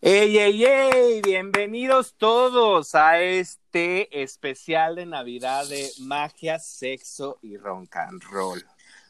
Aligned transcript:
¡Ey, 0.00 0.38
ey, 0.38 0.64
ey! 0.64 1.22
Bienvenidos 1.22 2.14
todos 2.16 2.94
a 2.94 3.20
este 3.20 4.22
especial 4.22 4.94
de 4.94 5.06
Navidad 5.06 5.66
de 5.68 5.90
magia, 5.98 6.60
sexo 6.60 7.40
y 7.42 7.56
rock 7.56 7.96
and 7.96 8.22
roll. 8.22 8.64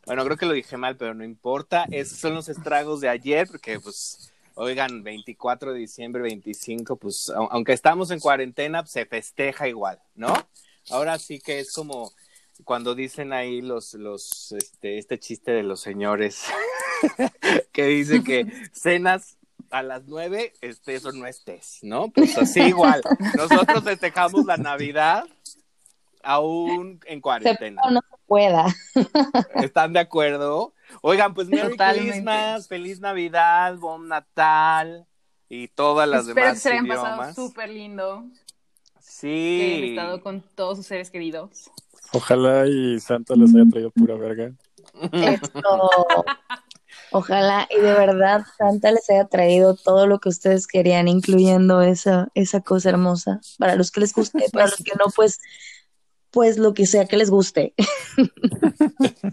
Bueno, 0.06 0.24
creo 0.24 0.38
que 0.38 0.46
lo 0.46 0.54
dije 0.54 0.78
mal, 0.78 0.96
pero 0.96 1.12
no 1.12 1.24
importa. 1.24 1.84
Esos 1.90 2.18
son 2.18 2.34
los 2.34 2.48
estragos 2.48 3.02
de 3.02 3.10
ayer, 3.10 3.46
porque 3.48 3.78
pues, 3.78 4.32
oigan, 4.54 5.02
24 5.02 5.74
de 5.74 5.78
diciembre, 5.78 6.22
25, 6.22 6.96
pues, 6.96 7.30
aunque 7.50 7.74
estamos 7.74 8.10
en 8.10 8.20
cuarentena, 8.20 8.86
se 8.86 9.04
festeja 9.04 9.68
igual, 9.68 10.00
¿no? 10.14 10.32
Ahora 10.88 11.18
sí 11.18 11.38
que 11.38 11.60
es 11.60 11.70
como 11.70 12.14
cuando 12.64 12.94
dicen 12.94 13.34
ahí 13.34 13.60
los, 13.60 13.92
los, 13.92 14.52
este, 14.52 14.96
este 14.96 15.18
chiste 15.18 15.50
de 15.50 15.64
los 15.64 15.82
señores 15.82 16.44
que 17.72 17.84
dice 17.84 18.24
que 18.24 18.46
cenas 18.72 19.37
a 19.70 19.82
las 19.82 20.04
nueve, 20.06 20.52
este, 20.60 20.94
eso 20.94 21.12
no 21.12 21.26
estés, 21.26 21.78
¿no? 21.82 22.08
Pues 22.08 22.36
así 22.38 22.60
igual. 22.60 23.02
Nosotros 23.36 23.84
festejamos 23.84 24.44
la 24.46 24.56
Navidad 24.56 25.24
aún 26.22 27.00
en 27.06 27.20
cuarentena. 27.20 27.82
no 27.90 28.00
se 28.00 28.16
pueda. 28.26 28.66
¿Están 29.54 29.92
de 29.92 30.00
acuerdo? 30.00 30.74
Oigan, 31.02 31.34
pues 31.34 31.48
Merry 31.48 31.76
Christmas, 31.76 32.68
feliz 32.68 33.00
Navidad, 33.00 33.76
Bon 33.76 34.08
Natal 34.08 35.06
y 35.48 35.68
todas 35.68 36.08
las 36.08 36.28
Espero 36.28 36.46
demás 36.46 36.54
que 36.54 36.60
se 36.60 36.68
hayan 36.70 36.86
idiomas. 36.86 37.18
pasado 37.18 37.48
súper 37.48 37.68
lindo. 37.70 38.24
Sí. 39.00 39.26
Que 39.28 39.74
hayan 39.74 39.90
estado 39.90 40.22
con 40.22 40.42
todos 40.54 40.78
sus 40.78 40.86
seres 40.86 41.10
queridos. 41.10 41.70
Ojalá 42.12 42.66
y 42.66 42.98
Santa 43.00 43.34
les 43.36 43.54
haya 43.54 43.64
traído 43.70 43.90
pura 43.90 44.14
verga. 44.14 44.52
Esto. 45.12 45.60
Ojalá 47.10 47.66
y 47.70 47.80
de 47.80 47.92
verdad 47.92 48.42
Santa 48.58 48.90
les 48.92 49.08
haya 49.10 49.26
traído 49.26 49.74
todo 49.74 50.06
lo 50.06 50.18
que 50.20 50.28
ustedes 50.28 50.66
querían, 50.66 51.08
incluyendo 51.08 51.82
esa, 51.82 52.28
esa 52.34 52.60
cosa 52.60 52.90
hermosa. 52.90 53.40
Para 53.58 53.74
los 53.76 53.90
que 53.90 54.00
les 54.00 54.12
guste, 54.12 54.46
para 54.52 54.66
los 54.66 54.76
que 54.76 54.92
no, 54.98 55.06
pues, 55.14 55.40
pues 56.30 56.58
lo 56.58 56.74
que 56.74 56.86
sea 56.86 57.06
que 57.06 57.16
les 57.16 57.30
guste. 57.30 57.74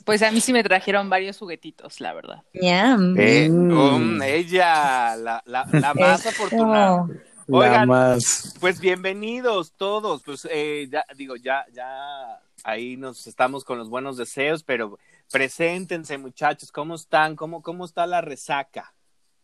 Pues 0.05 0.21
a 0.21 0.31
mí 0.31 0.41
sí 0.41 0.53
me 0.53 0.63
trajeron 0.63 1.09
varios 1.09 1.37
juguetitos, 1.39 1.99
la 1.99 2.13
verdad. 2.13 2.43
Ñam. 2.53 3.15
Eh, 3.17 3.49
Mm. 3.49 3.71
um, 3.77 4.21
ella, 4.21 5.15
la, 5.15 5.41
la, 5.45 5.65
la 5.71 5.93
más 5.95 6.25
afortunada. 6.25 7.07
La 7.47 7.57
Oigan, 7.57 7.87
más. 7.87 8.53
Pues 8.59 8.79
bienvenidos 8.79 9.73
todos. 9.75 10.21
Pues 10.23 10.47
eh, 10.51 10.87
ya 10.91 11.03
digo, 11.15 11.35
ya, 11.35 11.65
ya 11.73 12.39
ahí 12.65 12.97
nos 12.97 13.27
estamos 13.27 13.63
con 13.63 13.77
los 13.77 13.89
buenos 13.89 14.17
deseos, 14.17 14.63
pero 14.63 14.97
preséntense, 15.31 16.17
muchachos, 16.17 16.71
¿cómo 16.71 16.95
están? 16.95 17.35
¿Cómo, 17.35 17.61
cómo 17.61 17.85
está 17.85 18.07
la 18.07 18.21
resaca? 18.21 18.93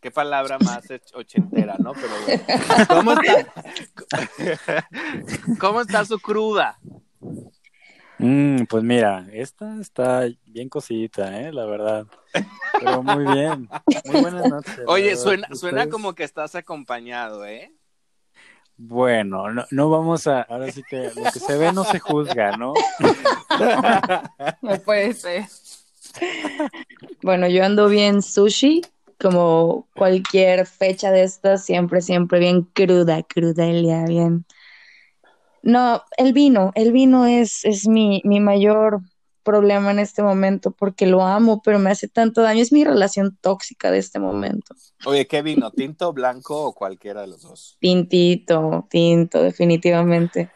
Qué 0.01 0.09
palabra 0.09 0.57
más 0.59 0.89
och- 0.89 1.13
ochentera, 1.13 1.75
¿no? 1.77 1.93
Pero 1.93 2.13
bueno. 2.25 2.87
¿cómo 2.87 3.13
está? 3.13 4.89
¿Cómo 5.59 5.81
está 5.81 6.03
su 6.05 6.19
cruda? 6.19 6.79
Mm, 8.17 8.63
pues 8.65 8.83
mira, 8.83 9.27
esta 9.31 9.79
está 9.79 10.27
bien 10.45 10.69
cosidita, 10.69 11.39
¿eh? 11.41 11.53
La 11.53 11.65
verdad. 11.65 12.07
Pero 12.79 13.03
muy 13.03 13.31
bien. 13.31 13.69
Muy 14.05 14.21
buenas 14.21 14.49
noches. 14.49 14.79
Oye, 14.87 15.15
suena, 15.15 15.47
suena 15.53 15.87
como 15.89 16.15
que 16.15 16.23
estás 16.23 16.55
acompañado, 16.55 17.45
¿eh? 17.45 17.71
Bueno, 18.83 19.51
no, 19.51 19.63
no 19.69 19.89
vamos 19.91 20.25
a. 20.25 20.41
Ahora 20.41 20.71
sí 20.71 20.81
que 20.89 21.11
lo 21.15 21.31
que 21.31 21.39
se 21.39 21.55
ve 21.55 21.71
no 21.71 21.83
se 21.83 21.99
juzga, 21.99 22.57
¿no? 22.57 22.73
No 24.61 24.79
puede 24.83 25.13
ser. 25.13 25.45
Bueno, 27.21 27.47
yo 27.47 27.63
ando 27.63 27.89
bien 27.89 28.23
sushi, 28.23 28.81
como 29.19 29.87
cualquier 29.95 30.65
fecha 30.65 31.11
de 31.11 31.21
estas, 31.21 31.63
siempre, 31.63 32.01
siempre 32.01 32.39
bien 32.39 32.63
cruda, 32.73 33.21
cruda, 33.21 33.67
Elia, 33.67 34.03
bien. 34.05 34.45
No, 35.61 36.01
el 36.17 36.33
vino, 36.33 36.71
el 36.73 36.91
vino 36.91 37.27
es, 37.27 37.63
es 37.65 37.87
mi, 37.87 38.21
mi 38.25 38.39
mayor 38.39 39.01
problema 39.43 39.91
en 39.91 39.99
este 39.99 40.23
momento 40.23 40.71
porque 40.71 41.05
lo 41.05 41.23
amo, 41.23 41.61
pero 41.63 41.79
me 41.79 41.91
hace 41.91 42.07
tanto 42.07 42.41
daño. 42.41 42.61
Es 42.61 42.71
mi 42.71 42.83
relación 42.83 43.37
tóxica 43.41 43.91
de 43.91 43.97
este 43.99 44.19
momento. 44.19 44.75
Oye, 45.05 45.27
¿qué 45.27 45.41
vino? 45.41 45.71
¿Tinto, 45.71 46.13
blanco 46.13 46.65
o 46.65 46.73
cualquiera 46.73 47.21
de 47.21 47.27
los 47.27 47.41
dos? 47.43 47.77
Tintito, 47.79 48.87
tinto, 48.89 49.41
definitivamente. 49.41 50.49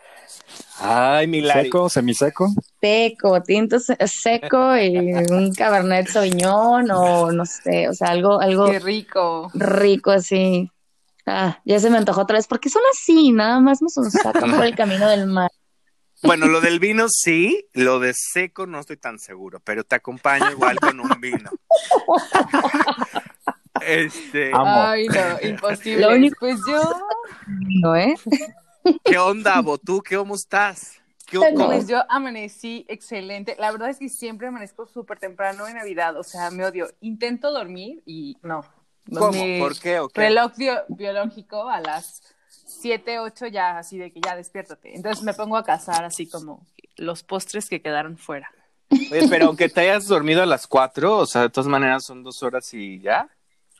Ay, 0.80 1.28
Milari. 1.28 1.64
Seco, 1.64 1.90
semiseco. 1.90 2.48
Seco, 2.82 3.42
tinto 3.42 3.80
se- 3.80 3.98
seco 4.08 4.78
y 4.78 4.98
un 5.30 5.54
cabernet 5.54 6.08
sauvignon 6.08 6.90
o 6.92 7.32
no 7.32 7.46
sé, 7.46 7.90
o 7.90 7.94
sea, 7.94 8.10
algo, 8.10 8.40
algo 8.40 8.72
Qué 8.72 8.80
rico. 8.80 9.50
rico 9.54 10.12
así. 10.12 10.70
Ah, 11.26 11.60
ya 11.66 11.80
se 11.80 11.90
me 11.90 11.98
antojó 11.98 12.22
otra 12.22 12.38
vez, 12.38 12.46
porque 12.48 12.70
son 12.70 12.84
así, 12.94 13.32
nada 13.32 13.60
más 13.60 13.82
nos 13.82 13.94
sacan 13.94 14.52
por 14.52 14.64
el 14.66 14.76
camino 14.76 15.10
del 15.10 15.26
mar. 15.26 15.50
Bueno, 16.24 16.48
lo 16.48 16.62
del 16.62 16.80
vino 16.80 17.06
sí, 17.10 17.68
lo 17.74 18.00
de 18.00 18.14
seco 18.16 18.66
no 18.66 18.80
estoy 18.80 18.98
tan 18.98 19.20
seguro, 19.20 19.60
pero 19.60 19.84
te 19.84 19.96
acompaño 19.96 20.50
igual 20.52 20.80
con 20.80 21.00
un 21.00 21.10
vino. 21.22 21.52
Este, 23.82 24.52
Amo. 24.54 24.66
Ay, 24.66 25.08
no, 25.08 25.48
imposible. 25.48 26.02
Lo 26.02 26.14
único- 26.16 26.38
Pues 26.40 26.58
yo, 26.68 26.82
¿No, 27.82 27.96
eh? 27.96 28.16
¿qué 29.04 29.18
onda, 29.18 29.62
Bo? 29.62 29.78
¿Tú 29.78 30.02
cómo 30.10 30.36
estás? 30.36 31.02
¿Qué, 31.28 31.40
pues 31.56 31.88
yo 31.88 32.04
amanecí 32.10 32.86
excelente. 32.88 33.56
La 33.58 33.72
verdad 33.72 33.90
es 33.90 33.98
que 33.98 34.10
siempre 34.10 34.48
amanezco 34.48 34.86
súper 34.86 35.18
temprano 35.20 35.68
en 35.68 35.76
Navidad. 35.76 36.16
O 36.18 36.24
sea, 36.24 36.52
me 36.52 36.64
odio. 36.66 36.88
Intento 37.02 37.52
dormir 37.52 38.04
y 38.06 38.38
no. 38.44 38.64
¿Cómo? 39.12 39.32
Mi 39.44 39.60
¿Por 39.60 39.78
qué 39.78 40.00
o 40.00 40.08
qué? 40.08 40.22
Reloj 40.22 40.54
bio- 40.56 40.84
biológico 40.88 41.68
a 41.68 41.80
las 41.82 42.22
7, 42.66 43.20
8 43.20 43.48
ya 43.48 43.78
así 43.78 43.98
de 43.98 44.12
que 44.12 44.20
ya 44.20 44.36
despiértate. 44.36 44.96
Entonces 44.96 45.24
me 45.24 45.34
pongo 45.34 45.58
a 45.58 45.64
cazar 45.64 46.04
así 46.04 46.28
como 46.28 46.66
los 46.98 47.24
postres 47.24 47.70
que 47.70 47.82
quedaron 47.82 48.18
fuera. 48.18 48.52
Oye, 48.90 49.28
pero 49.30 49.48
aunque 49.48 49.70
te 49.70 49.82
hayas 49.82 50.08
dormido 50.08 50.44
a 50.44 50.46
las 50.46 50.68
cuatro, 50.68 51.18
o 51.18 51.26
sea, 51.26 51.44
de 51.44 51.50
todas 51.50 51.68
maneras 51.68 52.06
son 52.06 52.24
dos 52.24 52.44
horas 52.44 52.74
y 52.74 53.00
ya. 53.00 53.30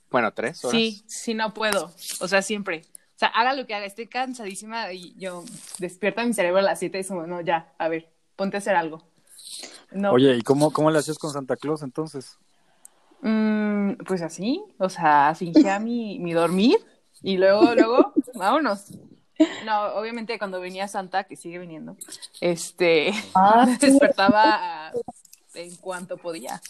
Bueno, 0.10 0.32
tres 0.34 0.64
horas. 0.64 0.72
Sí, 0.72 1.04
sí, 1.08 1.34
no 1.34 1.54
puedo. 1.54 1.92
O 2.20 2.28
sea, 2.28 2.42
siempre. 2.42 2.84
O 3.16 3.18
sea, 3.18 3.30
haga 3.30 3.54
lo 3.54 3.66
que 3.66 3.74
haga, 3.74 3.86
estoy 3.86 4.08
cansadísima 4.08 4.92
y 4.92 5.16
yo 5.18 5.44
despierto 5.80 6.22
mi 6.24 6.34
cerebro 6.34 6.60
a 6.60 6.64
las 6.64 6.80
7 6.80 6.98
y 6.98 7.02
es 7.02 7.08
como, 7.08 7.26
no, 7.26 7.42
ya, 7.42 7.74
a 7.78 7.88
ver, 7.88 8.10
ponte 8.36 8.58
a 8.58 8.60
hacer 8.60 8.76
algo. 8.76 9.04
No, 9.92 10.12
Oye, 10.12 10.36
¿y 10.36 10.42
cómo, 10.42 10.72
cómo 10.72 10.92
le 10.92 11.00
hacías 11.00 11.18
con 11.18 11.32
Santa 11.32 11.56
Claus 11.56 11.82
entonces? 11.82 12.38
mm, 13.22 13.94
pues 14.06 14.22
así, 14.22 14.62
o 14.78 14.90
sea, 14.90 15.34
fingía 15.36 15.80
mi, 15.80 16.20
mi 16.20 16.34
dormir 16.34 16.78
y 17.22 17.38
luego, 17.38 17.74
luego, 17.74 18.14
vámonos. 18.36 18.86
No, 19.66 19.88
obviamente 19.96 20.38
cuando 20.38 20.62
venía 20.62 20.88
Santa, 20.88 21.26
que 21.26 21.36
sigue 21.36 21.60
viniendo, 21.60 21.98
este, 22.40 23.12
Ah, 23.34 23.66
despertaba 23.82 24.92
en 25.54 25.76
cuanto 25.78 26.18
podía. 26.18 26.62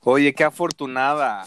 Oye, 0.00 0.34
qué 0.34 0.44
afortunada. 0.44 1.46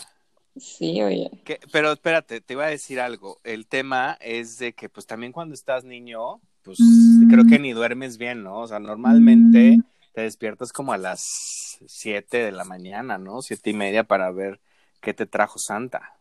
sí, 0.55 1.01
oye. 1.01 1.31
Que- 1.43 1.59
pero 1.71 1.91
espérate, 1.91 2.41
te 2.41 2.53
iba 2.53 2.65
a 2.65 2.69
decir 2.69 2.99
algo. 2.99 3.39
El 3.43 3.67
tema 3.67 4.17
es 4.21 4.57
de 4.59 4.73
que, 4.73 4.89
pues 4.89 5.05
también 5.07 5.31
cuando 5.31 5.53
estás 5.55 5.83
niño, 5.83 6.39
pues 6.63 6.79
creo 7.29 7.45
que 7.45 7.59
ni 7.59 7.73
duermes 7.73 8.17
bien, 8.17 8.43
¿no? 8.43 8.59
O 8.61 8.67
sea, 8.67 8.79
normalmente 8.79 9.79
te 10.13 10.21
despiertas 10.21 10.73
como 10.73 10.93
a 10.93 10.97
las 10.97 11.79
siete 11.87 12.37
de 12.43 12.51
la 12.51 12.63
mañana, 12.63 13.17
¿no? 13.17 13.41
Siete 13.41 13.69
y 13.69 13.73
media 13.73 14.03
para 14.03 14.31
ver 14.31 14.59
qué 15.01 15.13
te 15.13 15.25
trajo 15.25 15.57
Santa. 15.59 16.13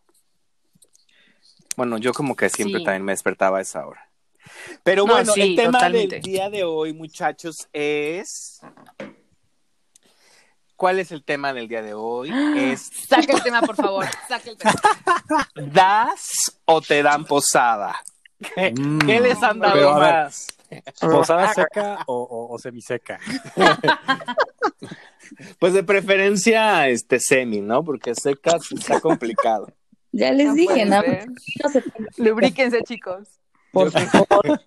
Bueno, 1.77 1.97
yo 1.99 2.11
como 2.11 2.35
que 2.35 2.49
siempre 2.49 2.79
Sí. 2.79 2.83
también 2.83 3.05
me 3.05 3.13
despertaba 3.13 3.59
a 3.59 3.61
esa 3.61 3.85
hora. 3.87 4.09
Pero 4.83 5.05
No, 5.05 5.13
bueno, 5.13 5.31
sí, 5.33 5.41
el 5.41 5.55
tema 5.55 5.71
totalmente. 5.73 6.15
del 6.15 6.23
día 6.23 6.49
de 6.49 6.63
hoy, 6.65 6.91
muchachos, 6.93 7.67
es... 7.71 8.59
¿Cuál 10.75 10.99
es 10.99 11.11
el 11.11 11.23
tema 11.23 11.53
del 11.53 11.67
día 11.67 11.81
de 11.81 11.93
hoy? 11.93 12.31
Es 12.55 12.89
Saca 13.09 13.33
el 13.33 13.43
tema, 13.43 13.61
por 13.61 13.75
favor, 13.75 14.05
saca 14.27 14.49
el 14.49 14.57
tema. 14.57 14.73
¿Das 15.55 16.59
o 16.65 16.81
te 16.81 17.01
dan 17.03 17.25
posada? 17.25 17.95
¿Qué, 18.55 18.71
Mm. 18.77 18.99
qué 18.99 19.19
les 19.19 19.41
han 19.41 19.59
dado 19.59 19.73
Pero, 19.73 19.89
a 19.95 19.99
ver. 19.99 20.13
más? 20.25 20.47
¿Posada 20.99 21.53
seca 21.53 21.99
o, 22.07 22.15
o, 22.23 22.53
o 22.53 22.59
semiseca? 22.59 23.19
Pues 25.59 25.73
de 25.73 25.83
preferencia 25.83 26.87
este 26.87 27.19
semi, 27.19 27.59
¿no? 27.59 27.83
Porque 27.83 28.15
secas 28.15 28.71
está 28.71 29.01
complicado. 29.01 29.67
Ya 30.11 30.31
les 30.31 30.47
No 30.47 30.53
dije, 30.55 30.85
nada 30.85 31.03
más, 31.07 31.25
no 31.63 31.69
se- 31.69 31.83
Lubríquense, 32.23 32.81
chicos. 32.83 33.27
por 33.71 33.91
favor. 33.91 34.61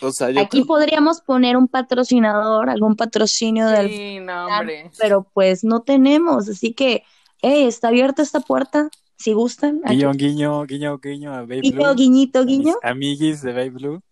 O 0.00 0.10
sea, 0.10 0.30
yo 0.30 0.40
Aquí 0.40 0.64
podríamos 0.64 1.20
poner 1.20 1.56
un 1.56 1.68
patrocinador, 1.68 2.70
algún 2.70 2.96
patrocinio 2.96 3.66
del 3.68 3.88
Sí, 3.90 4.18
no, 4.20 4.46
hombre. 4.46 4.90
pero 4.98 5.26
pues 5.34 5.62
no 5.64 5.82
tenemos, 5.82 6.48
así 6.48 6.72
que, 6.72 7.04
hey, 7.42 7.66
está 7.66 7.88
abierta 7.88 8.22
esta 8.22 8.40
puerta, 8.40 8.88
si 9.16 9.32
gustan. 9.34 9.80
Aquí. 9.84 9.96
Guiño, 9.96 10.12
guiño, 10.12 10.64
guiño, 10.64 10.98
guiño 10.98 11.34
a 11.34 11.40
Baby 11.42 11.60
Guiño, 11.60 11.76
Blue. 11.76 11.94
guiñito, 11.94 12.38
a 12.40 12.44
guiño, 12.44 12.74
Amiguis 12.82 13.42
de 13.42 13.52
Baby 13.52 13.70
Blue. 13.70 14.02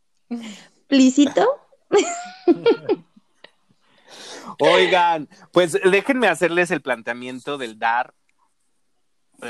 plisito. 0.86 1.44
Oigan, 4.60 5.28
pues 5.52 5.72
déjenme 5.90 6.28
hacerles 6.28 6.70
el 6.70 6.80
planteamiento 6.82 7.58
del 7.58 7.78
dar, 7.78 8.14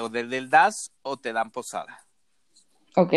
o 0.01 0.09
del, 0.09 0.51
das 0.51 0.93
o 1.03 1.17
te 1.17 1.33
dan 1.33 1.51
posada. 1.51 2.07
Ok. 2.97 3.13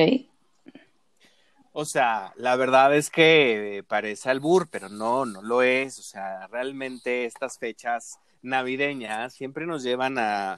O 1.71 1.85
sea, 1.85 2.33
la 2.37 2.55
verdad 2.55 2.95
es 2.95 3.11
que 3.11 3.83
parece 3.87 4.29
albur, 4.29 4.67
pero 4.69 4.89
no, 4.89 5.25
no 5.25 5.41
lo 5.41 5.61
es. 5.61 5.99
O 5.99 6.01
sea, 6.01 6.47
realmente 6.47 7.25
estas 7.25 7.59
fechas 7.59 8.19
navideñas 8.41 9.33
siempre 9.33 9.67
nos 9.67 9.83
llevan 9.83 10.17
a, 10.17 10.57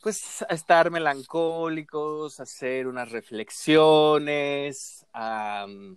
pues, 0.00 0.44
a 0.48 0.54
estar 0.54 0.90
melancólicos, 0.90 2.38
a 2.38 2.44
hacer 2.44 2.86
unas 2.86 3.10
reflexiones, 3.10 5.04
a 5.12 5.66
mm, 5.68 5.96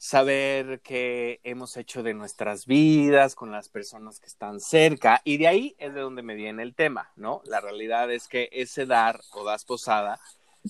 saber 0.00 0.80
qué 0.80 1.40
hemos 1.44 1.76
hecho 1.76 2.02
de 2.02 2.14
nuestras 2.14 2.64
vidas 2.64 3.34
con 3.34 3.52
las 3.52 3.68
personas 3.68 4.18
que 4.18 4.28
están 4.28 4.58
cerca. 4.58 5.20
Y 5.24 5.36
de 5.36 5.46
ahí 5.46 5.76
es 5.78 5.92
de 5.92 6.00
donde 6.00 6.22
me 6.22 6.36
viene 6.36 6.62
el 6.62 6.74
tema, 6.74 7.10
¿no? 7.16 7.42
La 7.44 7.60
realidad 7.60 8.10
es 8.10 8.26
que 8.26 8.48
ese 8.50 8.86
dar 8.86 9.20
o 9.32 9.44
das 9.44 9.66
posada 9.66 10.18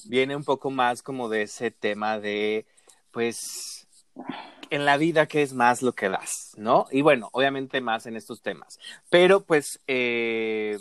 viene 0.07 0.35
un 0.35 0.43
poco 0.43 0.71
más 0.73 1.03
como 1.03 1.29
de 1.29 1.43
ese 1.43 1.71
tema 1.71 2.19
de 2.19 2.67
pues 3.13 3.87
en 4.69 4.85
la 4.85 4.97
vida 4.97 5.27
qué 5.27 5.43
es 5.43 5.53
más 5.53 5.81
lo 5.81 5.93
que 5.93 6.09
das, 6.09 6.51
¿no? 6.57 6.89
Y 6.91 7.03
bueno, 7.03 7.29
obviamente 7.31 7.81
más 7.81 8.07
en 8.07 8.17
estos 8.17 8.43
temas. 8.43 8.81
Pero 9.11 9.45
pues 9.45 9.79
eh, 9.87 10.77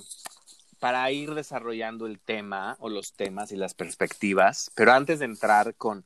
para 0.79 1.11
ir 1.11 1.35
desarrollando 1.35 2.07
el 2.07 2.19
tema 2.19 2.77
o 2.79 2.89
los 2.89 3.13
temas 3.13 3.51
y 3.51 3.57
las 3.57 3.75
perspectivas, 3.75 4.71
pero 4.73 4.91
antes 4.91 5.19
de 5.19 5.25
entrar 5.25 5.75
con, 5.75 6.03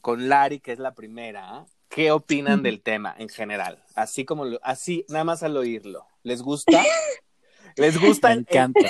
con 0.00 0.28
Lari, 0.28 0.60
que 0.60 0.70
es 0.70 0.78
la 0.78 0.94
primera, 0.94 1.66
¿qué 1.90 2.12
opinan 2.12 2.62
del 2.62 2.80
tema 2.80 3.14
en 3.18 3.28
general? 3.28 3.84
Así 3.94 4.24
como, 4.24 4.46
lo, 4.46 4.58
así, 4.62 5.04
nada 5.08 5.24
más 5.24 5.42
al 5.42 5.56
oírlo. 5.56 6.06
¿Les 6.22 6.40
gusta? 6.40 6.72
¿Les 7.76 8.00
gusta? 8.00 8.28
Me 8.28 8.36
encanta. 8.36 8.80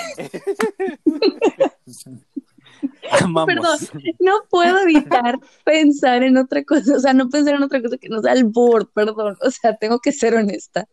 Amamos. 3.19 3.47
Perdón, 3.47 3.77
no 4.19 4.43
puedo 4.49 4.79
evitar 4.79 5.37
pensar 5.65 6.23
en 6.23 6.37
otra 6.37 6.63
cosa, 6.63 6.95
o 6.95 6.99
sea, 6.99 7.13
no 7.13 7.29
pensar 7.29 7.55
en 7.55 7.63
otra 7.63 7.81
cosa 7.81 7.97
que 7.97 8.09
no 8.09 8.21
sea 8.21 8.33
el 8.33 8.45
board, 8.45 8.87
perdón, 8.93 9.37
o 9.39 9.51
sea, 9.51 9.75
tengo 9.75 9.99
que 9.99 10.11
ser 10.11 10.35
honesta. 10.35 10.87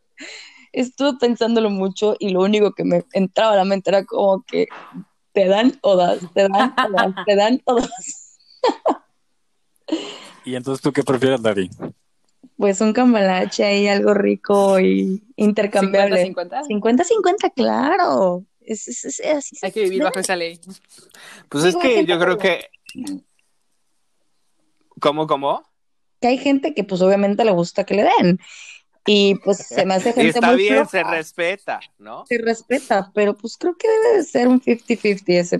Estuve 0.73 1.19
pensándolo 1.19 1.71
mucho 1.71 2.17
y 2.19 2.31
lo 2.31 2.43
único 2.43 2.73
que 2.73 2.85
me 2.85 3.05
entraba 3.13 3.53
a 3.53 3.57
la 3.57 3.65
mente 3.65 3.91
era 3.91 4.05
como 4.05 4.43
que 4.43 4.69
te 5.33 5.47
dan 5.47 5.79
o 5.83 5.97
das, 5.97 6.21
te 6.35 6.49
dan 6.49 6.75
o 6.77 6.91
das, 6.91 7.15
te 7.25 7.37
dan 7.37 7.63
o 7.65 7.77
das. 7.77 8.39
¿Y 10.49 10.57
entonces 10.57 10.83
tú 10.83 10.93
qué 10.93 11.03
prefieres, 11.03 11.43
Dari? 11.43 11.69
Pues 12.57 12.81
un 12.81 12.93
cambalache 12.95 13.65
ahí, 13.65 13.87
algo 13.87 14.15
rico 14.15 14.81
y 14.81 15.23
intercambiable. 15.37 16.35
50-50. 16.35 16.67
50-50, 16.69 17.53
claro. 17.55 18.45
Es, 18.61 18.89
es, 18.89 19.05
es, 19.05 19.21
así 19.21 19.57
Hay 19.63 19.73
que 19.73 19.83
vivir 19.83 20.03
bajo 20.03 20.19
esa 20.19 20.37
ley. 20.37 20.59
Pues 21.49 21.65
es 21.65 21.77
que 21.77 22.05
yo 22.07 22.19
creo 22.19 22.39
que... 22.39 22.67
¿Cómo, 25.01 25.27
cómo? 25.27 25.69
que 26.21 26.29
hay 26.29 26.39
gente 26.39 26.75
que 26.75 26.85
pues 26.85 27.01
obviamente 27.03 27.45
le 27.45 27.53
gusta 27.53 27.85
que 27.85 27.95
le 27.95 28.09
den 28.19 28.41
y 29.07 29.37
pues 29.37 29.59
se 29.59 29.87
me 29.87 29.95
hace 29.95 30.13
gente 30.15 30.31
Está 30.31 30.49
muy 30.49 30.57
bien, 30.57 30.75
floja, 30.75 30.91
se 30.91 31.05
respeta, 31.05 31.81
¿no? 31.99 32.27
se 32.27 32.39
respeta, 32.39 33.11
pero 33.15 33.37
pues 33.37 33.57
creo 33.57 33.77
que 33.77 33.89
debe 33.89 34.17
de 34.19 34.25
ser 34.25 34.49
un 34.49 34.61
50-50 34.61 35.23
ese 35.27 35.59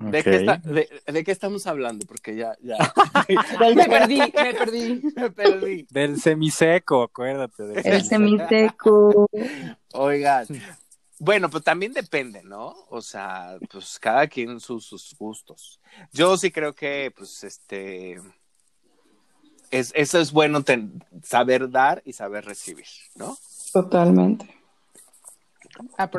¿De, 0.00 0.22
qué 0.24 0.36
está- 0.36 0.56
de, 0.56 0.88
de 1.06 1.24
qué 1.24 1.30
estamos 1.32 1.66
hablando? 1.66 2.06
Porque 2.06 2.34
ya, 2.34 2.56
ya 2.62 2.76
Me 3.74 3.86
perdí, 3.86 4.18
me 4.18 4.54
perdí. 4.54 5.02
me 5.16 5.30
perdí. 5.30 5.86
Del 5.90 6.20
semiseco, 6.20 7.02
acuérdate. 7.02 7.64
Del 7.64 7.86
El 7.86 8.02
semiseco. 8.04 9.26
semiseco. 9.32 9.76
Oigan, 9.92 10.46
bueno, 11.18 11.50
pues 11.50 11.62
también 11.64 11.92
depende, 11.92 12.42
¿no? 12.42 12.74
O 12.88 13.02
sea, 13.02 13.58
pues 13.70 13.98
cada 13.98 14.26
quien 14.26 14.58
sus, 14.58 14.86
sus 14.86 15.14
gustos. 15.18 15.78
Yo 16.12 16.36
sí 16.38 16.50
creo 16.50 16.74
que, 16.74 17.12
pues, 17.14 17.44
este, 17.44 18.18
es, 19.70 19.92
eso 19.94 20.18
es 20.18 20.32
bueno 20.32 20.62
ten- 20.64 21.04
saber 21.22 21.70
dar 21.70 22.00
y 22.06 22.14
saber 22.14 22.46
recibir, 22.46 22.86
¿no? 23.16 23.36
Totalmente. 23.72 24.56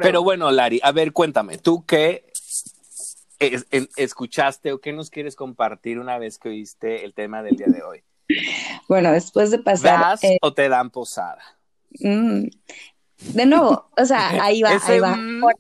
Pero 0.01 0.23
bueno, 0.23 0.49
Lari, 0.51 0.79
a 0.83 0.91
ver, 0.91 1.11
cuéntame, 1.13 1.57
¿tú 1.57 1.83
qué 1.85 2.30
es- 3.41 3.67
escuchaste 3.95 4.71
o 4.71 4.79
qué 4.79 4.93
nos 4.93 5.09
quieres 5.09 5.35
compartir 5.35 5.99
una 5.99 6.17
vez 6.17 6.37
que 6.37 6.49
oíste 6.49 7.03
el 7.05 7.13
tema 7.13 7.41
del 7.43 7.57
día 7.57 7.67
de 7.67 7.81
hoy? 7.83 8.03
Bueno, 8.87 9.11
después 9.11 9.51
de 9.51 9.59
pasar, 9.59 9.99
¿Das 9.99 10.23
eh, 10.23 10.37
o 10.41 10.53
te 10.53 10.69
dan 10.69 10.89
posada? 10.89 11.41
mm, 11.99 12.43
de 13.33 13.45
nuevo, 13.45 13.89
o 13.97 14.05
sea, 14.05 14.29
ahí 14.43 14.61
va, 14.61 14.73
ese 14.73 14.93
ahí 14.93 14.99
va. 14.99 15.17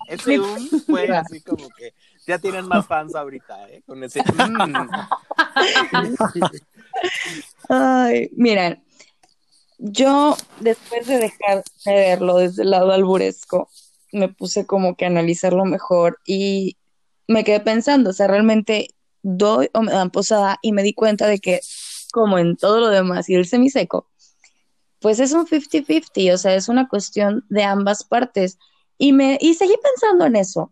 ese 0.07 0.37
mm 0.37 0.81
fue 0.85 1.07
va. 1.07 1.19
así 1.19 1.41
como 1.41 1.69
que 1.69 1.93
ya 2.25 2.37
tienen 2.39 2.67
más 2.67 2.85
fans 2.87 3.15
ahorita, 3.15 3.69
¿eh? 3.69 3.81
Con 3.85 4.03
ese 4.03 4.21
mm. 4.21 4.89
Ay, 7.69 8.29
miren, 8.35 8.83
yo 9.77 10.37
después 10.59 11.07
de 11.07 11.17
dejar 11.17 11.63
de 11.85 11.93
verlo 11.93 12.37
desde 12.37 12.63
el 12.63 12.71
lado 12.71 12.91
alburesco, 12.91 13.69
me 14.11 14.29
puse 14.29 14.65
como 14.65 14.95
que 14.95 15.05
a 15.05 15.07
analizarlo 15.07 15.65
mejor 15.65 16.19
y 16.25 16.77
me 17.31 17.43
quedé 17.43 17.59
pensando, 17.59 18.11
o 18.11 18.13
sea, 18.13 18.27
realmente 18.27 18.95
doy 19.23 19.69
o 19.73 19.81
me 19.81 19.91
dan 19.91 20.11
posada 20.11 20.59
y 20.61 20.71
me 20.71 20.83
di 20.83 20.93
cuenta 20.93 21.27
de 21.27 21.39
que, 21.39 21.61
como 22.11 22.37
en 22.37 22.57
todo 22.57 22.79
lo 22.79 22.89
demás 22.89 23.29
y 23.29 23.35
el 23.35 23.45
semiseco, 23.45 24.09
pues 24.99 25.19
es 25.19 25.33
un 25.33 25.47
50-50, 25.47 26.33
o 26.33 26.37
sea, 26.37 26.55
es 26.55 26.69
una 26.69 26.87
cuestión 26.87 27.43
de 27.49 27.63
ambas 27.63 28.03
partes. 28.03 28.59
Y, 28.97 29.13
me, 29.13 29.37
y 29.41 29.55
seguí 29.55 29.73
pensando 29.81 30.25
en 30.25 30.35
eso. 30.35 30.71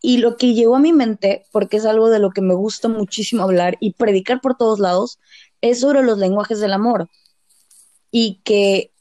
Y 0.00 0.18
lo 0.18 0.36
que 0.36 0.54
llegó 0.54 0.76
a 0.76 0.80
mi 0.80 0.92
mente, 0.92 1.44
porque 1.52 1.76
es 1.76 1.84
algo 1.84 2.08
de 2.08 2.18
lo 2.18 2.30
que 2.30 2.40
me 2.40 2.54
gusta 2.54 2.88
muchísimo 2.88 3.42
hablar 3.42 3.76
y 3.78 3.92
predicar 3.92 4.40
por 4.40 4.56
todos 4.56 4.78
lados, 4.78 5.18
es 5.60 5.80
sobre 5.80 6.02
los 6.02 6.16
lenguajes 6.16 6.60
del 6.60 6.72
amor. 6.72 7.10
Y 8.10 8.40
que, 8.42 8.92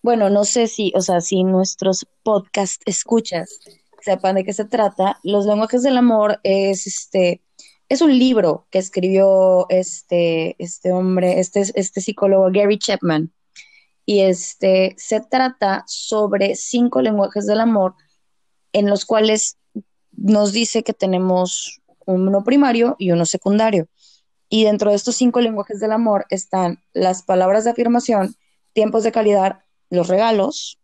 bueno, 0.00 0.30
no 0.30 0.44
sé 0.44 0.68
si, 0.68 0.92
o 0.94 1.00
sea, 1.00 1.20
si 1.20 1.42
nuestros 1.42 2.06
podcast 2.22 2.82
escuchas 2.86 3.58
sepan 4.06 4.36
de 4.36 4.44
qué 4.44 4.52
se 4.52 4.64
trata. 4.64 5.18
Los 5.24 5.46
lenguajes 5.46 5.82
del 5.82 5.98
amor 5.98 6.38
es 6.44 6.86
este, 6.86 7.42
es 7.88 8.00
un 8.00 8.16
libro 8.16 8.68
que 8.70 8.78
escribió 8.78 9.66
este, 9.68 10.54
este 10.62 10.92
hombre, 10.92 11.40
este, 11.40 11.64
este 11.74 12.00
psicólogo 12.00 12.50
Gary 12.52 12.78
Chapman. 12.78 13.32
Y 14.04 14.20
este 14.20 14.94
se 14.96 15.20
trata 15.20 15.82
sobre 15.88 16.54
cinco 16.54 17.02
lenguajes 17.02 17.46
del 17.46 17.60
amor 17.60 17.96
en 18.72 18.88
los 18.88 19.04
cuales 19.04 19.58
nos 20.12 20.52
dice 20.52 20.84
que 20.84 20.92
tenemos 20.92 21.80
uno 22.06 22.44
primario 22.44 22.94
y 23.00 23.10
uno 23.10 23.26
secundario. 23.26 23.88
Y 24.48 24.62
dentro 24.62 24.90
de 24.90 24.96
estos 24.96 25.16
cinco 25.16 25.40
lenguajes 25.40 25.80
del 25.80 25.90
amor 25.90 26.26
están 26.30 26.78
las 26.92 27.24
palabras 27.24 27.64
de 27.64 27.70
afirmación, 27.70 28.36
tiempos 28.72 29.02
de 29.02 29.10
calidad, 29.10 29.58
los 29.90 30.06
regalos, 30.06 30.78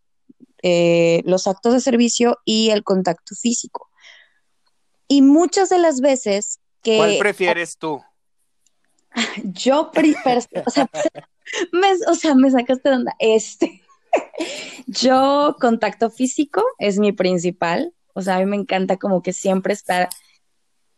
eh, 0.63 1.21
los 1.25 1.45
actos 1.45 1.73
de 1.73 1.81
servicio 1.81 2.39
y 2.45 2.69
el 2.71 2.83
contacto 2.83 3.35
físico. 3.35 3.89
Y 5.07 5.21
muchas 5.21 5.69
de 5.69 5.77
las 5.77 5.99
veces 6.01 6.59
que 6.81 6.97
¿Cuál 6.97 7.17
prefieres 7.19 7.77
tú? 7.77 8.01
yo, 9.43 9.91
o, 9.91 10.69
sea, 10.71 10.89
me, 11.71 11.87
o 12.07 12.15
sea, 12.15 12.33
me 12.33 12.49
sacaste 12.49 12.89
de 12.89 12.95
onda. 12.95 13.15
Este, 13.19 13.81
yo 14.87 15.55
contacto 15.59 16.09
físico 16.09 16.63
es 16.79 16.97
mi 16.97 17.11
principal. 17.11 17.93
O 18.13 18.21
sea, 18.21 18.37
a 18.37 18.39
mí 18.39 18.45
me 18.45 18.55
encanta 18.55 18.97
como 18.97 19.21
que 19.21 19.33
siempre 19.33 19.73
estar, 19.73 20.07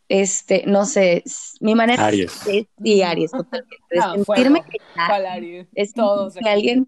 este, 0.10 0.64
no 0.68 0.86
sé, 0.86 1.24
mi 1.60 1.74
manera 1.74 2.06
Aries. 2.06 2.44
de, 2.46 2.68
y 2.84 3.02
Aries, 3.02 3.32
totalmente, 3.32 3.76
de 3.90 4.00
Ah, 4.00 4.14
sentirme 4.14 4.60
fuego. 4.60 4.70
que 4.70 4.78
ya 4.96 5.08
¿Cuál 5.08 5.26
Aries? 5.26 5.68
es 5.74 5.94
Todos 5.94 6.36
que 6.36 6.48
alguien 6.50 6.88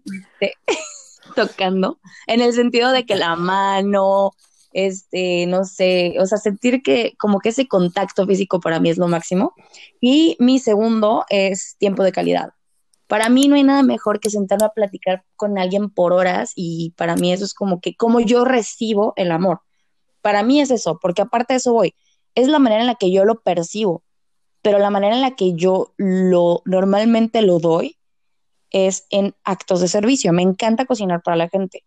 tocando, 1.36 1.98
en 2.26 2.40
el 2.40 2.52
sentido 2.52 2.92
de 2.92 3.04
que 3.06 3.16
la 3.16 3.36
mano, 3.36 4.32
este, 4.72 5.46
no 5.46 5.64
sé, 5.64 6.14
o 6.20 6.26
sea, 6.26 6.38
sentir 6.38 6.82
que 6.82 7.14
como 7.18 7.40
que 7.40 7.50
ese 7.50 7.68
contacto 7.68 8.26
físico 8.26 8.60
para 8.60 8.80
mí 8.80 8.90
es 8.90 8.98
lo 8.98 9.08
máximo. 9.08 9.54
Y 10.00 10.36
mi 10.38 10.58
segundo 10.58 11.24
es 11.28 11.76
tiempo 11.78 12.02
de 12.02 12.12
calidad. 12.12 12.50
Para 13.06 13.30
mí 13.30 13.48
no 13.48 13.56
hay 13.56 13.62
nada 13.62 13.82
mejor 13.82 14.20
que 14.20 14.30
sentarme 14.30 14.66
a 14.66 14.70
platicar 14.70 15.24
con 15.36 15.58
alguien 15.58 15.88
por 15.90 16.12
horas 16.12 16.52
y 16.54 16.92
para 16.96 17.16
mí 17.16 17.32
eso 17.32 17.44
es 17.44 17.54
como 17.54 17.80
que 17.80 17.96
como 17.96 18.20
yo 18.20 18.44
recibo 18.44 19.14
el 19.16 19.32
amor. 19.32 19.62
Para 20.20 20.42
mí 20.42 20.60
es 20.60 20.70
eso, 20.70 20.98
porque 21.00 21.22
aparte 21.22 21.54
de 21.54 21.58
eso 21.58 21.72
voy, 21.72 21.94
es 22.34 22.48
la 22.48 22.58
manera 22.58 22.82
en 22.82 22.86
la 22.86 22.96
que 22.96 23.10
yo 23.10 23.24
lo 23.24 23.40
percibo, 23.40 24.04
pero 24.62 24.78
la 24.78 24.90
manera 24.90 25.14
en 25.14 25.22
la 25.22 25.36
que 25.36 25.54
yo 25.54 25.94
lo 25.96 26.62
normalmente 26.66 27.40
lo 27.42 27.58
doy 27.60 27.97
es 28.70 29.06
en 29.10 29.34
actos 29.44 29.80
de 29.80 29.88
servicio. 29.88 30.32
Me 30.32 30.42
encanta 30.42 30.86
cocinar 30.86 31.22
para 31.22 31.36
la 31.36 31.48
gente. 31.48 31.84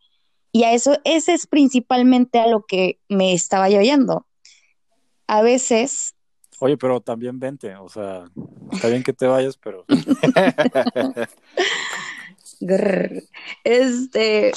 Y 0.52 0.64
a 0.64 0.74
eso, 0.74 0.98
ese 1.04 1.34
es 1.34 1.48
principalmente 1.48 2.40
a 2.40 2.48
lo 2.48 2.66
que 2.66 3.00
me 3.08 3.34
estaba 3.34 3.70
llevando. 3.70 4.26
A 5.28 5.42
veces, 5.42 6.16
Oye, 6.64 6.78
pero 6.78 7.02
también 7.02 7.40
vente, 7.40 7.76
o 7.76 7.90
sea, 7.90 8.26
está 8.72 8.88
bien 8.88 9.02
que 9.02 9.14
te 9.14 9.26
vayas, 9.26 9.58
pero 9.58 9.84
este, 13.64 14.52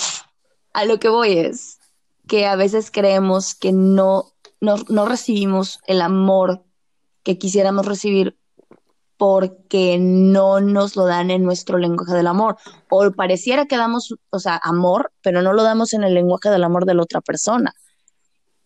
a 0.74 0.84
lo 0.84 1.00
que 1.00 1.08
voy 1.08 1.38
es 1.38 1.80
que 2.26 2.44
a 2.44 2.56
veces 2.56 2.90
creemos 2.90 3.54
que 3.54 3.72
no, 3.72 4.34
no, 4.60 4.76
no 4.90 5.06
recibimos 5.06 5.80
el 5.86 6.02
amor 6.02 6.62
que 7.22 7.38
quisiéramos 7.38 7.86
recibir 7.86 8.36
porque 9.16 9.98
no 9.98 10.60
nos 10.60 10.96
lo 10.96 11.06
dan 11.06 11.30
en 11.30 11.44
nuestro 11.44 11.78
lenguaje 11.78 12.14
del 12.14 12.26
amor. 12.26 12.56
O 12.90 13.10
pareciera 13.12 13.66
que 13.66 13.76
damos, 13.76 14.14
o 14.30 14.38
sea, 14.38 14.60
amor, 14.62 15.12
pero 15.22 15.42
no 15.42 15.52
lo 15.52 15.62
damos 15.62 15.94
en 15.94 16.04
el 16.04 16.14
lenguaje 16.14 16.50
del 16.50 16.64
amor 16.64 16.84
de 16.84 16.94
la 16.94 17.02
otra 17.02 17.20
persona. 17.20 17.74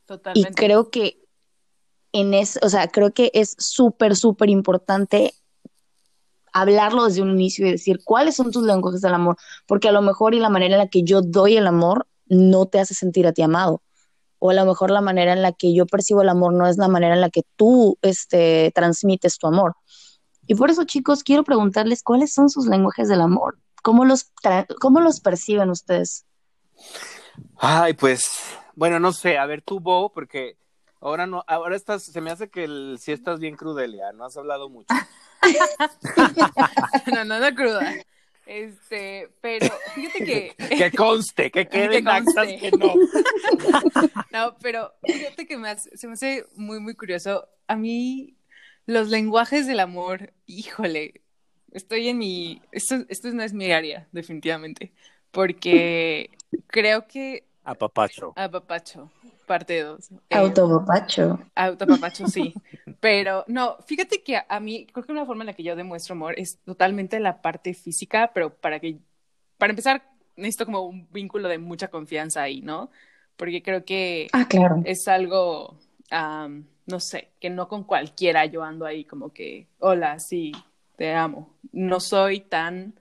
Totalmente. 0.07 0.51
Y 0.51 0.55
creo 0.55 0.91
que 0.91 1.19
en 2.13 2.35
eso, 2.35 2.59
o 2.63 2.69
sea, 2.69 2.89
creo 2.89 3.13
que 3.13 3.31
es 3.35 3.55
súper, 3.59 4.17
súper 4.17 4.49
importante 4.49 5.35
hablarlo 6.53 7.05
desde 7.05 7.23
un 7.23 7.31
inicio 7.31 7.67
y 7.67 7.73
decir 7.73 8.01
cuáles 8.05 8.37
son 8.37 8.51
tus 8.51 8.65
lenguajes 8.65 9.01
del 9.01 9.15
amor, 9.15 9.37
porque 9.67 9.89
a 9.89 9.93
lo 9.93 10.03
mejor 10.03 10.35
y 10.35 10.41
la 10.41 10.49
manera 10.49 10.75
en 10.75 10.79
la 10.79 10.89
que 10.89 11.03
yo 11.03 11.21
doy 11.23 11.57
el 11.57 11.67
amor 11.67 12.07
no 12.27 12.67
te 12.67 12.81
hace 12.81 12.95
sentir 12.95 13.27
a 13.27 13.33
ti 13.33 13.43
amado, 13.43 13.83
o 14.39 14.51
a 14.51 14.55
lo 14.55 14.65
mejor 14.65 14.91
la 14.91 15.01
manera 15.01 15.33
en 15.33 15.43
la 15.43 15.53
que 15.53 15.75
yo 15.75 15.87
percibo 15.87 16.23
el 16.23 16.29
amor 16.29 16.53
no 16.53 16.67
es 16.67 16.79
la 16.79 16.89
manera 16.89 17.15
en 17.15 17.21
la 17.21 17.31
que 17.31 17.43
tú 17.57 17.99
este, 18.03 18.73
transmites 18.75 19.39
tu 19.39 19.47
amor. 19.47 19.75
Y 20.49 20.55
por 20.55 20.71
eso, 20.71 20.85
chicos, 20.85 21.23
quiero 21.23 21.45
preguntarles 21.45 22.03
cuáles 22.03 22.33
son 22.33 22.49
sus 22.49 22.67
lenguajes 22.67 23.07
del 23.09 23.21
amor, 23.21 23.59
cómo 23.83 24.07
los, 24.07 24.33
cómo 24.81 25.01
los 25.01 25.21
perciben 25.21 25.69
ustedes. 25.69 26.25
Ay, 27.59 27.93
pues, 27.93 28.31
bueno, 28.75 28.99
no 28.99 29.13
sé, 29.13 29.37
a 29.37 29.45
ver 29.45 29.61
tú, 29.61 29.79
Bo, 29.79 30.11
porque 30.11 30.57
ahora 31.03 31.27
no, 31.27 31.45
ahora 31.47 31.77
estás, 31.77 32.05
se 32.05 32.21
me 32.23 32.31
hace 32.31 32.49
que 32.49 32.65
el, 32.65 32.99
si 32.99 33.13
estás 33.13 33.41
bien 33.41 33.57
crudelia, 33.57 34.11
no 34.13 34.25
has 34.25 34.39
hablado 34.39 34.71
mucho. 34.71 34.89
no, 37.13 37.25
no, 37.27 37.39
no 37.39 37.55
cruda. 37.55 37.95
Este, 38.47 39.29
pero 39.43 39.69
fíjate 39.95 40.25
que. 40.25 40.55
que 40.79 40.91
conste, 40.93 41.51
que 41.51 41.69
quede 41.69 41.99
en 41.99 42.09
actas 42.09 42.47
que 42.47 42.71
no. 42.71 42.95
no, 44.33 44.57
pero 44.63 44.95
fíjate 45.05 45.47
que 45.47 45.59
me 45.59 45.69
hace, 45.69 45.95
se 45.95 46.07
me 46.07 46.15
hace 46.15 46.47
muy, 46.57 46.81
muy 46.81 46.95
curioso. 46.95 47.47
A 47.67 47.77
mí, 47.77 48.38
los 48.89 49.09
lenguajes 49.09 49.69
del 49.69 49.79
amor, 49.79 50.33
híjole, 50.47 51.23
estoy 51.71 52.09
en 52.09 52.19
mi. 52.19 52.61
Esto, 52.73 53.05
esto 53.09 53.31
no 53.31 53.45
es 53.45 53.53
mi 53.53 53.71
área, 53.71 54.09
definitivamente. 54.11 54.93
Porque 55.31 56.31
creo 56.67 57.07
que. 57.07 57.45
Apapacho. 57.63 58.33
Apapacho 58.35 59.13
parte 59.49 59.83
2. 59.83 60.13
Eh, 60.13 60.37
autopapacho. 60.37 61.41
Autopapacho, 61.57 62.29
sí. 62.29 62.55
pero 63.01 63.45
no, 63.49 63.79
fíjate 63.87 64.23
que 64.23 64.41
a, 64.49 64.61
mí, 64.61 64.87
creo 64.93 65.05
que 65.05 65.11
una 65.11 65.27
forma 65.27 65.43
en 65.43 65.47
la 65.47 65.55
que 65.55 65.65
yo 65.65 65.75
demuestro 65.75 66.13
amor 66.13 66.35
es 66.39 66.59
totalmente 66.65 67.19
la 67.19 67.43
parte 67.43 67.75
física, 67.75 68.31
pero 68.33 68.55
para 68.55 68.79
que, 68.79 68.99
para 69.57 69.73
empezar, 69.73 70.09
necesito 70.37 70.67
como 70.67 70.83
un 70.83 71.09
vínculo 71.11 71.49
de 71.49 71.59
mucha 71.59 71.89
confianza 71.89 72.43
ahí, 72.43 72.61
¿no? 72.61 72.91
Porque 73.37 73.63
creo 73.63 73.85
que 73.85 74.29
ah, 74.33 74.47
claro. 74.47 74.83
es 74.85 75.09
algo, 75.09 75.79
no 76.89 77.01
sé, 77.01 77.29
que 77.39 77.51
no 77.51 77.69
con 77.69 77.85
cualquiera 77.85 78.47
yo 78.47 78.65
ando 78.65 78.87
ahí 78.87 79.05
como 79.05 79.33
que, 79.33 79.69
hola, 79.79 80.19
sí, 80.19 80.53
te 80.97 81.15
amo. 81.15 81.55
No 81.71 82.01
soy 82.01 82.41
tan, 82.41 82.95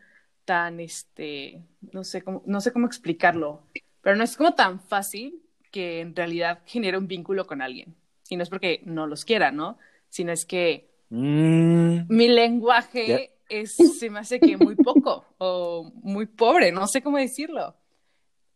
tan, 0.44 0.82
este, 0.82 1.63
no 1.94 2.03
sé 2.03 2.22
cómo, 2.22 2.44
no 2.46 2.60
sé 2.60 2.74
cómo 2.74 2.86
explicarlo, 2.86 3.62
pero 4.01 4.17
no 4.17 4.25
es 4.25 4.36
como 4.36 4.53
tan 4.53 4.82
fácil 4.82 5.41
que 5.72 6.01
en 6.01 6.15
realidad 6.15 6.60
genera 6.65 6.98
un 6.98 7.08
vínculo 7.08 7.48
con 7.48 7.62
alguien. 7.62 7.96
Y 8.29 8.36
no 8.36 8.44
es 8.44 8.50
porque 8.50 8.82
no 8.84 9.08
los 9.08 9.24
quiera, 9.24 9.51
¿no? 9.51 9.77
Sino 10.10 10.34
es 10.34 10.46
que 10.46 10.89
mm. 11.10 12.08
mi 12.10 12.27
lenguaje 12.27 13.32
es, 13.48 13.77
se 14.00 14.10
me 14.10 14.20
hace 14.20 14.41
que 14.41 14.58
muy 14.58 14.75
poco 14.75 15.25
o 15.38 15.94
muy 16.03 16.25
pobre, 16.25 16.74
no 16.74 16.88
sé 16.88 17.01
cómo 17.01 17.17
decirlo. 17.17 17.74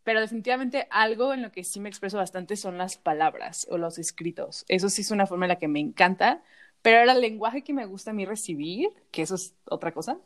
Pero 0.03 0.19
definitivamente 0.19 0.87
algo 0.89 1.33
en 1.33 1.41
lo 1.41 1.51
que 1.51 1.63
sí 1.63 1.79
me 1.79 1.89
expreso 1.89 2.17
bastante 2.17 2.55
son 2.55 2.77
las 2.77 2.97
palabras 2.97 3.67
o 3.69 3.77
los 3.77 3.99
escritos. 3.99 4.65
Eso 4.67 4.89
sí 4.89 5.01
es 5.01 5.11
una 5.11 5.27
forma 5.27 5.45
en 5.45 5.49
la 5.49 5.59
que 5.59 5.67
me 5.67 5.79
encanta. 5.79 6.41
Pero 6.81 6.99
ahora 6.99 7.13
el 7.13 7.21
lenguaje 7.21 7.63
que 7.63 7.73
me 7.73 7.85
gusta 7.85 8.11
a 8.11 8.13
mí 8.13 8.25
recibir, 8.25 8.89
que 9.11 9.21
eso 9.21 9.35
es 9.35 9.53
otra 9.65 9.91
cosa, 9.91 10.17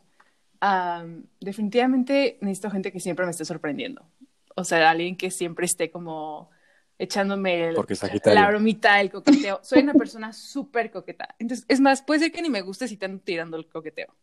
definitivamente 1.40 2.38
necesito 2.40 2.70
gente 2.70 2.92
que 2.92 3.00
siempre 3.00 3.26
me 3.26 3.30
esté 3.30 3.44
sorprendiendo. 3.44 4.06
O 4.54 4.64
sea, 4.64 4.90
alguien 4.90 5.16
que 5.16 5.30
siempre 5.30 5.66
esté 5.66 5.90
como 5.90 6.50
echándome 6.98 7.68
el, 7.68 7.76
la 8.24 8.48
bromita, 8.48 9.00
el 9.00 9.10
coqueteo. 9.10 9.60
Soy 9.62 9.82
una 9.82 9.92
persona 9.92 10.32
súper 10.32 10.90
coqueta. 10.90 11.34
Entonces, 11.38 11.66
es 11.68 11.80
más, 11.80 12.02
puede 12.02 12.20
ser 12.20 12.32
que 12.32 12.40
ni 12.40 12.48
me 12.48 12.62
guste 12.62 12.88
si 12.88 12.94
están 12.94 13.20
tirando 13.20 13.56
el 13.58 13.66
coqueteo. 13.66 14.14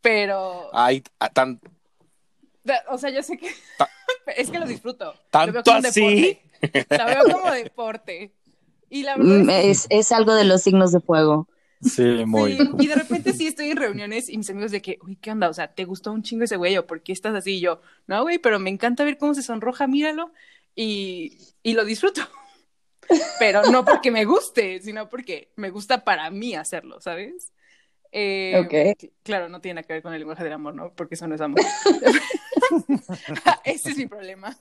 Pero. 0.00 0.70
Ay, 0.72 1.02
tan. 1.34 1.60
O 2.88 2.98
sea, 2.98 3.10
yo 3.10 3.22
sé 3.22 3.38
que. 3.38 3.50
es 4.36 4.50
que 4.50 4.58
lo 4.58 4.66
disfruto. 4.66 5.14
Tanto 5.30 5.46
lo 5.46 5.52
veo 5.52 5.62
como 5.62 5.88
así. 5.88 6.38
Deporte. 6.60 6.98
Lo 6.98 7.06
veo 7.06 7.22
como 7.36 7.52
deporte. 7.52 8.32
Y 8.88 9.02
la 9.04 9.16
verdad 9.16 9.44
mm, 9.44 9.50
es, 9.50 9.86
es, 9.88 10.12
algo 10.12 10.34
de 10.34 10.44
los 10.44 10.62
signos 10.62 10.92
de 10.92 11.00
fuego. 11.00 11.48
Sí, 11.80 12.24
muy. 12.26 12.58
y 12.78 12.86
de 12.86 12.94
repente 12.94 13.32
sí 13.32 13.48
estoy 13.48 13.70
en 13.70 13.76
reuniones 13.76 14.28
y 14.28 14.36
mis 14.36 14.48
amigos 14.50 14.70
de 14.70 14.80
que, 14.80 14.98
uy, 15.02 15.16
¿qué 15.16 15.32
onda? 15.32 15.48
O 15.48 15.54
sea, 15.54 15.68
¿te 15.68 15.84
gustó 15.84 16.12
un 16.12 16.22
chingo 16.22 16.44
ese 16.44 16.56
güey 16.56 16.76
o 16.76 16.86
por 16.86 17.02
qué 17.02 17.12
estás 17.12 17.34
así? 17.34 17.54
Y 17.54 17.60
yo, 17.60 17.80
no, 18.06 18.22
güey, 18.22 18.38
pero 18.38 18.60
me 18.60 18.70
encanta 18.70 19.02
ver 19.02 19.18
cómo 19.18 19.34
se 19.34 19.42
sonroja, 19.42 19.88
míralo 19.88 20.30
y, 20.76 21.38
y 21.62 21.72
lo 21.74 21.84
disfruto. 21.84 22.22
Pero 23.38 23.62
no 23.70 23.84
porque 23.84 24.10
me 24.10 24.24
guste, 24.24 24.80
sino 24.80 25.08
porque 25.08 25.50
me 25.56 25.70
gusta 25.70 26.04
para 26.04 26.30
mí 26.30 26.54
hacerlo, 26.54 27.00
¿sabes? 27.00 27.52
Eh, 28.12 28.94
Claro, 29.22 29.48
no 29.48 29.60
tiene 29.60 29.82
que 29.84 29.94
ver 29.94 30.02
con 30.02 30.12
el 30.12 30.20
lenguaje 30.20 30.44
del 30.44 30.52
amor, 30.52 30.74
¿no? 30.74 30.92
Porque 30.94 31.14
eso 31.14 31.26
no 31.26 31.34
es 31.34 31.40
amor. 31.40 31.60
Ese 33.64 33.90
es 33.90 33.96
mi 33.96 34.06
problema. 34.06 34.56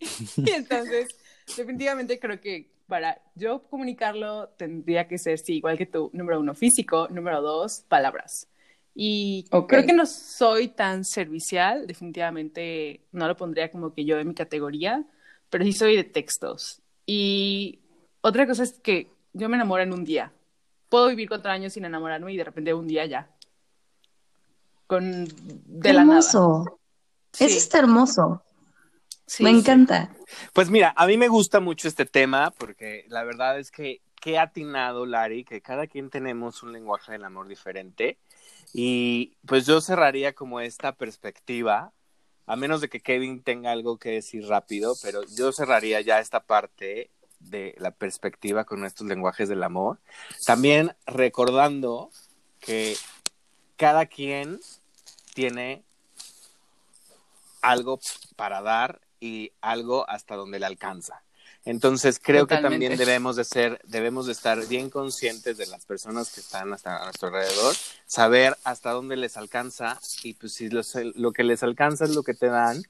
y 0.36 0.50
entonces, 0.50 1.08
definitivamente 1.56 2.18
creo 2.18 2.40
que 2.40 2.70
para 2.86 3.20
yo 3.34 3.62
comunicarlo 3.68 4.48
tendría 4.50 5.08
que 5.08 5.18
ser, 5.18 5.38
sí, 5.38 5.56
igual 5.56 5.78
que 5.78 5.86
tú, 5.86 6.10
número 6.12 6.40
uno, 6.40 6.54
físico, 6.54 7.08
número 7.08 7.40
dos, 7.40 7.84
palabras. 7.88 8.48
Y 8.94 9.46
creo 9.66 9.84
que 9.84 9.92
no 9.92 10.06
soy 10.06 10.68
tan 10.68 11.04
servicial, 11.04 11.86
definitivamente 11.86 13.00
no 13.10 13.26
lo 13.26 13.36
pondría 13.36 13.70
como 13.70 13.92
que 13.92 14.04
yo 14.04 14.18
en 14.18 14.28
mi 14.28 14.34
categoría, 14.34 15.04
pero 15.50 15.64
sí 15.64 15.72
soy 15.72 15.96
de 15.96 16.04
textos. 16.04 16.80
Y 17.04 17.80
otra 18.20 18.46
cosa 18.46 18.62
es 18.62 18.74
que 18.74 19.10
yo 19.32 19.48
me 19.48 19.56
enamoro 19.56 19.82
en 19.82 19.92
un 19.92 20.04
día. 20.04 20.32
Puedo 20.88 21.08
vivir 21.08 21.28
cuatro 21.28 21.50
años 21.50 21.72
sin 21.72 21.84
enamorarme 21.84 22.32
y 22.32 22.36
de 22.36 22.44
repente 22.44 22.72
un 22.72 22.86
día 22.86 23.04
ya. 23.06 23.28
Con 24.86 25.24
de 25.24 25.92
la 25.92 26.02
hermoso. 26.02 26.64
nada. 26.64 26.76
Eso 27.38 27.58
está 27.58 27.78
hermoso. 27.78 28.42
me 29.40 29.50
encanta. 29.50 30.10
Pues 30.52 30.70
mira, 30.70 30.92
a 30.96 31.06
mí 31.06 31.16
me 31.16 31.28
gusta 31.28 31.60
mucho 31.60 31.88
este 31.88 32.06
tema 32.06 32.50
porque 32.50 33.04
la 33.08 33.24
verdad 33.24 33.58
es 33.58 33.70
que 33.70 34.00
qué 34.20 34.38
atinado, 34.38 35.06
Lari, 35.06 35.44
que 35.44 35.60
cada 35.60 35.86
quien 35.86 36.10
tenemos 36.10 36.62
un 36.62 36.72
lenguaje 36.72 37.12
del 37.12 37.24
amor 37.24 37.46
diferente 37.48 38.18
y 38.72 39.36
pues 39.46 39.66
yo 39.66 39.80
cerraría 39.80 40.34
como 40.34 40.60
esta 40.60 40.96
perspectiva, 40.96 41.92
a 42.46 42.56
menos 42.56 42.80
de 42.80 42.88
que 42.88 43.00
Kevin 43.00 43.42
tenga 43.42 43.70
algo 43.70 43.98
que 43.98 44.10
decir 44.10 44.46
rápido, 44.46 44.96
pero 45.02 45.22
yo 45.36 45.52
cerraría 45.52 46.00
ya 46.00 46.20
esta 46.20 46.40
parte 46.40 47.10
de 47.38 47.74
la 47.78 47.90
perspectiva 47.90 48.64
con 48.64 48.84
estos 48.84 49.06
lenguajes 49.06 49.48
del 49.48 49.62
amor. 49.62 50.00
También 50.44 50.96
recordando 51.06 52.10
que 52.60 52.96
cada 53.76 54.06
quien 54.06 54.60
tiene 55.34 55.84
algo 57.64 57.98
para 58.36 58.62
dar 58.62 59.00
y 59.20 59.52
algo 59.60 60.08
hasta 60.08 60.36
donde 60.36 60.58
le 60.58 60.66
alcanza. 60.66 61.22
Entonces 61.64 62.20
creo 62.22 62.46
que 62.46 62.58
también 62.58 62.96
debemos 62.98 63.36
de 63.36 63.44
ser, 63.44 63.80
debemos 63.84 64.26
de 64.26 64.32
estar 64.32 64.66
bien 64.66 64.90
conscientes 64.90 65.56
de 65.56 65.66
las 65.66 65.86
personas 65.86 66.30
que 66.30 66.40
están 66.40 66.72
hasta 66.74 66.98
a 66.98 67.04
nuestro 67.04 67.28
alrededor, 67.28 67.74
saber 68.04 68.56
hasta 68.64 68.90
dónde 68.90 69.16
les 69.16 69.38
alcanza 69.38 69.98
y 70.22 70.34
pues 70.34 70.52
si 70.52 70.68
lo 70.68 71.32
que 71.32 71.42
les 71.42 71.62
alcanza 71.62 72.04
es 72.04 72.14
lo 72.14 72.22
que 72.22 72.34
te 72.34 72.48
dan, 72.48 72.82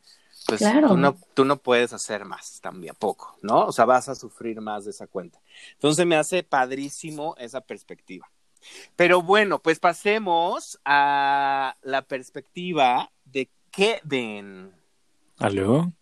pues 0.46 0.60
tú, 0.60 0.96
no, 0.96 1.16
tú 1.34 1.44
no 1.44 1.56
puedes 1.56 1.92
hacer 1.92 2.24
más 2.24 2.60
también, 2.60 2.96
poco, 2.98 3.38
¿no? 3.42 3.64
O 3.66 3.72
sea, 3.72 3.84
vas 3.84 4.08
a 4.08 4.16
sufrir 4.16 4.60
más 4.60 4.84
de 4.84 4.90
esa 4.90 5.06
cuenta. 5.06 5.40
Entonces 5.74 6.04
me 6.04 6.16
hace 6.16 6.42
padrísimo 6.42 7.36
esa 7.38 7.60
perspectiva. 7.60 8.28
Pero 8.96 9.22
bueno, 9.22 9.60
pues 9.60 9.78
pasemos 9.78 10.80
a 10.84 11.76
la 11.82 12.02
perspectiva 12.02 13.10
de 13.24 13.48
Kevin. 13.76 14.72
¿Aló? 15.38 15.92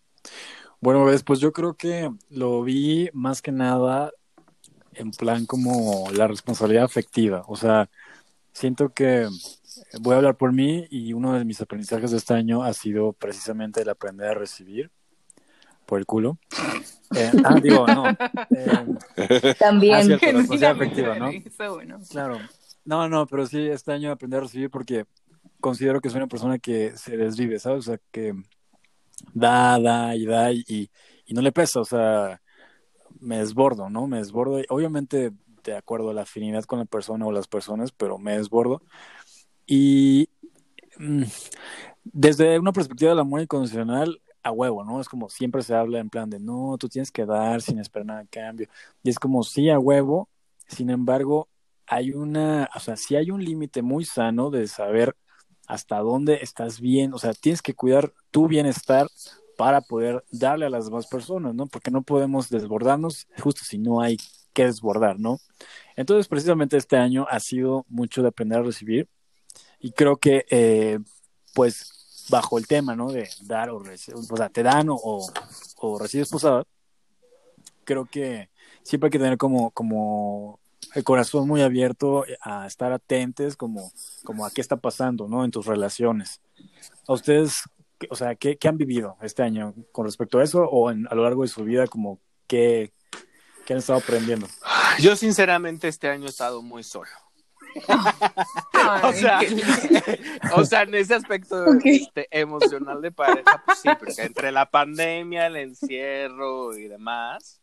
Bueno, 0.79 1.05
pues 1.25 1.39
yo 1.39 1.51
creo 1.51 1.75
que 1.75 2.11
lo 2.29 2.61
vi 2.61 3.09
más 3.13 3.41
que 3.41 3.51
nada 3.51 4.11
en 4.93 5.11
plan 5.11 5.45
como 5.45 6.09
la 6.11 6.27
responsabilidad 6.27 6.83
afectiva. 6.83 7.43
O 7.47 7.55
sea, 7.55 7.89
siento 8.51 8.89
que 8.89 9.27
voy 10.01 10.13
a 10.13 10.17
hablar 10.17 10.37
por 10.37 10.53
mí 10.53 10.85
y 10.89 11.13
uno 11.13 11.33
de 11.33 11.45
mis 11.45 11.61
aprendizajes 11.61 12.11
de 12.11 12.17
este 12.17 12.33
año 12.33 12.63
ha 12.63 12.73
sido 12.73 13.13
precisamente 13.13 13.81
el 13.81 13.89
aprender 13.89 14.27
a 14.27 14.33
recibir 14.33 14.91
por 15.85 15.99
el 15.99 16.05
culo. 16.05 16.37
Eh, 17.15 17.31
ah, 17.43 17.59
digo, 17.63 17.87
no. 17.87 18.09
Eh, 18.09 19.55
También. 19.57 19.95
Ah, 19.95 20.17
responsabilidad 20.17 20.71
afectiva, 20.75 21.15
¿no? 21.15 21.31
Claro. 22.09 22.39
No, 22.85 23.07
no, 23.07 23.25
pero 23.25 23.47
sí, 23.47 23.67
este 23.67 23.93
año 23.93 24.11
aprender 24.11 24.39
a 24.39 24.43
recibir 24.43 24.69
porque 24.69 25.05
considero 25.63 26.01
que 26.01 26.09
soy 26.09 26.17
una 26.17 26.27
persona 26.27 26.59
que 26.59 26.97
se 26.97 27.15
desvive, 27.15 27.57
¿sabes? 27.57 27.87
O 27.87 27.91
sea, 27.91 27.99
que 28.11 28.33
da, 29.33 29.79
da 29.79 30.13
y 30.13 30.25
da 30.25 30.51
y, 30.51 30.89
no 31.29 31.41
le 31.41 31.53
pesa, 31.53 31.79
o 31.79 31.85
sea, 31.85 32.41
me 33.21 33.37
desbordo, 33.39 33.89
¿no? 33.89 34.05
Me 34.05 34.17
desbordo. 34.17 34.61
Obviamente 34.69 35.31
de 35.63 35.77
acuerdo 35.77 36.09
a 36.09 36.13
la 36.13 36.23
afinidad 36.23 36.65
con 36.65 36.79
la 36.79 36.85
persona 36.85 37.25
o 37.25 37.31
las 37.31 37.47
personas, 37.47 37.93
pero 37.93 38.17
me 38.17 38.33
desbordo. 38.37 38.81
Y 39.65 40.27
mm, 40.99 41.23
desde 42.03 42.59
una 42.59 42.73
perspectiva 42.73 43.11
del 43.11 43.19
amor 43.19 43.41
incondicional, 43.41 44.21
a 44.43 44.51
huevo, 44.51 44.83
¿no? 44.83 44.99
Es 44.99 45.07
como 45.07 45.29
siempre 45.29 45.63
se 45.63 45.73
habla 45.73 45.99
en 45.99 46.09
plan 46.09 46.29
de, 46.29 46.39
no, 46.39 46.77
tú 46.77 46.89
tienes 46.89 47.09
que 47.11 47.25
dar 47.25 47.61
sin 47.61 47.79
esperar 47.79 48.05
nada 48.05 48.19
a 48.21 48.25
cambio. 48.25 48.67
Y 49.01 49.09
es 49.09 49.17
como, 49.17 49.43
sí, 49.43 49.69
a 49.69 49.79
huevo, 49.79 50.27
sin 50.67 50.89
embargo, 50.89 51.47
hay 51.87 52.11
una, 52.11 52.69
o 52.75 52.79
sea, 52.81 52.97
sí 52.97 53.15
hay 53.15 53.31
un 53.31 53.43
límite 53.43 53.81
muy 53.81 54.03
sano 54.03 54.49
de 54.49 54.67
saber 54.67 55.15
hasta 55.67 55.99
dónde 55.99 56.39
estás 56.41 56.79
bien, 56.79 57.13
o 57.13 57.19
sea, 57.19 57.33
tienes 57.33 57.61
que 57.61 57.73
cuidar 57.73 58.13
tu 58.31 58.47
bienestar 58.47 59.07
para 59.57 59.81
poder 59.81 60.23
darle 60.31 60.65
a 60.65 60.69
las 60.69 60.85
demás 60.85 61.07
personas, 61.07 61.53
¿no? 61.53 61.67
Porque 61.67 61.91
no 61.91 62.01
podemos 62.01 62.49
desbordarnos 62.49 63.27
justo 63.41 63.63
si 63.63 63.77
no 63.77 64.01
hay 64.01 64.17
que 64.53 64.65
desbordar, 64.65 65.19
¿no? 65.19 65.39
Entonces, 65.95 66.27
precisamente 66.27 66.77
este 66.77 66.97
año 66.97 67.25
ha 67.29 67.39
sido 67.39 67.85
mucho 67.87 68.21
de 68.21 68.29
aprender 68.29 68.59
a 68.59 68.63
recibir 68.63 69.07
y 69.79 69.91
creo 69.91 70.17
que, 70.17 70.45
eh, 70.49 70.99
pues, 71.53 72.27
bajo 72.29 72.57
el 72.57 72.67
tema, 72.67 72.95
¿no? 72.95 73.11
De 73.11 73.29
dar 73.43 73.69
o 73.69 73.79
recibir, 73.79 74.17
o 74.17 74.37
sea, 74.37 74.49
te 74.49 74.63
dan 74.63 74.89
o, 74.89 74.97
o 75.77 75.99
recibes 75.99 76.29
posada, 76.29 76.63
creo 77.83 78.05
que 78.05 78.49
siempre 78.83 79.07
hay 79.07 79.11
que 79.11 79.19
tener 79.19 79.37
como, 79.37 79.71
como 79.71 80.59
el 80.93 81.03
corazón 81.03 81.47
muy 81.47 81.61
abierto 81.61 82.25
a 82.41 82.65
estar 82.67 82.91
atentos 82.91 83.55
como, 83.55 83.91
como 84.23 84.45
a 84.45 84.51
qué 84.51 84.61
está 84.61 84.77
pasando, 84.77 85.27
¿no? 85.27 85.43
En 85.43 85.51
tus 85.51 85.65
relaciones. 85.65 86.41
¿A 87.07 87.13
ustedes, 87.13 87.63
o 88.09 88.15
sea, 88.15 88.35
qué, 88.35 88.57
qué 88.57 88.67
han 88.67 88.77
vivido 88.77 89.17
este 89.21 89.43
año 89.43 89.73
con 89.91 90.05
respecto 90.05 90.39
a 90.39 90.43
eso 90.43 90.63
o 90.63 90.91
en, 90.91 91.07
a 91.09 91.15
lo 91.15 91.23
largo 91.23 91.43
de 91.43 91.47
su 91.49 91.63
vida, 91.63 91.87
como 91.87 92.19
qué, 92.47 92.93
qué 93.65 93.73
han 93.73 93.79
estado 93.79 93.99
aprendiendo? 93.99 94.47
Yo 94.99 95.15
sinceramente 95.15 95.87
este 95.87 96.09
año 96.09 96.25
he 96.25 96.29
estado 96.29 96.61
muy 96.61 96.83
solo. 96.83 97.09
o, 99.03 99.13
sea, 99.13 99.39
o 100.55 100.63
sea, 100.63 100.83
en 100.83 100.93
ese 100.93 101.15
aspecto 101.15 101.63
Ok. 101.63 101.81
este, 101.85 102.27
emocional 102.29 103.01
de 103.01 103.11
pareja, 103.11 103.63
pues 103.65 103.79
sí, 103.79 103.89
porque 103.97 104.21
entre 104.21 104.51
la 104.51 104.69
pandemia, 104.69 105.47
el 105.47 105.55
encierro 105.55 106.77
y 106.77 106.87
demás, 106.87 107.62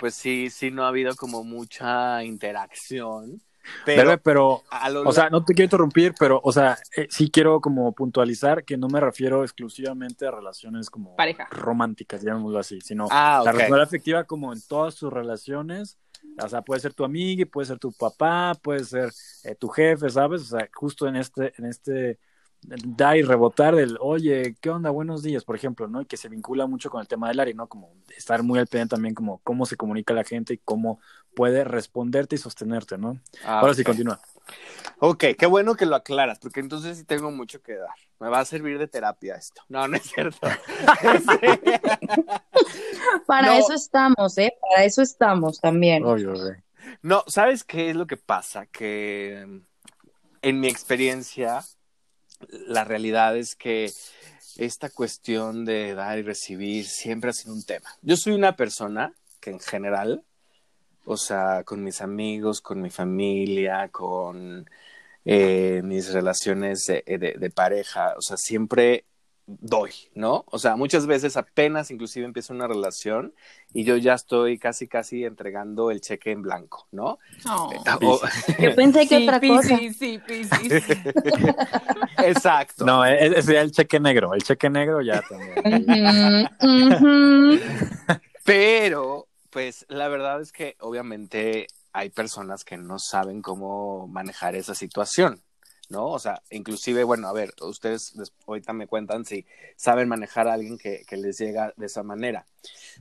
pues 0.00 0.14
sí, 0.14 0.48
sí 0.48 0.70
no 0.70 0.84
ha 0.84 0.88
habido 0.88 1.14
como 1.14 1.44
mucha 1.44 2.24
interacción. 2.24 3.42
Pero, 3.84 4.18
pero, 4.22 4.62
lo 4.90 5.02
o 5.02 5.12
sea, 5.12 5.28
no 5.28 5.44
te 5.44 5.52
quiero 5.52 5.66
interrumpir, 5.66 6.14
pero, 6.18 6.40
o 6.42 6.50
sea, 6.50 6.78
eh, 6.96 7.06
sí 7.10 7.30
quiero 7.30 7.60
como 7.60 7.92
puntualizar 7.92 8.64
que 8.64 8.78
no 8.78 8.88
me 8.88 8.98
refiero 9.00 9.44
exclusivamente 9.44 10.26
a 10.26 10.30
relaciones 10.30 10.88
como 10.88 11.14
Pareja. 11.14 11.46
románticas, 11.50 12.22
llamémoslo 12.22 12.58
así, 12.58 12.80
sino 12.80 13.06
Ah, 13.10 13.42
la 13.44 13.52
responsabilidad 13.52 13.86
afectiva 13.86 14.24
como 14.24 14.54
en 14.54 14.60
todas 14.66 14.94
sus 14.94 15.12
relaciones, 15.12 15.98
o 16.42 16.48
sea, 16.48 16.62
puede 16.62 16.80
ser 16.80 16.94
tu 16.94 17.04
amiga, 17.04 17.44
puede 17.52 17.66
ser 17.66 17.78
tu 17.78 17.92
papá, 17.92 18.54
puede 18.62 18.82
ser 18.84 19.12
eh, 19.44 19.54
tu 19.54 19.68
jefe, 19.68 20.08
¿sabes? 20.08 20.40
O 20.40 20.56
sea, 20.56 20.68
justo 20.72 21.06
en 21.06 21.16
este, 21.16 21.52
en 21.58 21.66
este 21.66 22.18
dar 22.62 23.16
y 23.16 23.22
rebotar 23.22 23.74
del, 23.74 23.96
oye, 24.00 24.54
¿qué 24.60 24.70
onda? 24.70 24.90
Buenos 24.90 25.22
días, 25.22 25.44
por 25.44 25.56
ejemplo, 25.56 25.88
¿no? 25.88 26.02
Y 26.02 26.06
que 26.06 26.16
se 26.16 26.28
vincula 26.28 26.66
mucho 26.66 26.90
con 26.90 27.00
el 27.00 27.08
tema 27.08 27.28
del 27.28 27.40
área, 27.40 27.54
¿no? 27.54 27.68
Como 27.68 27.92
estar 28.16 28.42
muy 28.42 28.58
al 28.58 28.66
pendiente 28.66 28.94
también 28.94 29.14
como 29.14 29.38
cómo 29.38 29.66
se 29.66 29.76
comunica 29.76 30.14
la 30.14 30.24
gente 30.24 30.54
y 30.54 30.58
cómo 30.58 31.00
puede 31.34 31.64
responderte 31.64 32.36
y 32.36 32.38
sostenerte, 32.38 32.98
¿no? 32.98 33.18
Ah, 33.44 33.60
Ahora 33.60 33.74
sí, 33.74 33.84
continúa. 33.84 34.20
Ok, 34.98 35.24
qué 35.38 35.46
bueno 35.46 35.74
que 35.76 35.86
lo 35.86 35.96
aclaras, 35.96 36.38
porque 36.38 36.60
entonces 36.60 36.98
sí 36.98 37.04
tengo 37.04 37.30
mucho 37.30 37.62
que 37.62 37.76
dar. 37.76 37.94
Me 38.18 38.28
va 38.28 38.40
a 38.40 38.44
servir 38.44 38.78
de 38.78 38.88
terapia 38.88 39.36
esto. 39.36 39.62
No, 39.68 39.86
no 39.88 39.96
es 39.96 40.02
cierto. 40.02 40.38
Para 43.26 43.46
No. 43.48 43.52
eso 43.54 43.72
estamos, 43.72 44.36
¿eh? 44.38 44.52
Para 44.60 44.84
eso 44.84 45.02
estamos 45.02 45.60
también. 45.60 46.04
Obvio. 46.04 46.34
No, 47.02 47.24
¿sabes 47.26 47.64
qué 47.64 47.90
es 47.90 47.96
lo 47.96 48.06
que 48.06 48.16
pasa? 48.16 48.66
Que 48.66 49.44
mm, 49.46 49.58
en 50.42 50.60
mi 50.60 50.68
experiencia, 50.68 51.62
la 52.48 52.84
realidad 52.84 53.36
es 53.36 53.54
que 53.54 53.92
esta 54.56 54.90
cuestión 54.90 55.64
de 55.64 55.94
dar 55.94 56.18
y 56.18 56.22
recibir 56.22 56.86
siempre 56.86 57.30
ha 57.30 57.32
sido 57.32 57.54
un 57.54 57.62
tema. 57.64 57.88
Yo 58.02 58.16
soy 58.16 58.32
una 58.34 58.56
persona 58.56 59.14
que 59.40 59.50
en 59.50 59.60
general, 59.60 60.22
o 61.04 61.16
sea, 61.16 61.62
con 61.64 61.82
mis 61.84 62.00
amigos, 62.00 62.60
con 62.60 62.80
mi 62.82 62.90
familia, 62.90 63.88
con 63.88 64.68
eh, 65.24 65.82
mis 65.84 66.12
relaciones 66.12 66.84
de, 66.86 67.02
de- 67.06 67.34
de 67.38 67.50
pareja, 67.50 68.14
o 68.16 68.22
sea, 68.22 68.36
siempre 68.36 69.04
doy, 69.60 69.90
¿no? 70.14 70.44
O 70.48 70.58
sea, 70.58 70.76
muchas 70.76 71.06
veces 71.06 71.36
apenas 71.36 71.90
inclusive 71.90 72.24
empiezo 72.24 72.52
una 72.52 72.66
relación 72.68 73.34
y 73.72 73.84
yo 73.84 73.96
ya 73.96 74.14
estoy 74.14 74.58
casi, 74.58 74.86
casi 74.86 75.24
entregando 75.24 75.90
el 75.90 76.00
cheque 76.00 76.30
en 76.30 76.42
blanco, 76.42 76.86
¿no? 76.92 77.18
Oh. 77.48 77.72
O- 78.02 78.20
Yo 78.60 78.74
pensé 78.74 79.08
que 79.08 79.18
Sí, 79.18 79.24
otra 79.28 79.40
cosa. 79.40 79.76
Piscis, 79.76 79.96
sí, 79.96 80.20
Piscis. 80.26 80.72
exacto. 82.24 82.84
No, 82.84 83.04
e- 83.04 83.26
ese 83.26 83.42
sería 83.42 83.62
el 83.62 83.72
cheque 83.72 83.98
negro. 84.00 84.34
El 84.34 84.42
cheque 84.42 84.70
negro 84.70 85.00
ya 85.02 85.22
también. 85.22 86.48
Pero, 88.44 89.28
pues 89.50 89.84
la 89.88 90.08
verdad 90.08 90.40
es 90.40 90.52
que 90.52 90.76
obviamente 90.80 91.66
hay 91.92 92.10
personas 92.10 92.64
que 92.64 92.76
no 92.76 92.98
saben 92.98 93.42
cómo 93.42 94.06
manejar 94.06 94.54
esa 94.54 94.74
situación, 94.74 95.40
¿no? 95.90 96.06
O 96.06 96.18
sea, 96.18 96.42
inclusive, 96.50 97.04
bueno, 97.04 97.28
a 97.28 97.32
ver, 97.32 97.52
ustedes 97.60 98.12
des- 98.14 98.32
ahorita 98.46 98.72
me 98.72 98.86
cuentan 98.86 99.24
si 99.24 99.44
saben 99.76 100.08
manejar 100.08 100.48
a 100.48 100.54
alguien 100.54 100.78
que, 100.78 101.04
que 101.06 101.16
les 101.16 101.38
llega 101.38 101.74
de 101.76 101.86
esa 101.86 102.02
manera. 102.02 102.46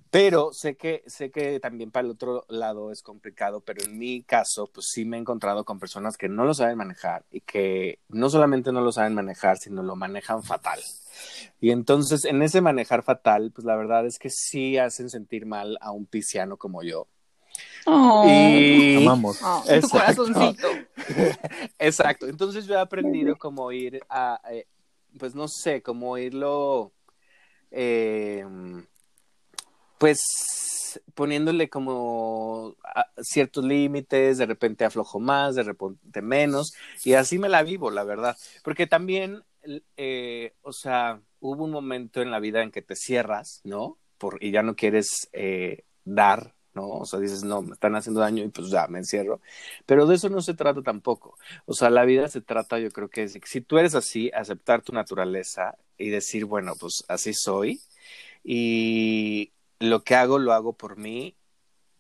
Pero 0.10 0.52
sé 0.54 0.75
que, 0.75 1.04
sé 1.08 1.32
que 1.32 1.60
también 1.60 1.91
para 1.91 2.06
el 2.06 2.12
otro 2.12 2.45
lado 2.49 2.91
es 2.91 3.02
complicado, 3.02 3.62
pero 3.62 3.84
en 3.84 3.97
mi 3.97 4.23
caso, 4.23 4.67
pues 4.73 4.88
sí 4.91 5.06
me 5.06 5.17
he 5.17 5.19
encontrado 5.19 5.63
con 5.65 5.80
personas 5.80 6.17
que 6.17 6.28
no 6.30 6.45
lo 6.45 6.54
saben 6.54 6.78
manejar 6.78 7.23
y 7.32 7.41
que 7.41 7.99
no 8.10 8.30
solamente 8.30 8.71
no 8.71 8.82
lo 8.82 8.91
saben 8.91 9.13
manejar, 9.13 9.58
sino 9.58 9.84
lo 9.84 9.95
manejan 9.95 10.43
fatal. 10.43 10.80
Y 11.62 11.71
entonces, 11.71 12.25
en 12.25 12.41
ese 12.41 12.62
manejar 12.62 13.04
fatal, 13.04 13.52
pues 13.54 13.65
la 13.65 13.75
verdad 13.75 14.06
es 14.06 14.17
que 14.17 14.30
sí 14.30 14.78
hacen 14.78 15.10
sentir 15.10 15.45
mal 15.45 15.78
a 15.82 15.91
un 15.91 16.06
pisciano 16.06 16.58
como 16.58 16.82
yo. 16.82 17.08
Oh. 17.86 18.25
Y... 18.28 18.97
Amamos. 18.97 19.39
Oh, 19.43 19.63
tu 19.65 19.73
Exacto. 19.73 20.23
corazoncito. 20.25 20.67
Exacto. 21.79 22.27
Entonces 22.27 22.65
yo 22.65 22.75
he 22.75 22.79
aprendido 22.79 23.37
como 23.37 23.71
ir 23.71 23.99
a, 24.09 24.39
eh, 24.51 24.67
pues 25.17 25.35
no 25.35 25.47
sé, 25.47 25.81
como 25.81 26.17
irlo, 26.17 26.93
eh, 27.71 28.45
pues 29.97 30.19
poniéndole 31.13 31.69
como 31.69 32.75
a- 32.83 33.05
ciertos 33.21 33.63
límites, 33.63 34.37
de 34.37 34.45
repente 34.45 34.85
aflojo 34.85 35.19
más, 35.19 35.55
de 35.55 35.63
repente 35.63 36.21
menos, 36.21 36.71
y 37.03 37.13
así 37.13 37.37
me 37.37 37.49
la 37.49 37.63
vivo, 37.63 37.91
la 37.91 38.03
verdad. 38.03 38.35
Porque 38.63 38.87
también, 38.87 39.43
eh, 39.97 40.53
o 40.61 40.71
sea, 40.71 41.21
hubo 41.39 41.65
un 41.65 41.71
momento 41.71 42.21
en 42.21 42.31
la 42.31 42.39
vida 42.39 42.63
en 42.63 42.71
que 42.71 42.81
te 42.81 42.95
cierras, 42.95 43.61
¿no? 43.63 43.97
Por, 44.17 44.43
y 44.43 44.51
ya 44.51 44.63
no 44.63 44.75
quieres 44.75 45.29
eh, 45.33 45.83
dar, 46.05 46.55
¿no? 46.73 46.88
O 46.89 47.05
sea, 47.05 47.19
dices, 47.19 47.43
no, 47.43 47.62
me 47.62 47.73
están 47.73 47.95
haciendo 47.95 48.21
daño 48.21 48.43
y 48.43 48.49
pues 48.49 48.69
ya 48.69 48.88
me 48.88 48.99
encierro. 48.99 49.41
Pero 49.86 50.05
de 50.05 50.15
eso 50.15 50.29
no 50.29 50.41
se 50.41 50.53
trata 50.53 50.82
tampoco. 50.82 51.38
O 51.65 51.73
sea, 51.73 51.89
la 51.89 52.05
vida 52.05 52.27
se 52.27 52.41
trata, 52.41 52.79
yo 52.79 52.91
creo 52.91 53.10
que 53.10 53.23
es, 53.23 53.38
si 53.43 53.62
tú 53.62 53.77
eres 53.77 53.95
así, 53.95 54.32
aceptar 54.34 54.82
tu 54.82 54.93
naturaleza 54.93 55.77
y 55.97 56.10
decir, 56.10 56.45
bueno, 56.45 56.75
pues 56.79 57.03
así 57.08 57.34
soy 57.34 57.82
y 58.43 59.51
lo 59.79 60.03
que 60.03 60.15
hago 60.15 60.39
lo 60.39 60.53
hago 60.53 60.73
por 60.73 60.97
mí 60.97 61.36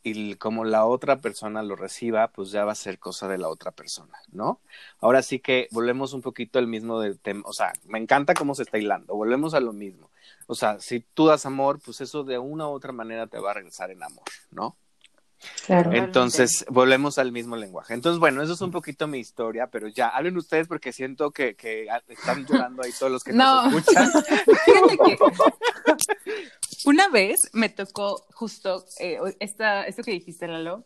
y 0.03 0.35
como 0.35 0.63
la 0.65 0.85
otra 0.85 1.17
persona 1.17 1.63
lo 1.63 1.75
reciba, 1.75 2.29
pues 2.29 2.51
ya 2.51 2.65
va 2.65 2.71
a 2.71 2.75
ser 2.75 2.99
cosa 2.99 3.27
de 3.27 3.37
la 3.37 3.49
otra 3.49 3.71
persona, 3.71 4.17
¿no? 4.31 4.61
Ahora 4.99 5.21
sí 5.21 5.39
que 5.39 5.67
volvemos 5.71 6.13
un 6.13 6.21
poquito 6.21 6.59
al 6.59 6.67
mismo 6.67 7.01
tema, 7.21 7.43
o 7.45 7.53
sea, 7.53 7.73
me 7.85 7.99
encanta 7.99 8.33
cómo 8.33 8.55
se 8.55 8.63
está 8.63 8.77
hilando, 8.77 9.15
volvemos 9.15 9.53
a 9.53 9.59
lo 9.59 9.73
mismo. 9.73 10.08
O 10.47 10.55
sea, 10.55 10.79
si 10.79 11.01
tú 11.13 11.27
das 11.27 11.45
amor, 11.45 11.79
pues 11.83 12.01
eso 12.01 12.23
de 12.23 12.37
una 12.39 12.67
u 12.67 12.71
otra 12.71 12.91
manera 12.91 13.27
te 13.27 13.39
va 13.39 13.51
a 13.51 13.53
regresar 13.53 13.91
en 13.91 14.01
amor, 14.03 14.25
¿no? 14.51 14.75
Claro. 15.65 15.93
Entonces, 15.93 16.65
volvemos 16.69 17.17
al 17.17 17.31
mismo 17.31 17.55
lenguaje. 17.55 17.93
Entonces, 17.93 18.19
bueno, 18.19 18.41
eso 18.41 18.53
es 18.53 18.61
un 18.61 18.71
poquito 18.71 19.07
mi 19.07 19.19
historia, 19.19 19.67
pero 19.67 19.87
ya, 19.87 20.09
hablen 20.09 20.35
ustedes 20.35 20.67
porque 20.67 20.91
siento 20.91 21.31
que, 21.31 21.55
que 21.55 21.87
están 22.09 22.45
llorando 22.45 22.83
ahí 22.83 22.91
todos 22.99 23.09
los 23.11 23.23
que 23.23 23.31
No. 23.31 23.69
nos 23.69 23.73
escuchan. 23.87 24.11
Fíjate 24.65 24.97
que 25.05 25.17
una 26.85 27.07
vez 27.09 27.37
me 27.53 27.69
tocó 27.69 28.25
justo 28.33 28.85
eh, 28.99 29.17
esta, 29.39 29.85
esto 29.85 30.03
que 30.03 30.11
dijiste, 30.11 30.47
Lalo. 30.47 30.83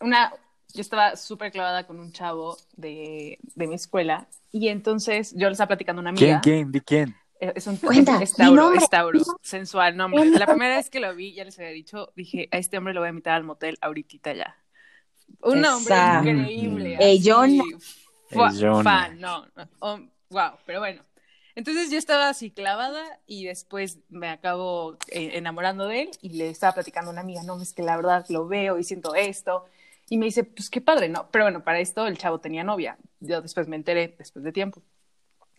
Una, 0.00 0.32
yo 0.72 0.80
estaba 0.80 1.16
súper 1.16 1.50
clavada 1.50 1.86
con 1.86 1.98
un 1.98 2.12
chavo 2.12 2.56
de, 2.76 3.38
de 3.54 3.66
mi 3.66 3.74
escuela 3.74 4.28
y 4.52 4.68
entonces 4.68 5.32
yo 5.34 5.46
le 5.48 5.52
estaba 5.52 5.68
platicando 5.68 6.00
a 6.00 6.02
una 6.04 6.12
¿Quién, 6.12 6.30
amiga. 6.34 6.40
quién, 6.42 6.72
di 6.72 6.80
quién? 6.80 7.16
Eh, 7.40 7.52
Es 7.56 7.66
un 7.66 7.76
Cuenta, 7.76 8.22
es 8.22 8.34
Tauro, 8.34 8.62
nombre. 8.64 8.78
es 8.78 8.90
Tauro, 8.90 9.20
sensual 9.42 9.96
nombre. 9.96 10.24
La 10.26 10.46
primera 10.46 10.76
vez 10.76 10.90
que 10.90 11.00
lo 11.00 11.14
vi, 11.14 11.32
ya 11.34 11.44
les 11.44 11.58
había 11.58 11.70
dicho, 11.70 12.12
dije, 12.14 12.48
a 12.52 12.58
este 12.58 12.78
hombre 12.78 12.94
lo 12.94 13.00
voy 13.00 13.08
a 13.08 13.10
invitar 13.10 13.34
al 13.34 13.44
motel 13.44 13.78
ahorita 13.80 14.34
ya. 14.34 14.56
Un 15.42 15.64
hombre 15.64 15.94
increíble. 16.30 16.96
Mm. 16.96 17.02
Ey, 17.02 17.22
Jonah. 17.24 17.64
fan, 18.82 19.18
no, 19.20 19.46
no, 19.56 19.68
oh, 19.80 19.98
wow, 20.28 20.52
pero 20.66 20.80
bueno. 20.80 21.02
Entonces 21.56 21.90
yo 21.90 21.98
estaba 21.98 22.28
así 22.28 22.50
clavada 22.50 23.02
y 23.26 23.44
después 23.46 23.98
me 24.08 24.28
acabo 24.28 24.96
eh, 25.08 25.32
enamorando 25.34 25.86
de 25.86 26.02
él 26.02 26.10
y 26.22 26.30
le 26.30 26.48
estaba 26.48 26.74
platicando 26.74 27.10
a 27.10 27.12
una 27.12 27.22
amiga, 27.22 27.42
no, 27.42 27.60
es 27.60 27.72
que 27.72 27.82
la 27.82 27.96
verdad 27.96 28.24
lo 28.28 28.46
veo 28.46 28.78
y 28.78 28.84
siento 28.84 29.14
esto. 29.14 29.64
Y 30.08 30.18
me 30.18 30.26
dice, 30.26 30.44
pues 30.44 30.70
qué 30.70 30.80
padre, 30.80 31.08
¿no? 31.08 31.28
Pero 31.30 31.44
bueno, 31.44 31.62
para 31.62 31.80
esto 31.80 32.06
el 32.06 32.18
chavo 32.18 32.40
tenía 32.40 32.64
novia. 32.64 32.98
Yo 33.20 33.42
después 33.42 33.68
me 33.68 33.76
enteré, 33.76 34.14
después 34.18 34.44
de 34.44 34.52
tiempo. 34.52 34.82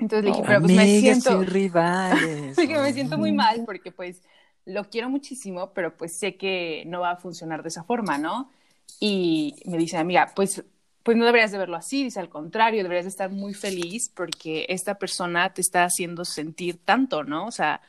Entonces 0.01 0.25
le 0.25 0.31
dije, 0.31 0.43
pero 0.45 0.61
pues 0.61 0.73
me 0.73 0.99
siento... 0.99 1.43
rivales. 1.43 2.55
que 2.57 2.77
me 2.79 2.91
siento 2.91 3.17
muy 3.19 3.31
mal 3.31 3.63
porque 3.65 3.91
pues 3.91 4.21
lo 4.65 4.89
quiero 4.89 5.09
muchísimo, 5.09 5.73
pero 5.73 5.95
pues 5.95 6.17
sé 6.17 6.37
que 6.37 6.83
no 6.87 7.01
va 7.01 7.11
a 7.11 7.17
funcionar 7.17 7.61
de 7.61 7.69
esa 7.69 7.83
forma, 7.83 8.17
¿no? 8.17 8.51
Y 8.99 9.55
me 9.65 9.77
dice, 9.77 9.97
amiga, 9.97 10.31
pues, 10.35 10.63
pues 11.03 11.17
no 11.17 11.25
deberías 11.25 11.51
de 11.51 11.59
verlo 11.59 11.77
así, 11.77 12.03
dice 12.03 12.19
al 12.19 12.29
contrario, 12.29 12.81
deberías 12.81 13.05
de 13.05 13.09
estar 13.09 13.29
muy 13.29 13.53
feliz 13.53 14.09
porque 14.09 14.65
esta 14.69 14.95
persona 14.95 15.53
te 15.53 15.61
está 15.61 15.83
haciendo 15.83 16.25
sentir 16.25 16.83
tanto, 16.83 17.23
¿no? 17.23 17.45
O 17.45 17.51
sea, 17.51 17.81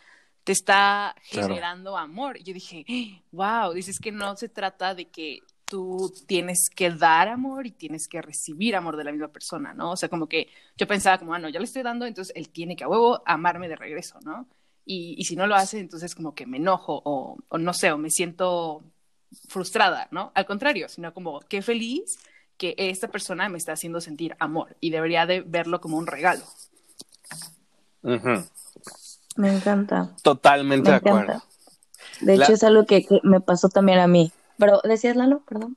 te 0.44 0.52
está 0.52 1.14
generando 1.22 1.96
amor. 1.96 2.36
Y 2.38 2.42
yo 2.42 2.52
dije, 2.52 2.84
wow, 3.32 3.72
dices 3.72 3.98
que 3.98 4.12
no 4.12 4.36
se 4.36 4.50
trata 4.50 4.94
de 4.94 5.06
que 5.08 5.40
tú 5.72 6.12
tienes 6.26 6.68
que 6.68 6.90
dar 6.90 7.28
amor 7.28 7.66
y 7.66 7.70
tienes 7.70 8.06
que 8.06 8.20
recibir 8.20 8.76
amor 8.76 8.98
de 8.98 9.04
la 9.04 9.12
misma 9.12 9.28
persona, 9.28 9.72
¿no? 9.72 9.92
O 9.92 9.96
sea, 9.96 10.10
como 10.10 10.28
que 10.28 10.48
yo 10.76 10.86
pensaba 10.86 11.16
como, 11.18 11.32
ah, 11.32 11.38
no, 11.38 11.48
ya 11.48 11.58
le 11.60 11.64
estoy 11.64 11.82
dando, 11.82 12.04
entonces 12.04 12.34
él 12.36 12.50
tiene 12.50 12.76
que 12.76 12.84
a 12.84 12.88
huevo 12.88 13.22
amarme 13.24 13.68
de 13.68 13.76
regreso, 13.76 14.20
¿no? 14.22 14.46
Y, 14.84 15.14
y 15.16 15.24
si 15.24 15.34
no 15.34 15.46
lo 15.46 15.54
hace, 15.54 15.78
entonces 15.78 16.14
como 16.14 16.34
que 16.34 16.44
me 16.44 16.58
enojo 16.58 17.00
o, 17.06 17.38
o, 17.48 17.56
no 17.58 17.72
sé, 17.72 17.90
o 17.90 17.96
me 17.96 18.10
siento 18.10 18.82
frustrada, 19.48 20.08
¿no? 20.10 20.30
Al 20.34 20.44
contrario, 20.44 20.90
sino 20.90 21.14
como 21.14 21.40
qué 21.40 21.62
feliz 21.62 22.18
que 22.58 22.74
esta 22.76 23.08
persona 23.08 23.48
me 23.48 23.56
está 23.56 23.72
haciendo 23.72 24.02
sentir 24.02 24.36
amor 24.38 24.76
y 24.78 24.90
debería 24.90 25.24
de 25.24 25.40
verlo 25.40 25.80
como 25.80 25.96
un 25.96 26.06
regalo. 26.06 26.44
Me 28.02 29.48
encanta. 29.56 30.10
Totalmente 30.22 30.90
Me 30.90 30.90
de 30.90 30.96
encanta. 30.98 31.22
acuerdo. 31.22 31.42
De 32.20 32.36
La- 32.36 32.44
hecho, 32.44 32.52
es 32.52 32.62
algo 32.62 32.84
que, 32.84 33.06
que 33.06 33.20
me 33.22 33.40
pasó 33.40 33.70
también 33.70 34.00
a 34.00 34.06
mí. 34.06 34.30
Pero, 34.62 34.80
¿decías, 34.84 35.16
Lalo? 35.16 35.42
Perdón. 35.44 35.76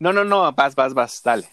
No, 0.00 0.12
no, 0.12 0.24
no, 0.24 0.50
vas, 0.52 0.74
vas, 0.74 0.94
vas, 0.94 1.22
dale. 1.22 1.48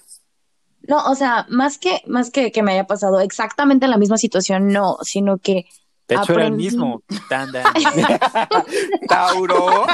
No, 0.88 1.06
o 1.06 1.14
sea, 1.14 1.46
más 1.50 1.78
que, 1.78 2.02
más 2.08 2.32
que 2.32 2.52
que 2.52 2.64
me 2.64 2.72
haya 2.72 2.88
pasado 2.88 3.20
exactamente 3.20 3.88
la 3.88 3.98
misma 3.98 4.18
situación, 4.18 4.70
no, 4.70 4.98
sino 5.04 5.38
que 5.38 5.68
De 6.08 6.16
hecho, 6.16 6.34
era 6.34 6.48
el 6.48 6.54
mismo. 6.54 7.04
Tan, 7.30 7.52
tan. 7.52 7.64
Tauro. 9.08 9.86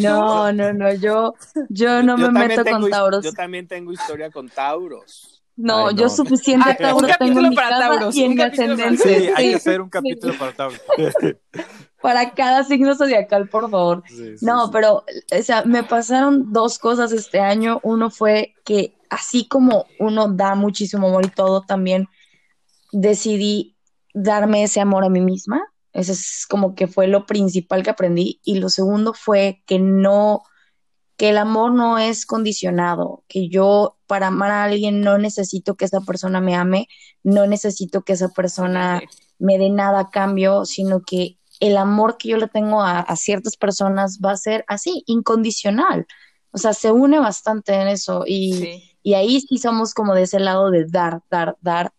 No, 0.00 0.52
no, 0.52 0.72
no, 0.72 0.92
yo, 0.94 1.34
yo 1.68 2.02
no 2.02 2.18
me 2.18 2.30
meto 2.32 2.64
tengo 2.64 2.80
con 2.80 2.90
Tauros. 2.90 3.24
Yo 3.24 3.32
también 3.32 3.68
tengo 3.68 3.92
historia 3.92 4.32
con 4.32 4.48
Tauros. 4.48 5.40
No, 5.54 5.86
Ay, 5.86 5.94
yo 5.94 6.08
suficiente 6.08 6.66
Ay, 6.66 6.92
un 6.92 7.00
Tauro 7.00 7.08
tengo 7.16 7.38
en 7.38 7.48
mi 7.50 7.54
para 7.54 7.68
casa 7.68 7.88
Tauros, 7.90 8.16
y 8.16 8.24
en 8.24 8.30
un 8.30 8.34
mi 8.34 8.42
capítulo 8.42 8.76
para 8.76 8.88
ascendente. 8.88 9.20
Sí, 9.20 9.32
hay 9.36 9.50
que 9.50 9.54
hacer 9.54 9.80
un 9.80 9.88
capítulo 9.88 10.34
para 10.36 10.52
Tauro. 10.52 10.76
Para 12.00 12.34
cada 12.34 12.62
signo 12.64 12.94
zodiacal, 12.94 13.48
por 13.48 13.70
favor. 13.70 14.02
Sí, 14.06 14.38
sí, 14.38 14.46
No, 14.46 14.66
sí. 14.66 14.70
pero, 14.72 15.04
o 15.38 15.42
sea, 15.42 15.64
me 15.64 15.82
pasaron 15.82 16.52
dos 16.52 16.78
cosas 16.78 17.12
este 17.12 17.40
año. 17.40 17.80
Uno 17.82 18.10
fue 18.10 18.54
que 18.64 18.94
así 19.10 19.46
como 19.48 19.86
uno 19.98 20.28
da 20.28 20.54
muchísimo 20.54 21.08
amor 21.08 21.26
y 21.26 21.30
todo, 21.30 21.62
también 21.62 22.06
decidí 22.92 23.76
darme 24.14 24.62
ese 24.62 24.80
amor 24.80 25.04
a 25.04 25.08
mí 25.08 25.20
misma. 25.20 25.62
Eso 25.92 26.12
es 26.12 26.46
como 26.48 26.74
que 26.74 26.86
fue 26.86 27.08
lo 27.08 27.26
principal 27.26 27.82
que 27.82 27.90
aprendí. 27.90 28.40
Y 28.44 28.58
lo 28.58 28.68
segundo 28.68 29.12
fue 29.14 29.62
que 29.66 29.78
no, 29.78 30.42
que 31.16 31.30
el 31.30 31.38
amor 31.38 31.72
no 31.72 31.98
es 31.98 32.26
condicionado, 32.26 33.24
que 33.26 33.48
yo 33.48 33.98
para 34.06 34.28
amar 34.28 34.50
a 34.52 34.64
alguien 34.64 35.00
no 35.00 35.18
necesito 35.18 35.74
que 35.74 35.84
esa 35.84 36.00
persona 36.02 36.40
me 36.40 36.54
ame, 36.54 36.86
no 37.24 37.46
necesito 37.46 38.02
que 38.02 38.12
esa 38.12 38.28
persona 38.28 39.02
me 39.38 39.58
dé 39.58 39.70
nada 39.70 40.00
a 40.00 40.10
cambio, 40.10 40.64
sino 40.64 41.02
que 41.02 41.38
el 41.60 41.76
amor 41.76 42.16
que 42.18 42.28
yo 42.28 42.36
le 42.36 42.48
tengo 42.48 42.80
a, 42.82 43.00
a 43.00 43.16
ciertas 43.16 43.56
personas 43.56 44.18
va 44.24 44.32
a 44.32 44.36
ser 44.36 44.64
así, 44.68 45.02
incondicional. 45.06 46.06
O 46.50 46.58
sea, 46.58 46.72
se 46.72 46.90
une 46.92 47.18
bastante 47.18 47.74
en 47.74 47.88
eso 47.88 48.24
y, 48.26 48.52
Sí. 48.54 48.96
y 49.02 49.14
ahí 49.14 49.40
sí 49.40 49.58
somos 49.58 49.92
como 49.94 50.14
de 50.14 50.22
ese 50.22 50.40
lado 50.40 50.70
de 50.70 50.86
dar, 50.86 51.22
dar, 51.30 51.56
dar, 51.60 51.92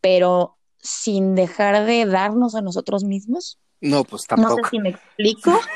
pero 0.00 0.56
sin 0.78 1.34
dejar 1.34 1.86
de 1.86 2.04
darnos 2.06 2.54
a 2.54 2.60
nosotros 2.60 3.04
mismos. 3.04 3.58
No, 3.80 4.02
pues 4.04 4.22
No 4.30 4.36
sé 4.36 4.42
tampoco. 4.42 4.68
si 4.70 4.78
me 4.78 4.90
explico. 4.90 5.52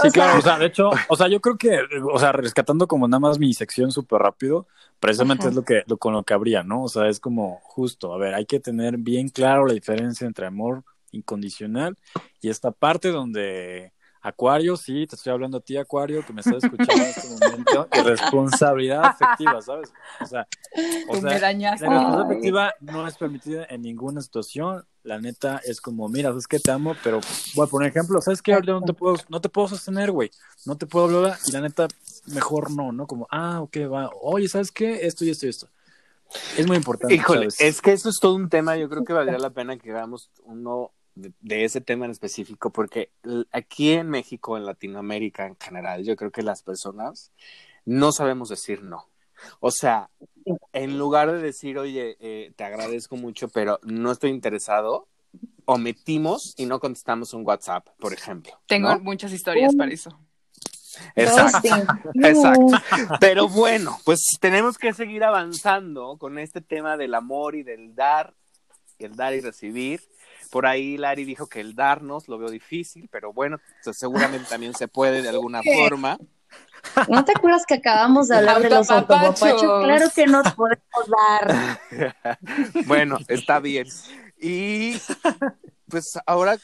Sí, 0.00 0.08
O 0.08 0.10
claro, 0.12 0.30
sea- 0.32 0.38
o 0.38 0.42
sea, 0.42 0.58
de 0.58 0.66
hecho, 0.66 0.90
o 1.08 1.16
sea, 1.16 1.28
yo 1.28 1.40
creo 1.40 1.56
que, 1.58 1.78
o 2.12 2.18
sea, 2.18 2.32
rescatando 2.32 2.86
como 2.86 3.06
nada 3.08 3.18
más 3.20 3.38
mi 3.38 3.52
sección 3.52 3.90
súper 3.92 4.20
rápido, 4.22 4.66
precisamente 5.00 5.42
Ajá. 5.42 5.50
es 5.50 5.56
lo 5.56 5.62
que, 5.64 5.82
lo, 5.86 5.98
con 5.98 6.12
lo 6.14 6.22
que 6.24 6.34
habría, 6.34 6.62
¿no? 6.62 6.84
O 6.84 6.88
sea, 6.88 7.08
es 7.08 7.20
como 7.20 7.58
justo, 7.62 8.12
a 8.14 8.18
ver, 8.18 8.34
hay 8.34 8.46
que 8.46 8.60
tener 8.60 8.96
bien 8.96 9.28
claro 9.28 9.66
la 9.66 9.74
diferencia 9.74 10.26
entre 10.26 10.46
amor 10.46 10.84
incondicional 11.12 11.96
y 12.40 12.50
esta 12.50 12.70
parte 12.70 13.10
donde 13.10 13.92
Acuario, 14.20 14.76
sí, 14.76 15.06
te 15.06 15.14
estoy 15.14 15.32
hablando 15.32 15.58
a 15.58 15.60
ti, 15.60 15.76
Acuario, 15.76 16.26
que 16.26 16.32
me 16.32 16.40
estás 16.40 16.64
escuchando 16.64 17.02
en 17.02 17.10
este 17.10 17.28
momento, 17.28 17.88
y 17.94 18.00
responsabilidad 18.00 19.04
afectiva, 19.04 19.62
¿sabes? 19.62 19.92
O 20.20 20.26
sea, 20.26 20.48
o 21.08 21.14
sea, 21.14 21.22
me 21.22 21.38
dañaste. 21.38 21.86
la 21.86 21.92
responsabilidad 21.92 22.26
afectiva 22.26 22.74
no 22.80 23.06
es 23.06 23.16
permitida 23.16 23.66
en 23.70 23.82
ninguna 23.82 24.20
situación. 24.20 24.84
La 25.04 25.20
neta 25.20 25.60
es 25.64 25.80
como, 25.80 26.08
mira, 26.08 26.30
sabes 26.30 26.48
que 26.48 26.58
te 26.58 26.70
amo, 26.70 26.94
pero 27.04 27.20
voy 27.54 27.66
a 27.66 27.70
poner 27.70 27.90
ejemplo, 27.90 28.20
¿sabes 28.20 28.42
qué? 28.42 28.54
Ahorita 28.54 28.72
no 28.72 28.82
te 28.82 28.92
puedo, 28.92 29.16
no 29.28 29.40
te 29.40 29.48
puedo 29.48 29.68
sostener, 29.68 30.10
güey. 30.10 30.30
No 30.66 30.76
te 30.76 30.86
puedo 30.86 31.06
hablar 31.06 31.38
y 31.46 31.52
la 31.52 31.60
neta, 31.60 31.86
mejor 32.26 32.72
no, 32.72 32.90
¿no? 32.92 33.06
Como, 33.06 33.28
ah, 33.30 33.62
ok, 33.62 33.76
va. 33.90 34.10
Oye, 34.20 34.48
¿sabes 34.48 34.72
qué? 34.72 35.06
Esto 35.06 35.24
y 35.24 35.30
esto 35.30 35.46
y 35.46 35.50
esto. 35.50 35.68
Es 36.58 36.66
muy 36.66 36.76
importante. 36.76 37.14
Híjole, 37.14 37.50
¿sabes? 37.50 37.60
es 37.60 37.80
que 37.80 37.92
eso 37.92 38.10
es 38.10 38.18
todo 38.20 38.34
un 38.34 38.50
tema. 38.50 38.76
Yo 38.76 38.90
creo 38.90 39.04
que 39.04 39.12
valdría 39.12 39.38
la 39.38 39.50
pena 39.50 39.78
que 39.78 39.90
hagamos 39.90 40.30
uno 40.44 40.92
de, 41.20 41.32
de 41.40 41.64
ese 41.64 41.80
tema 41.80 42.04
en 42.04 42.10
específico, 42.10 42.70
porque 42.70 43.10
aquí 43.52 43.92
en 43.92 44.08
México, 44.08 44.56
en 44.56 44.64
Latinoamérica 44.64 45.46
en 45.46 45.56
general, 45.56 46.04
yo 46.04 46.16
creo 46.16 46.30
que 46.30 46.42
las 46.42 46.62
personas 46.62 47.32
no 47.84 48.12
sabemos 48.12 48.48
decir 48.48 48.82
no. 48.82 49.08
O 49.60 49.70
sea, 49.70 50.10
en 50.72 50.98
lugar 50.98 51.30
de 51.30 51.40
decir, 51.40 51.78
oye, 51.78 52.16
eh, 52.20 52.52
te 52.56 52.64
agradezco 52.64 53.16
mucho, 53.16 53.48
pero 53.48 53.78
no 53.82 54.10
estoy 54.10 54.30
interesado, 54.30 55.08
omitimos 55.64 56.54
y 56.56 56.66
no 56.66 56.80
contestamos 56.80 57.34
un 57.34 57.46
WhatsApp, 57.46 57.86
por 57.98 58.12
ejemplo. 58.12 58.52
Tengo 58.66 58.90
¿no? 58.94 59.00
muchas 59.00 59.32
historias 59.32 59.74
para 59.74 59.92
eso. 59.92 60.18
Exacto. 61.14 61.68
Exacto. 62.14 62.76
Pero 63.20 63.48
bueno, 63.48 63.98
pues 64.04 64.20
tenemos 64.40 64.78
que 64.78 64.92
seguir 64.92 65.24
avanzando 65.24 66.16
con 66.18 66.38
este 66.38 66.60
tema 66.60 66.96
del 66.96 67.14
amor 67.14 67.54
y 67.54 67.62
del 67.62 67.94
dar, 67.94 68.34
el 68.98 69.14
dar 69.14 69.34
y 69.34 69.40
recibir. 69.40 70.00
Por 70.50 70.66
ahí 70.66 70.96
Lari 70.96 71.24
dijo 71.24 71.46
que 71.46 71.60
el 71.60 71.74
darnos 71.74 72.28
lo 72.28 72.38
veo 72.38 72.50
difícil, 72.50 73.08
pero 73.10 73.32
bueno, 73.32 73.58
pues 73.84 73.98
seguramente 73.98 74.48
también 74.48 74.74
se 74.74 74.88
puede 74.88 75.22
de 75.22 75.28
alguna 75.28 75.62
forma. 75.62 76.18
¿No 77.08 77.24
te 77.24 77.32
acuerdas 77.32 77.66
que 77.66 77.74
acabamos 77.74 78.28
de 78.28 78.36
hablar 78.36 78.62
de 78.62 78.70
los 78.70 78.88
Autopapachos. 78.90 79.84
Claro 79.84 80.06
que 80.14 80.26
nos 80.26 80.50
podemos 80.54 80.80
dar. 81.36 81.80
bueno, 82.86 83.18
está 83.28 83.60
bien. 83.60 83.86
Y 84.40 84.94
pues 85.88 86.18
ahora, 86.26 86.56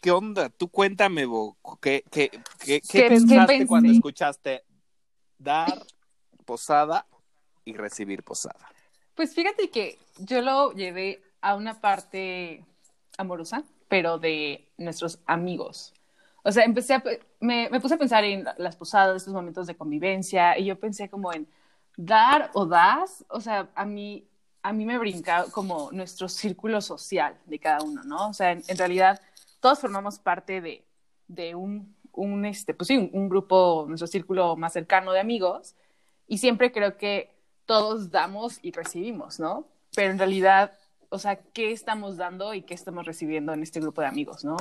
¿qué 0.00 0.10
onda? 0.12 0.48
Tú 0.50 0.68
cuéntame, 0.68 1.24
Bo, 1.26 1.56
¿qué, 1.80 2.04
qué, 2.10 2.28
qué, 2.30 2.40
qué 2.60 2.80
¿Qué- 2.80 2.80
qué 2.88 3.08
pensaste 3.08 3.52
pensé? 3.54 3.66
cuando 3.66 3.90
escuchaste 3.92 4.62
dar 5.38 5.82
posada 6.44 7.06
y 7.64 7.74
recibir 7.74 8.22
posada? 8.22 8.70
Pues 9.14 9.34
fíjate 9.34 9.70
que 9.70 9.98
yo 10.18 10.42
lo 10.42 10.72
llevé 10.72 11.22
a 11.40 11.56
una 11.56 11.80
parte 11.80 12.64
amorosa, 13.18 13.64
pero 13.88 14.18
de 14.18 14.68
nuestros 14.78 15.18
amigos. 15.26 15.92
O 16.42 16.52
sea, 16.52 16.64
empecé 16.64 16.94
a, 16.94 17.02
me, 17.40 17.68
me 17.70 17.80
puse 17.80 17.94
a 17.94 17.98
pensar 17.98 18.24
en 18.24 18.46
las 18.58 18.76
posadas, 18.76 19.16
estos 19.16 19.34
momentos 19.34 19.66
de 19.66 19.74
convivencia, 19.74 20.58
y 20.58 20.66
yo 20.66 20.78
pensé 20.78 21.08
como 21.08 21.32
en 21.32 21.48
dar 21.96 22.50
o 22.54 22.66
das, 22.66 23.24
o 23.28 23.40
sea, 23.40 23.68
a 23.74 23.84
mí, 23.84 24.28
a 24.62 24.72
mí 24.72 24.84
me 24.84 24.98
brinca 24.98 25.46
como 25.50 25.90
nuestro 25.92 26.28
círculo 26.28 26.80
social 26.80 27.36
de 27.46 27.58
cada 27.58 27.82
uno, 27.82 28.02
¿no? 28.04 28.28
O 28.28 28.32
sea, 28.32 28.52
en, 28.52 28.62
en 28.68 28.78
realidad 28.78 29.20
todos 29.60 29.80
formamos 29.80 30.18
parte 30.18 30.60
de, 30.60 30.84
de 31.26 31.54
un, 31.54 31.96
un, 32.12 32.44
este, 32.44 32.74
pues 32.74 32.88
sí, 32.88 32.96
un, 32.96 33.10
un 33.12 33.28
grupo, 33.28 33.84
nuestro 33.88 34.06
círculo 34.06 34.56
más 34.56 34.72
cercano 34.72 35.12
de 35.12 35.20
amigos, 35.20 35.74
y 36.28 36.38
siempre 36.38 36.72
creo 36.72 36.96
que 36.96 37.34
todos 37.66 38.10
damos 38.10 38.58
y 38.62 38.72
recibimos, 38.72 39.40
¿no? 39.40 39.66
Pero 39.94 40.12
en 40.12 40.18
realidad, 40.18 40.72
o 41.16 41.18
sea, 41.18 41.36
¿qué 41.36 41.72
estamos 41.72 42.16
dando 42.16 42.54
y 42.54 42.62
qué 42.62 42.74
estamos 42.74 43.04
recibiendo 43.04 43.52
en 43.52 43.62
este 43.62 43.80
grupo 43.80 44.00
de 44.00 44.06
amigos, 44.06 44.44
¿no? 44.44 44.56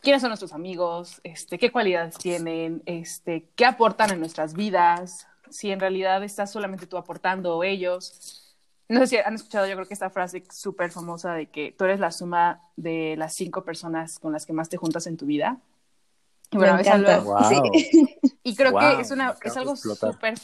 ¿Quiénes 0.00 0.22
son 0.22 0.30
nuestros 0.30 0.52
amigos? 0.52 1.20
Este, 1.22 1.58
¿Qué 1.58 1.70
cualidades 1.70 2.16
tienen? 2.16 2.82
Este, 2.86 3.48
¿Qué 3.54 3.66
aportan 3.66 4.10
en 4.10 4.20
nuestras 4.20 4.54
vidas? 4.54 5.26
Si 5.50 5.70
en 5.70 5.80
realidad 5.80 6.24
estás 6.24 6.50
solamente 6.50 6.86
tú 6.86 6.96
aportando 6.96 7.56
o 7.58 7.62
ellos. 7.64 8.56
No 8.88 9.00
sé 9.00 9.06
si 9.06 9.16
han 9.18 9.34
escuchado, 9.34 9.66
yo 9.66 9.74
creo 9.74 9.86
que 9.86 9.94
esta 9.94 10.10
frase 10.10 10.44
súper 10.50 10.90
famosa 10.90 11.34
de 11.34 11.46
que 11.46 11.72
tú 11.76 11.84
eres 11.84 12.00
la 12.00 12.10
suma 12.10 12.62
de 12.76 13.16
las 13.18 13.34
cinco 13.34 13.64
personas 13.64 14.18
con 14.18 14.32
las 14.32 14.46
que 14.46 14.52
más 14.52 14.68
te 14.68 14.76
juntas 14.76 15.06
en 15.06 15.16
tu 15.16 15.26
vida. 15.26 15.58
Y 16.50 16.56
bueno, 16.58 16.74
Me 16.74 16.82
es 16.82 16.86
encanta. 16.86 17.16
algo- 17.16 17.34
Wow. 17.34 17.70
Sí. 17.74 18.10
y 18.42 18.54
creo 18.56 18.72
Wow, 18.72 18.80
que 18.80 19.00
es, 19.02 19.10
una, 19.10 19.34
es 19.42 19.56
algo 19.56 19.76
súper 19.76 20.34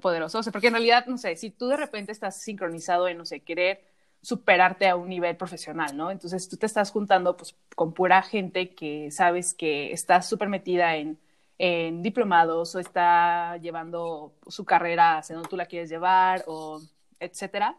poderoso, 0.00 0.38
o 0.38 0.42
sea, 0.42 0.52
porque 0.52 0.68
en 0.68 0.72
realidad, 0.74 1.06
no 1.06 1.18
sé, 1.18 1.36
si 1.36 1.50
tú 1.50 1.68
de 1.68 1.76
repente 1.76 2.10
estás 2.10 2.40
sincronizado 2.40 3.06
en, 3.06 3.18
no 3.18 3.24
sé, 3.24 3.40
querer 3.40 3.84
superarte 4.24 4.88
a 4.88 4.96
un 4.96 5.08
nivel 5.08 5.36
profesional, 5.36 5.94
¿no? 5.96 6.10
Entonces 6.10 6.48
tú 6.48 6.56
te 6.56 6.64
estás 6.64 6.90
juntando 6.90 7.36
pues 7.36 7.54
con 7.76 7.92
pura 7.92 8.22
gente 8.22 8.74
que 8.74 9.10
sabes 9.10 9.52
que 9.52 9.92
está 9.92 10.22
súper 10.22 10.48
metida 10.48 10.96
en, 10.96 11.18
diplomados 12.02 12.74
o 12.74 12.80
está 12.80 13.56
llevando 13.58 14.34
su 14.48 14.64
carrera 14.64 15.18
hacia 15.18 15.36
donde 15.36 15.48
tú 15.48 15.56
la 15.56 15.66
quieres 15.66 15.88
llevar 15.88 16.42
o 16.46 16.80
etcétera, 17.20 17.76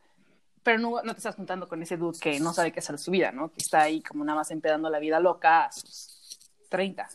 pero 0.64 0.80
no, 0.80 1.02
no 1.04 1.14
te 1.14 1.18
estás 1.18 1.36
juntando 1.36 1.68
con 1.68 1.82
ese 1.82 1.98
dude 1.98 2.18
que 2.20 2.40
no 2.40 2.54
sabe 2.54 2.72
qué 2.72 2.80
hacer 2.80 2.98
su 2.98 3.12
vida, 3.12 3.32
¿no? 3.32 3.50
Que 3.50 3.60
está 3.60 3.82
ahí 3.82 4.02
como 4.02 4.24
nada 4.24 4.38
más 4.40 4.50
empedando 4.50 4.90
la 4.90 5.00
vida 5.00 5.20
loca 5.20 5.66
a 5.66 5.72
sus 5.72 6.40
30. 6.70 7.08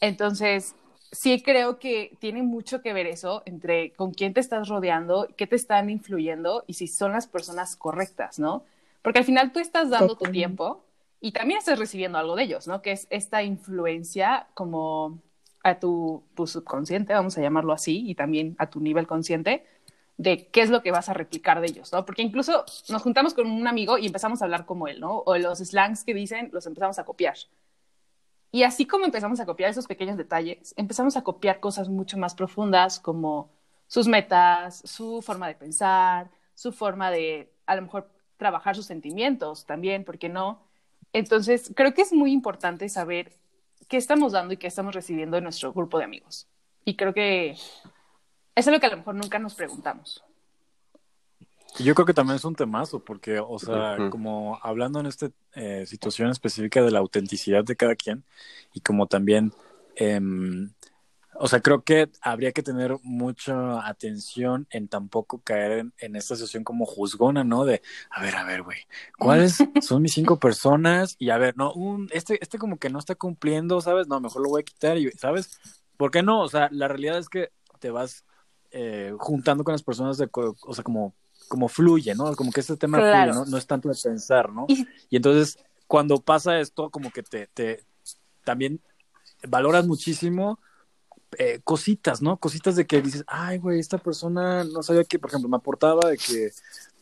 Entonces, 0.00 0.74
sí 1.12 1.42
creo 1.42 1.78
que 1.78 2.16
tiene 2.20 2.42
mucho 2.42 2.82
que 2.82 2.92
ver 2.92 3.06
eso 3.06 3.42
entre 3.46 3.92
con 3.92 4.12
quién 4.12 4.34
te 4.34 4.40
estás 4.40 4.68
rodeando, 4.68 5.28
qué 5.36 5.46
te 5.46 5.56
están 5.56 5.90
influyendo 5.90 6.64
y 6.66 6.74
si 6.74 6.86
son 6.86 7.12
las 7.12 7.26
personas 7.26 7.76
correctas, 7.76 8.38
¿no? 8.38 8.64
Porque 9.02 9.18
al 9.18 9.24
final 9.24 9.52
tú 9.52 9.60
estás 9.60 9.90
dando 9.90 10.16
tu 10.16 10.30
tiempo 10.30 10.84
y 11.20 11.32
también 11.32 11.58
estás 11.58 11.78
recibiendo 11.78 12.18
algo 12.18 12.36
de 12.36 12.44
ellos, 12.44 12.66
¿no? 12.66 12.82
Que 12.82 12.92
es 12.92 13.06
esta 13.10 13.42
influencia 13.42 14.46
como 14.54 15.18
a 15.62 15.78
tu, 15.78 16.22
tu, 16.34 16.46
subconsciente, 16.46 17.12
vamos 17.12 17.36
a 17.36 17.42
llamarlo 17.42 17.72
así, 17.72 18.08
y 18.08 18.14
también 18.14 18.56
a 18.58 18.70
tu 18.70 18.80
nivel 18.80 19.06
consciente, 19.06 19.66
de 20.16 20.46
qué 20.48 20.62
es 20.62 20.70
lo 20.70 20.82
que 20.82 20.90
vas 20.90 21.08
a 21.08 21.14
replicar 21.14 21.60
de 21.60 21.68
ellos, 21.68 21.92
¿no? 21.92 22.04
Porque 22.04 22.22
incluso 22.22 22.64
nos 22.88 23.02
juntamos 23.02 23.34
con 23.34 23.46
un 23.46 23.66
amigo 23.66 23.98
y 23.98 24.06
empezamos 24.06 24.40
a 24.40 24.44
hablar 24.44 24.66
como 24.66 24.88
él, 24.88 25.00
¿no? 25.00 25.18
O 25.20 25.36
los 25.36 25.58
slangs 25.58 26.04
que 26.04 26.14
dicen 26.14 26.50
los 26.52 26.66
empezamos 26.66 26.98
a 26.98 27.04
copiar. 27.04 27.36
Y 28.52 28.64
así 28.64 28.86
como 28.86 29.04
empezamos 29.04 29.38
a 29.40 29.46
copiar 29.46 29.70
esos 29.70 29.86
pequeños 29.86 30.16
detalles, 30.16 30.74
empezamos 30.76 31.16
a 31.16 31.22
copiar 31.22 31.60
cosas 31.60 31.88
mucho 31.88 32.18
más 32.18 32.34
profundas 32.34 32.98
como 32.98 33.50
sus 33.86 34.08
metas, 34.08 34.82
su 34.84 35.22
forma 35.22 35.46
de 35.48 35.54
pensar, 35.54 36.30
su 36.54 36.72
forma 36.72 37.10
de 37.10 37.52
a 37.66 37.76
lo 37.76 37.82
mejor 37.82 38.10
trabajar 38.36 38.74
sus 38.74 38.86
sentimientos 38.86 39.66
también, 39.66 40.04
¿por 40.04 40.18
qué 40.18 40.28
no? 40.28 40.62
Entonces, 41.12 41.72
creo 41.74 41.94
que 41.94 42.02
es 42.02 42.12
muy 42.12 42.32
importante 42.32 42.88
saber 42.88 43.32
qué 43.88 43.96
estamos 43.96 44.32
dando 44.32 44.54
y 44.54 44.56
qué 44.56 44.66
estamos 44.66 44.94
recibiendo 44.94 45.36
en 45.36 45.44
nuestro 45.44 45.72
grupo 45.72 45.98
de 45.98 46.04
amigos. 46.04 46.48
Y 46.84 46.96
creo 46.96 47.12
que 47.12 47.56
es 48.54 48.66
lo 48.66 48.80
que 48.80 48.86
a 48.86 48.90
lo 48.90 48.96
mejor 48.98 49.14
nunca 49.14 49.38
nos 49.38 49.54
preguntamos. 49.54 50.24
Yo 51.78 51.94
creo 51.94 52.06
que 52.06 52.14
también 52.14 52.36
es 52.36 52.44
un 52.44 52.56
temazo, 52.56 53.00
porque, 53.00 53.38
o 53.38 53.58
sea, 53.58 53.96
como 54.10 54.58
hablando 54.62 55.00
en 55.00 55.06
esta 55.06 55.30
eh, 55.54 55.86
situación 55.86 56.30
específica 56.30 56.82
de 56.82 56.90
la 56.90 56.98
autenticidad 56.98 57.64
de 57.64 57.76
cada 57.76 57.94
quien, 57.94 58.24
y 58.74 58.80
como 58.80 59.06
también 59.06 59.52
eh, 59.96 60.20
o 61.42 61.48
sea, 61.48 61.60
creo 61.60 61.82
que 61.82 62.10
habría 62.20 62.52
que 62.52 62.62
tener 62.62 62.98
mucha 63.02 63.88
atención 63.88 64.66
en 64.70 64.88
tampoco 64.88 65.40
caer 65.42 65.86
en, 65.96 66.16
esta 66.16 66.34
situación 66.34 66.64
como 66.64 66.84
juzgona, 66.84 67.44
¿no? 67.44 67.64
De, 67.64 67.80
a 68.10 68.20
ver, 68.20 68.36
a 68.36 68.44
ver, 68.44 68.62
güey, 68.62 68.80
¿cuáles 69.18 69.56
son 69.80 70.02
mis 70.02 70.12
cinco 70.12 70.38
personas? 70.38 71.16
Y 71.18 71.30
a 71.30 71.38
ver, 71.38 71.56
no, 71.56 71.72
un, 71.72 72.10
este, 72.12 72.38
este 72.42 72.58
como 72.58 72.78
que 72.78 72.90
no 72.90 72.98
está 72.98 73.14
cumpliendo, 73.14 73.80
¿sabes? 73.80 74.06
No, 74.06 74.20
mejor 74.20 74.42
lo 74.42 74.50
voy 74.50 74.60
a 74.60 74.64
quitar, 74.64 74.98
y, 74.98 75.10
¿sabes? 75.12 75.58
¿Por 75.96 76.10
qué 76.10 76.22
no? 76.22 76.42
O 76.42 76.48
sea, 76.48 76.68
la 76.72 76.88
realidad 76.88 77.16
es 77.16 77.30
que 77.30 77.50
te 77.78 77.90
vas 77.90 78.26
eh, 78.70 79.14
juntando 79.18 79.64
con 79.64 79.72
las 79.72 79.82
personas 79.82 80.18
de, 80.18 80.28
o 80.30 80.74
sea, 80.74 80.84
como, 80.84 81.14
como 81.50 81.66
fluye, 81.66 82.14
¿no? 82.14 82.36
Como 82.36 82.52
que 82.52 82.60
este 82.60 82.76
tema 82.76 82.98
fluye, 82.98 83.26
¿no? 83.26 83.44
No 83.44 83.58
es 83.58 83.66
tanto 83.66 83.88
de 83.88 83.96
pensar, 84.00 84.52
¿no? 84.52 84.66
Y, 84.68 84.86
y 85.10 85.16
entonces, 85.16 85.58
cuando 85.88 86.20
pasa 86.20 86.60
esto, 86.60 86.90
como 86.90 87.10
que 87.10 87.24
te, 87.24 87.48
te 87.48 87.84
también 88.44 88.80
valoras 89.48 89.84
muchísimo 89.84 90.60
eh, 91.38 91.60
cositas, 91.64 92.22
¿no? 92.22 92.36
Cositas 92.36 92.76
de 92.76 92.86
que 92.86 93.02
dices, 93.02 93.24
ay, 93.26 93.58
güey, 93.58 93.80
esta 93.80 93.98
persona 93.98 94.62
no 94.62 94.84
sabía 94.84 95.02
que, 95.02 95.18
por 95.18 95.30
ejemplo, 95.30 95.48
me 95.48 95.56
aportaba 95.56 96.08
de 96.08 96.18
que 96.18 96.52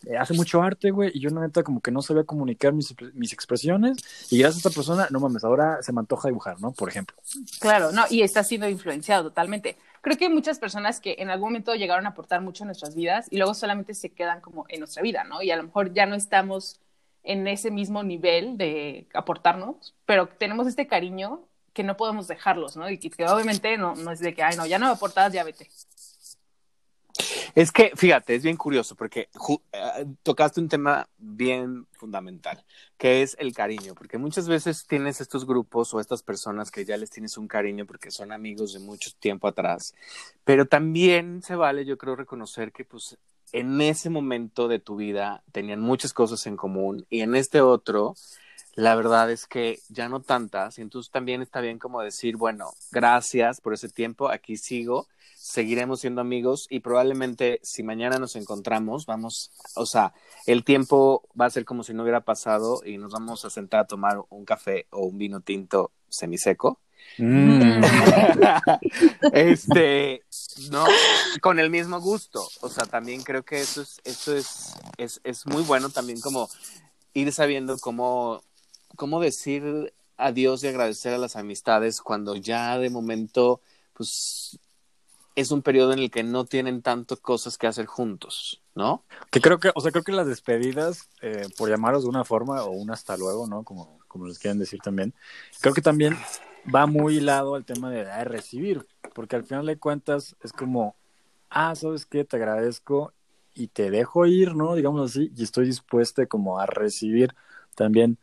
eh, 0.07 0.17
hace 0.19 0.33
mucho 0.33 0.63
arte, 0.63 0.93
güey, 0.93 1.11
y 1.13 1.21
yo 1.21 1.29
neta 1.29 1.63
como 1.63 1.83
que 1.83 1.91
no 1.91 2.01
sabía 2.01 2.25
comunicar 2.25 2.73
mis, 2.73 2.95
mis 3.13 3.35
expresiones, 3.35 3.99
y 4.31 4.39
gracias 4.39 4.65
a 4.65 4.69
esta 4.69 4.79
persona, 4.79 5.09
no 5.11 5.21
mames, 5.21 5.45
ahora 5.45 5.83
se 5.83 5.93
me 5.93 6.01
antoja 6.01 6.29
dibujar, 6.29 6.59
¿no? 6.59 6.73
Por 6.73 6.89
ejemplo. 6.89 7.17
Claro, 7.61 7.93
no, 7.93 8.05
y 8.09 8.23
está 8.23 8.43
siendo 8.43 8.67
influenciado 8.67 9.25
totalmente. 9.25 9.77
Creo 10.01 10.17
que 10.17 10.27
hay 10.27 10.33
muchas 10.33 10.59
personas 10.59 11.01
que 11.01 11.17
en 11.19 11.31
algún 11.31 11.51
momento 11.51 11.75
llegaron 11.75 12.07
a 12.07 12.11
aportar 12.11 12.41
mucho 12.41 12.65
en 12.65 12.69
nuestras 12.69 12.95
vidas 12.95 13.27
y 13.31 13.37
luego 13.37 13.55
solamente 13.55 13.95
se 13.95 14.11
quedan 14.11 14.41
como 14.41 14.65
en 14.69 14.81
nuestra 14.81 15.03
vida, 15.03 15.25
¿no? 15.25 15.43
Y 15.43 15.51
a 15.51 15.57
lo 15.57 15.65
mejor 15.65 15.93
ya 15.93 16.07
no 16.07 16.15
estamos 16.15 16.81
en 17.23 17.47
ese 17.47 17.71
mismo 17.71 18.03
nivel 18.03 18.57
de 18.57 19.07
aportarnos, 19.15 19.95
pero 20.07 20.29
tenemos 20.29 20.67
este 20.67 20.87
cariño 20.87 21.45
que 21.73 21.83
no 21.83 21.97
podemos 21.97 22.27
dejarlos, 22.27 22.77
¿no? 22.77 22.89
Y 22.91 22.99
que, 22.99 23.27
obviamente 23.27 23.77
no, 23.77 23.95
no 23.95 24.11
es 24.11 24.21
de 24.21 24.35
que, 24.35 24.43
ay, 24.43 24.57
no, 24.57 24.67
ya 24.67 24.79
no 24.79 24.87
me 24.87 24.93
aportas, 24.93 25.33
ya 25.33 25.45
vete. 25.45 25.69
Es 27.55 27.73
que, 27.73 27.93
fíjate, 27.95 28.35
es 28.35 28.43
bien 28.43 28.57
curioso 28.57 28.95
porque 28.95 29.29
eh, 29.73 30.07
tocaste 30.23 30.61
un 30.61 30.69
tema 30.69 31.09
bien 31.19 31.87
fundamental, 31.93 32.65
que 32.97 33.23
es 33.23 33.37
el 33.39 33.53
cariño, 33.53 33.95
porque 33.95 34.19
muchas 34.19 34.49
veces 34.49 34.87
tienes 34.87 35.21
estos 35.21 35.47
grupos 35.47 35.93
o 35.95 36.01
estas 36.01 36.23
personas 36.23 36.71
que 36.71 36.85
ya 36.85 36.97
les 36.97 37.11
tienes 37.11 37.37
un 37.37 37.49
cariño 37.49 37.87
porque 37.87 38.11
son 38.11 38.33
amigos 38.33 38.73
de 38.73 38.81
mucho 38.81 39.11
tiempo 39.19 39.49
atrás, 39.49 39.95
pero 40.45 40.67
también 40.67 41.43
se 41.43 41.57
vale, 41.57 41.85
yo 41.85 41.99
creo, 41.99 42.17
reconocer 42.17 42.73
que 42.73 42.85
pues 42.85 43.17
en 43.53 43.81
ese 43.81 44.11
momento 44.11 44.69
de 44.69 44.79
tu 44.79 44.97
vida 44.97 45.43
tenían 45.53 45.81
muchas 45.81 46.13
cosas 46.13 46.47
en 46.47 46.57
común 46.57 47.07
y 47.09 47.21
en 47.21 47.35
este 47.35 47.61
otro 47.61 48.15
la 48.79 48.95
verdad 48.95 49.29
es 49.33 49.47
que 49.49 49.81
ya 49.89 50.09
no 50.09 50.21
tantas, 50.21 50.79
y 50.79 50.83
entonces 50.83 51.11
también 51.11 51.43
está 51.43 51.61
bien 51.61 51.81
como 51.81 52.01
decir, 52.01 52.37
bueno, 52.37 52.71
gracias 52.93 53.61
por 53.61 53.75
ese 53.75 53.89
tiempo, 53.89 54.31
aquí 54.31 54.57
sigo, 54.57 55.09
seguiremos 55.49 56.01
siendo 56.01 56.21
amigos 56.21 56.67
y 56.69 56.81
probablemente 56.81 57.59
si 57.63 57.83
mañana 57.83 58.19
nos 58.19 58.37
encontramos, 58.37 59.07
vamos, 59.07 59.51
o 59.77 59.87
sea, 59.87 60.13
el 60.47 60.63
tiempo 60.63 61.27
va 61.41 61.47
a 61.47 61.51
ser 61.51 61.65
como 61.65 61.83
si 61.83 61.95
no 61.95 62.03
hubiera 62.03 62.21
pasado 62.21 62.83
y 62.85 62.99
nos 62.99 63.13
vamos 63.13 63.47
a 63.47 63.51
sentar 63.51 63.81
a 63.81 63.87
tomar 63.87 64.21
un 64.29 64.45
café 64.45 64.87
o 64.91 65.07
un 65.07 65.17
vino 65.17 65.41
tinto 65.41 65.91
semiseco. 66.11 66.81
Mm. 67.17 67.81
este, 69.33 70.23
no, 70.71 70.85
con 71.41 71.59
el 71.59 71.71
mismo 71.71 71.99
gusto. 71.99 72.47
O 72.61 72.69
sea, 72.69 72.85
también 72.85 73.23
creo 73.23 73.43
que 73.43 73.61
eso 73.63 73.81
es, 73.81 74.03
eso 74.05 74.37
es, 74.37 74.75
es, 74.99 75.19
es 75.25 75.47
muy 75.47 75.63
bueno 75.63 75.89
también 75.89 76.21
como 76.21 76.51
ir 77.15 77.33
sabiendo 77.33 77.79
cómo 77.79 78.43
cómo 78.97 79.19
decir 79.19 79.95
adiós 80.19 80.63
y 80.63 80.69
agradecer 80.69 81.15
a 81.15 81.19
las 81.19 81.37
amistades 81.37 82.03
cuando 82.03 82.37
ya 82.37 82.77
de 82.79 82.91
momento, 82.91 83.63
pues 83.95 84.59
es 85.41 85.53
un 85.53 85.63
periodo 85.63 85.93
en 85.93 86.01
el 86.01 86.11
que 86.11 86.25
no 86.25 86.47
tienen 86.47 86.83
tanto 86.83 87.17
cosas 87.17 87.57
que 87.59 87.69
hacer 87.69 87.87
juntos, 87.87 88.61
¿no? 88.75 89.05
Que 89.31 89.41
creo 89.41 89.61
que, 89.61 89.71
o 89.73 89.81
sea, 89.81 89.93
creo 89.93 90.03
que 90.03 90.11
las 90.11 90.27
despedidas, 90.27 91.09
eh, 91.23 91.47
por 91.57 91.71
llamarlos 91.71 92.03
de 92.03 92.09
una 92.09 92.25
forma, 92.25 92.65
o 92.65 92.73
un 92.73 92.91
hasta 92.91 93.17
luego, 93.17 93.47
¿no? 93.47 93.63
Como, 93.63 94.01
como 94.09 94.27
les 94.27 94.41
quieren 94.41 94.59
decir 94.59 94.81
también, 94.81 95.15
creo 95.61 95.75
que 95.75 95.81
también 95.81 96.19
va 96.75 96.87
muy 96.87 97.19
hilado 97.19 97.55
al 97.55 97.65
tema 97.65 97.89
de, 97.89 98.05
de 98.05 98.25
recibir, 98.25 98.85
porque 99.15 99.37
al 99.37 99.45
final 99.45 99.65
de 99.67 99.79
cuentas 99.79 100.35
es 100.43 100.53
como, 100.53 100.97
ah, 101.51 101.77
¿sabes 101.77 102.05
qué? 102.05 102.25
Te 102.25 102.35
agradezco 102.35 103.13
y 103.55 103.69
te 103.69 103.93
dejo 103.93 104.27
ir, 104.27 104.57
¿no? 104.57 104.75
Digamos 104.75 105.09
así, 105.09 105.31
y 105.37 105.45
estoy 105.45 105.67
dispuesta 105.67 106.27
como 106.27 106.59
a 106.59 106.67
recibir 106.67 107.33
también 107.77 108.19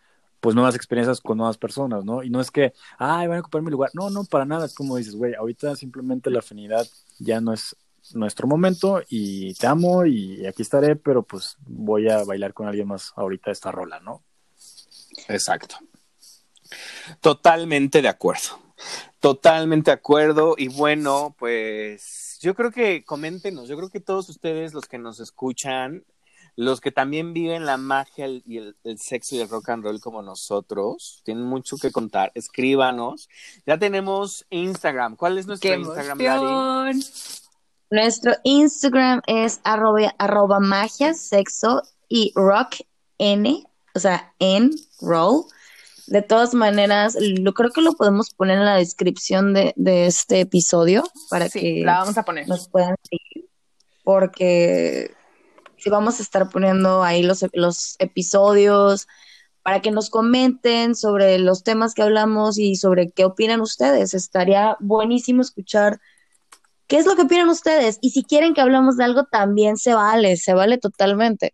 pues 0.46 0.54
nuevas 0.54 0.76
experiencias 0.76 1.22
con 1.22 1.40
nuevas 1.40 1.58
personas, 1.58 2.06
¿no? 2.06 2.22
Y 2.22 2.30
no 2.30 2.40
es 2.40 2.52
que, 2.52 2.72
ay, 3.00 3.26
van 3.26 3.38
a 3.38 3.40
ocupar 3.40 3.64
mi 3.64 3.72
lugar. 3.72 3.90
No, 3.96 4.12
no, 4.12 4.26
para 4.26 4.46
nada. 4.46 4.68
Es 4.68 4.76
como 4.76 4.96
dices, 4.96 5.16
güey, 5.16 5.34
ahorita 5.34 5.76
simplemente 5.76 6.30
la 6.30 6.38
afinidad 6.38 6.88
ya 7.18 7.42
no 7.42 7.52
es 7.52 7.76
nuestro 8.14 8.46
momento 8.46 9.02
y 9.10 9.56
te 9.56 9.66
amo 9.66 10.06
y 10.06 10.46
aquí 10.46 10.62
estaré, 10.62 10.98
pero 10.98 11.24
pues 11.24 11.58
voy 11.62 12.12
a 12.12 12.24
bailar 12.24 12.54
con 12.54 12.68
alguien 12.68 12.88
más 12.88 13.12
ahorita 13.16 13.50
esta 13.50 13.72
rola, 13.72 14.00
¿no? 14.02 14.22
Exacto. 15.30 15.78
Totalmente 17.22 18.04
de 18.04 18.08
acuerdo. 18.08 18.60
Totalmente 19.20 19.90
de 19.90 19.96
acuerdo. 19.96 20.54
Y 20.60 20.68
bueno, 20.68 21.36
pues 21.40 22.38
yo 22.40 22.54
creo 22.54 22.70
que 22.70 23.04
coméntenos, 23.04 23.68
yo 23.68 23.78
creo 23.78 23.90
que 23.90 24.00
todos 24.00 24.30
ustedes, 24.30 24.76
los 24.76 24.86
que 24.86 25.00
nos 25.00 25.20
escuchan, 25.20 26.06
los 26.56 26.80
que 26.80 26.92
también 26.92 27.34
viven 27.34 27.66
la 27.66 27.78
magia 27.78 28.28
y 28.28 28.58
el, 28.58 28.98
sexo 28.98 29.36
y 29.36 29.40
el 29.40 29.50
rock 29.50 29.70
and 29.70 29.84
roll 29.84 30.00
como 30.00 30.22
nosotros, 30.22 31.22
tienen 31.26 31.44
mucho 31.44 31.78
que 31.78 31.92
contar. 31.92 32.32
Escríbanos. 32.34 33.30
Ya 33.66 33.78
tenemos 33.78 34.46
Instagram. 34.50 35.18
¿Cuál 35.18 35.38
es 35.38 35.48
nuestro 35.48 35.74
Instagram, 35.74 36.18
Dari? 36.18 37.06
Nuestro 37.92 38.34
Instagram 38.44 39.22
es 39.28 39.60
arroba, 39.64 40.60
magia, 40.60 41.14
sexo 41.14 41.82
y 42.08 42.32
rock 42.36 42.78
n, 43.18 43.64
o 43.94 44.00
sea, 44.00 44.34
en 44.40 44.72
roll. 45.02 45.46
De 46.08 46.22
todas 46.22 46.54
maneras, 46.54 47.18
lo 47.20 47.54
creo 47.54 47.72
que 47.72 47.82
lo 47.82 47.94
podemos 47.94 48.30
poner 48.34 48.60
en 48.60 48.66
la 48.66 48.76
descripción 48.76 49.54
de, 49.54 49.74
este 49.76 50.42
episodio 50.42 51.04
para 51.30 51.50
que 51.50 51.82
la 51.84 52.00
vamos 52.00 52.18
a 52.18 52.24
poner. 52.24 52.48
nos 52.48 52.70
puedan 52.70 52.96
seguir. 53.10 53.50
Porque 54.04 55.16
si 55.86 55.92
vamos 55.92 56.20
a 56.20 56.24
estar 56.24 56.50
poniendo 56.50 57.04
ahí 57.04 57.22
los, 57.22 57.46
los 57.54 57.96
episodios 58.00 59.08
para 59.62 59.84
que 59.84 59.92
nos 59.92 60.10
comenten 60.10 60.96
sobre 60.96 61.38
los 61.38 61.64
temas 61.64 61.94
que 61.94 62.02
hablamos 62.02 62.58
y 62.58 62.76
sobre 62.76 63.12
qué 63.12 63.24
opinan 63.24 63.62
ustedes. 63.62 64.16
Estaría 64.16 64.78
buenísimo 64.80 65.44
escuchar 65.44 66.00
qué 66.88 66.98
es 66.98 67.06
lo 67.06 67.16
que 67.16 67.22
opinan 67.22 67.50
ustedes. 67.50 68.00
Y 68.02 68.10
si 68.10 68.24
quieren 68.24 68.56
que 68.56 68.62
hablamos 68.62 68.98
de 68.98 69.04
algo, 69.04 69.26
también 69.26 69.78
se 69.78 69.94
vale, 69.94 70.38
se 70.38 70.56
vale 70.56 70.80
totalmente. 70.80 71.54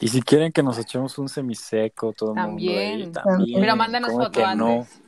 Y 0.00 0.08
si 0.08 0.20
quieren 0.20 0.50
que 0.50 0.64
nos 0.64 0.76
echemos 0.76 1.16
un 1.18 1.28
semiseco, 1.28 2.12
todo 2.12 2.34
el 2.34 2.42
mundo 2.42 3.20
también. 3.22 3.60
Mira, 3.60 3.76
mándanos 3.76 4.10
foto 4.10 4.44
antes. 4.44 5.00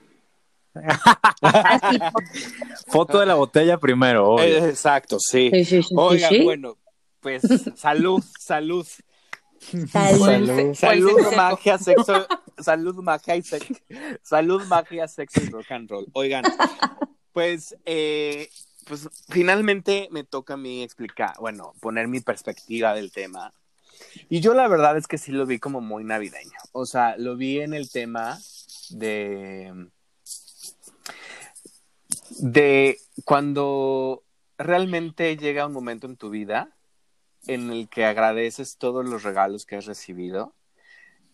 Así, 1.43 1.99
Foto 2.87 3.19
de 3.19 3.27
la 3.27 3.35
botella 3.35 3.77
primero, 3.79 4.35
obvio. 4.35 4.45
Eh, 4.45 4.69
exacto, 4.69 5.19
sí. 5.19 5.51
sí, 5.51 5.65
sí, 5.65 5.83
sí, 5.83 5.95
Oigan, 5.97 6.29
sí. 6.29 6.45
bueno, 6.45 6.77
pues 7.27 7.43
salud, 7.75 8.23
salud. 8.39 8.87
Salud. 9.91 10.75
Salud. 10.77 11.35
Magia, 11.35 11.77
sexo, 11.77 12.25
salud, 12.57 12.95
magia 13.03 13.35
y 13.35 13.43
sexo, 13.43 13.75
salud, 14.23 14.65
magia, 14.67 15.09
sexo 15.09 15.43
y 15.43 15.49
rock 15.49 15.73
and 15.73 15.91
roll. 15.91 16.07
Oigan, 16.13 16.45
pues, 17.33 17.77
eh, 17.85 18.49
pues 18.87 19.09
finalmente 19.29 20.09
me 20.13 20.23
toca 20.23 20.55
a 20.55 20.57
mí 20.57 20.85
explicar, 20.85 21.35
bueno, 21.41 21.75
poner 21.81 22.07
mi 22.07 22.21
perspectiva 22.21 22.95
del 22.95 23.11
tema. 23.11 23.53
Y 24.29 24.39
yo 24.39 24.55
la 24.55 24.69
verdad 24.69 24.97
es 24.97 25.09
que 25.09 25.19
sí 25.19 25.33
lo 25.33 25.47
vi 25.47 25.59
como 25.59 25.81
muy 25.81 26.05
navideño. 26.05 26.59
O 26.71 26.87
sea, 26.87 27.17
lo 27.17 27.37
vi 27.37 27.59
en 27.59 27.75
el 27.75 27.91
tema 27.91 28.39
de 28.91 29.89
de 32.39 33.01
cuando 33.25 34.23
realmente 34.59 35.37
llega 35.37 35.67
un 35.67 35.73
momento 35.73 36.07
en 36.07 36.17
tu 36.17 36.31
vida 36.31 36.76
en 37.47 37.71
el 37.71 37.89
que 37.89 38.05
agradeces 38.05 38.77
todos 38.77 39.05
los 39.07 39.23
regalos 39.23 39.67
que 39.67 39.77
has 39.77 39.87
recibido 39.87 40.53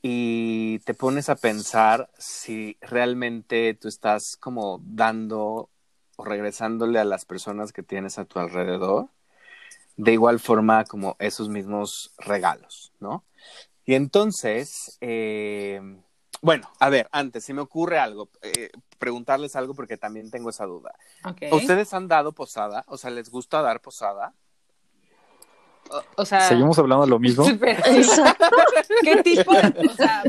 y 0.02 0.80
te 0.80 0.94
pones 0.94 1.28
a 1.28 1.36
pensar 1.36 2.10
si 2.18 2.76
realmente 2.80 3.74
tú 3.74 3.88
estás 3.88 4.36
como 4.36 4.80
dando 4.84 5.70
o 6.16 6.24
regresándole 6.24 6.98
a 6.98 7.04
las 7.04 7.24
personas 7.24 7.72
que 7.72 7.82
tienes 7.82 8.18
a 8.18 8.24
tu 8.24 8.38
alrededor 8.38 9.08
de 9.96 10.12
igual 10.12 10.40
forma 10.40 10.84
como 10.84 11.16
esos 11.18 11.48
mismos 11.48 12.12
regalos, 12.18 12.92
¿no? 12.98 13.24
Y 13.84 13.94
entonces, 13.94 14.96
eh, 15.00 15.80
bueno, 16.40 16.70
a 16.78 16.88
ver, 16.88 17.08
antes, 17.12 17.44
si 17.44 17.52
me 17.52 17.60
ocurre 17.60 17.98
algo, 17.98 18.30
eh, 18.42 18.70
preguntarles 18.98 19.56
algo 19.56 19.74
porque 19.74 19.96
también 19.96 20.30
tengo 20.30 20.50
esa 20.50 20.66
duda. 20.66 20.94
¿Ustedes 21.52 21.92
han 21.92 22.08
dado 22.08 22.32
posada? 22.32 22.84
O 22.88 22.96
sea, 22.96 23.10
¿les 23.10 23.30
gusta 23.30 23.62
dar 23.62 23.80
posada? 23.80 24.34
O, 25.92 26.02
o 26.22 26.24
sea, 26.24 26.40
¿Seguimos 26.40 26.78
hablando 26.78 27.04
de 27.04 27.10
lo 27.10 27.18
mismo? 27.18 27.44
¿Qué 29.02 29.16
tipo? 29.22 29.52
O 29.52 29.94
sea. 29.94 30.22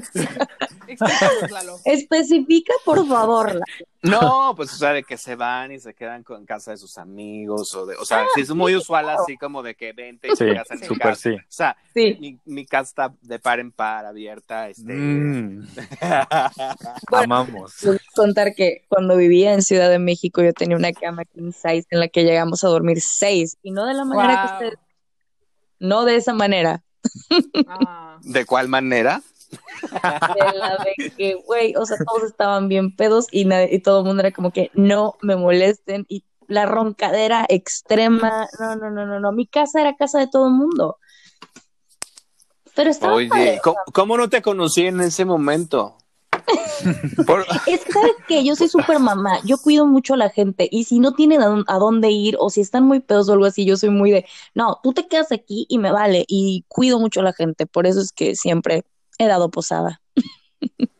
Especifica, 1.85 2.73
por 2.85 3.07
favor. 3.07 3.59
No, 4.01 4.53
pues 4.57 4.73
o 4.73 4.75
sea, 4.75 4.91
de 4.91 5.03
que 5.03 5.17
se 5.17 5.35
van 5.35 5.71
y 5.71 5.79
se 5.79 5.93
quedan 5.93 6.23
con 6.23 6.45
casa 6.45 6.71
de 6.71 6.77
sus 6.77 6.97
amigos, 6.97 7.73
o 7.73 7.85
de, 7.85 7.95
o 7.95 8.03
sea, 8.03 8.25
sí 8.35 8.41
es 8.41 8.49
muy 8.53 8.75
usual 8.75 9.07
así 9.09 9.37
como 9.37 9.63
de 9.63 9.75
que 9.75 9.93
vente 9.93 10.27
y 10.27 10.31
Sí, 10.35 10.43
te 10.45 10.53
casa 10.55 10.73
en 10.73 10.79
mi 10.81 10.85
súper 10.87 11.01
casa. 11.01 11.21
sí. 11.21 11.35
O 11.35 11.39
sea, 11.47 11.77
Sí. 11.93 12.17
mi, 12.19 12.37
mi 12.45 12.65
casa 12.65 12.89
está 12.89 13.13
de 13.21 13.39
par 13.39 13.59
en 13.61 13.71
par 13.71 14.05
abierta, 14.05 14.67
este. 14.67 14.91
Mm, 14.93 15.65
amamos. 17.13 17.75
Contar 18.15 18.53
que 18.55 18.83
cuando 18.89 19.15
vivía 19.15 19.53
en 19.53 19.61
Ciudad 19.61 19.89
de 19.89 19.99
México 19.99 20.41
yo 20.41 20.51
tenía 20.53 20.75
una 20.75 20.91
cama 20.91 21.23
king 21.25 21.51
size 21.53 21.85
en 21.89 21.99
la 22.01 22.07
que 22.09 22.23
llegamos 22.23 22.63
a 22.65 22.67
dormir 22.67 22.99
seis 23.01 23.57
y 23.63 23.71
no 23.71 23.85
de 23.85 23.93
la 23.93 24.03
manera 24.05 24.33
Wow. 24.33 24.47
que 24.59 24.65
ustedes, 24.65 24.79
no 25.83 26.05
de 26.05 26.15
esa 26.15 26.33
manera, 26.33 26.81
Ah, 27.67 28.17
¿De 28.21 28.45
cuál 28.45 28.69
manera? 28.69 29.21
de 29.91 30.57
la 30.57 30.77
de 30.77 31.11
que, 31.17 31.35
güey, 31.45 31.75
o 31.75 31.85
sea, 31.85 31.97
todos 31.97 32.23
estaban 32.23 32.69
bien 32.69 32.95
pedos 32.95 33.27
y, 33.31 33.43
nadie- 33.45 33.69
y 33.71 33.79
todo 33.79 33.99
el 33.99 34.05
mundo 34.05 34.21
era 34.21 34.31
como 34.31 34.51
que 34.51 34.71
no 34.73 35.15
me 35.21 35.35
molesten 35.35 36.05
y 36.07 36.23
la 36.47 36.65
roncadera 36.65 37.45
extrema, 37.49 38.47
no, 38.59 38.75
no, 38.77 38.89
no, 38.91 39.05
no, 39.05 39.19
no, 39.19 39.31
mi 39.33 39.45
casa 39.45 39.81
era 39.81 39.95
casa 39.95 40.19
de 40.19 40.27
todo 40.27 40.47
el 40.47 40.53
mundo. 40.53 40.97
Pero 42.75 42.89
estaba 42.89 43.13
Oye, 43.15 43.27
padre. 43.29 43.59
¿cómo, 43.63 43.77
cómo 43.93 44.17
no 44.17 44.29
te 44.29 44.41
conocí 44.41 44.87
en 44.87 45.01
ese 45.01 45.25
momento? 45.25 45.97
Por- 47.25 47.45
Es 47.65 47.85
que, 47.85 47.93
¿sabes 47.93 48.13
qué? 48.27 48.43
Yo 48.43 48.55
soy 48.55 48.67
súper 48.69 48.99
mamá, 48.99 49.39
yo 49.45 49.57
cuido 49.57 49.85
mucho 49.85 50.13
a 50.13 50.17
la 50.17 50.29
gente 50.29 50.67
y 50.71 50.83
si 50.85 50.99
no 50.99 51.13
tienen 51.13 51.41
a, 51.41 51.63
a 51.67 51.77
dónde 51.77 52.11
ir 52.11 52.35
o 52.39 52.49
si 52.49 52.61
están 52.61 52.83
muy 52.85 52.99
pedos 52.99 53.29
o 53.29 53.33
algo 53.33 53.45
así, 53.45 53.65
yo 53.65 53.77
soy 53.77 53.89
muy 53.89 54.11
de, 54.11 54.25
no, 54.53 54.79
tú 54.83 54.93
te 54.93 55.07
quedas 55.07 55.31
aquí 55.31 55.65
y 55.69 55.77
me 55.77 55.91
vale 55.91 56.25
y 56.27 56.65
cuido 56.67 56.99
mucho 56.99 57.21
a 57.21 57.23
la 57.23 57.33
gente, 57.33 57.65
por 57.65 57.87
eso 57.87 58.01
es 58.01 58.11
que 58.11 58.35
siempre 58.35 58.83
he 59.17 59.27
dado 59.27 59.49
posada. 59.51 60.01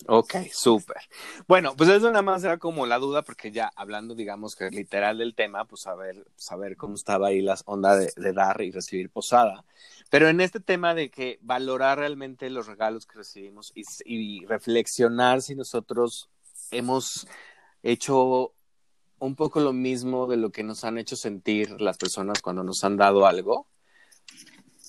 Ok, 0.08 0.36
súper. 0.52 0.98
Bueno, 1.48 1.76
pues 1.78 1.90
eso 1.90 2.08
nada 2.08 2.22
más 2.22 2.44
era 2.44 2.58
como 2.58 2.86
la 2.86 3.00
duda, 3.00 3.22
porque 3.22 3.52
ya 3.52 3.72
hablando, 3.76 4.16
digamos 4.16 4.56
que 4.56 4.70
literal 4.70 5.18
del 5.18 5.34
tema, 5.34 5.66
pues 5.66 5.82
saber, 5.82 6.26
saber 6.36 6.76
cómo 6.76 6.96
estaba 6.96 7.28
ahí 7.28 7.42
la 7.42 7.58
onda 7.66 7.96
de, 7.96 8.12
de 8.16 8.34
dar 8.34 8.62
y 8.62 8.72
recibir 8.72 9.10
posada. 9.10 9.64
Pero 10.10 10.28
en 10.28 10.42
este 10.42 10.60
tema 10.60 10.94
de 10.94 11.10
que 11.10 11.40
valorar 11.42 12.00
realmente 12.00 12.50
los 12.50 12.68
regalos 12.68 13.06
que 13.06 13.18
recibimos 13.18 13.72
y, 13.74 13.84
y 14.06 14.46
reflexionar 14.46 15.42
si 15.42 15.56
nosotros 15.56 16.30
hemos 16.72 17.26
hecho 17.82 18.54
un 19.20 19.36
poco 19.36 19.62
lo 19.62 19.72
mismo 19.72 20.28
de 20.28 20.38
lo 20.38 20.52
que 20.52 20.64
nos 20.64 20.84
han 20.84 20.98
hecho 20.98 21.16
sentir 21.16 21.80
las 21.80 21.98
personas 21.98 22.42
cuando 22.42 22.64
nos 22.64 22.84
han 22.84 22.98
dado 22.98 23.26
algo. 23.26 23.68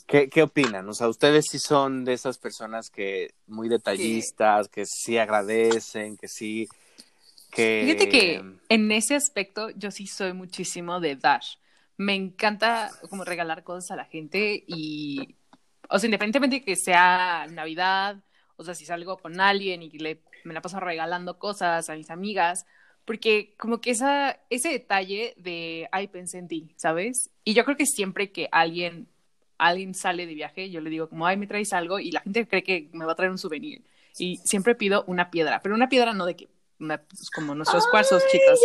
¿Qué, 0.06 0.28
¿Qué 0.28 0.42
opinan? 0.42 0.88
O 0.88 0.92
sea, 0.92 1.08
ustedes 1.08 1.46
sí 1.50 1.58
son 1.58 2.04
de 2.04 2.12
esas 2.12 2.38
personas 2.38 2.90
que 2.90 3.34
muy 3.46 3.68
detallistas, 3.68 4.68
que 4.68 4.84
sí 4.86 5.16
agradecen, 5.16 6.16
que 6.16 6.28
sí, 6.28 6.68
que... 7.50 7.82
Fíjate 7.84 8.08
que 8.08 8.42
en 8.68 8.92
ese 8.92 9.14
aspecto 9.14 9.70
yo 9.70 9.90
sí 9.90 10.06
soy 10.06 10.32
muchísimo 10.32 11.00
de 11.00 11.16
dar. 11.16 11.42
Me 11.96 12.14
encanta 12.14 12.90
como 13.08 13.24
regalar 13.24 13.64
cosas 13.64 13.92
a 13.92 13.96
la 13.96 14.04
gente 14.04 14.64
y, 14.66 15.36
o 15.88 15.98
sea, 15.98 16.06
independientemente 16.06 16.56
de 16.56 16.64
que 16.64 16.76
sea 16.76 17.46
Navidad, 17.50 18.22
o 18.56 18.64
sea, 18.64 18.74
si 18.74 18.84
salgo 18.84 19.16
con 19.18 19.40
alguien 19.40 19.82
y 19.82 19.90
le, 19.90 20.20
me 20.44 20.54
la 20.54 20.60
paso 20.60 20.80
regalando 20.80 21.38
cosas 21.38 21.88
a 21.88 21.94
mis 21.94 22.10
amigas, 22.10 22.66
porque 23.04 23.54
como 23.58 23.80
que 23.80 23.90
esa, 23.90 24.40
ese 24.50 24.70
detalle 24.70 25.34
de, 25.36 25.88
ay, 25.92 26.08
pensé 26.08 26.38
en 26.38 26.48
ti, 26.48 26.74
¿sabes? 26.76 27.30
Y 27.44 27.54
yo 27.54 27.64
creo 27.64 27.76
que 27.76 27.86
siempre 27.86 28.32
que 28.32 28.48
alguien, 28.50 29.08
alguien 29.58 29.94
sale 29.94 30.26
de 30.26 30.34
viaje, 30.34 30.70
yo 30.70 30.80
le 30.80 30.90
digo 30.90 31.08
como, 31.08 31.26
ay, 31.26 31.36
me 31.36 31.46
traes 31.46 31.72
algo 31.72 31.98
y 31.98 32.10
la 32.10 32.20
gente 32.20 32.46
cree 32.48 32.62
que 32.64 32.88
me 32.92 33.04
va 33.04 33.12
a 33.12 33.14
traer 33.14 33.30
un 33.30 33.38
souvenir. 33.38 33.82
Y 34.18 34.36
siempre 34.44 34.74
pido 34.74 35.04
una 35.06 35.30
piedra, 35.30 35.60
pero 35.62 35.74
una 35.74 35.88
piedra 35.88 36.12
no 36.12 36.24
de 36.26 36.36
que, 36.36 36.48
una- 36.78 36.98
pues, 37.02 37.30
como 37.30 37.54
nuestros 37.54 37.86
cuarzos, 37.88 38.22
chicos. 38.30 38.60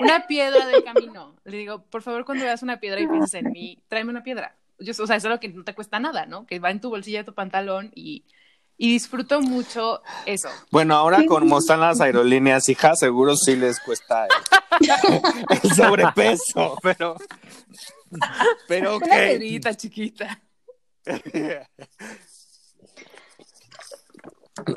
Una 0.00 0.26
piedra 0.26 0.66
del 0.66 0.82
camino. 0.84 1.34
Le 1.44 1.56
digo, 1.58 1.82
por 1.84 2.02
favor, 2.02 2.24
cuando 2.24 2.44
veas 2.44 2.62
una 2.62 2.80
piedra 2.80 3.00
y 3.00 3.06
pienses 3.06 3.34
en 3.34 3.52
mí, 3.52 3.78
tráeme 3.88 4.10
una 4.10 4.22
piedra. 4.22 4.56
Yo, 4.78 4.92
o 5.02 5.06
sea, 5.06 5.16
es 5.16 5.24
algo 5.24 5.38
que 5.40 5.48
no 5.48 5.62
te 5.64 5.74
cuesta 5.74 5.98
nada, 6.00 6.26
¿no? 6.26 6.46
Que 6.46 6.58
va 6.58 6.70
en 6.70 6.80
tu 6.80 6.90
bolsilla 6.90 7.18
de 7.18 7.24
tu 7.24 7.34
pantalón 7.34 7.90
y, 7.94 8.24
y 8.76 8.92
disfruto 8.92 9.40
mucho 9.40 10.02
eso. 10.26 10.48
Bueno, 10.70 10.94
ahora 10.96 11.24
como 11.26 11.58
están 11.58 11.80
las 11.80 12.00
aerolíneas, 12.00 12.68
hija, 12.68 12.94
seguro 12.96 13.36
sí 13.36 13.56
les 13.56 13.80
cuesta 13.80 14.26
el, 14.26 14.88
el 15.62 15.70
sobrepeso, 15.74 16.76
pero... 16.82 17.16
Pero 18.68 18.96
ok. 18.96 19.02
Una 19.04 19.14
piedrita 19.16 19.74
chiquita. 19.74 20.40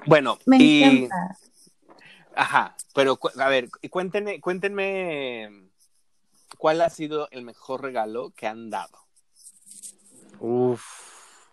Bueno, 0.06 0.40
Me 0.46 0.58
y... 0.58 0.84
encanta. 0.84 1.38
Ajá, 2.36 2.76
pero 2.94 3.20
a 3.40 3.50
ver, 3.50 3.70
cuéntenme, 3.90 4.40
cuéntenme 4.42 5.70
cuál 6.58 6.82
ha 6.82 6.90
sido 6.90 7.28
el 7.32 7.44
mejor 7.44 7.82
regalo 7.82 8.32
que 8.36 8.46
han 8.48 8.70
dado. 8.70 8.98
Uf. 10.40 10.84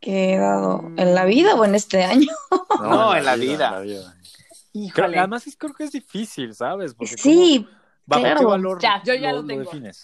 ¿Qué 0.01 0.35
he 0.35 0.39
dado? 0.39 0.91
¿En 0.99 1.15
la 1.15 1.25
vida 1.25 1.55
o 1.55 1.65
en 1.65 1.75
este 1.75 2.05
año? 2.05 2.29
No, 2.81 3.15
en 3.17 3.25
la 3.25 3.37
vida. 3.37 3.71
la 3.71 3.81
vida. 3.81 4.17
Creo- 4.73 4.83
Híjole. 4.85 5.19
además, 5.19 5.47
es- 5.47 5.57
creo 5.57 5.73
que 5.73 5.85
es 5.85 5.93
difícil, 5.93 6.55
¿sabes? 6.55 6.93
Porque 6.95 7.17
Sí, 7.17 7.65
¿cómo- 7.65 7.79
¿Bajo 8.07 8.23
claro. 8.23 8.41
qué 8.41 8.45
valor 8.47 8.79
Ya, 8.83 9.03
yo 9.05 9.15
ya 9.15 9.33
lo 9.33 9.47
tengo. 9.47 9.63
defines? 9.71 10.03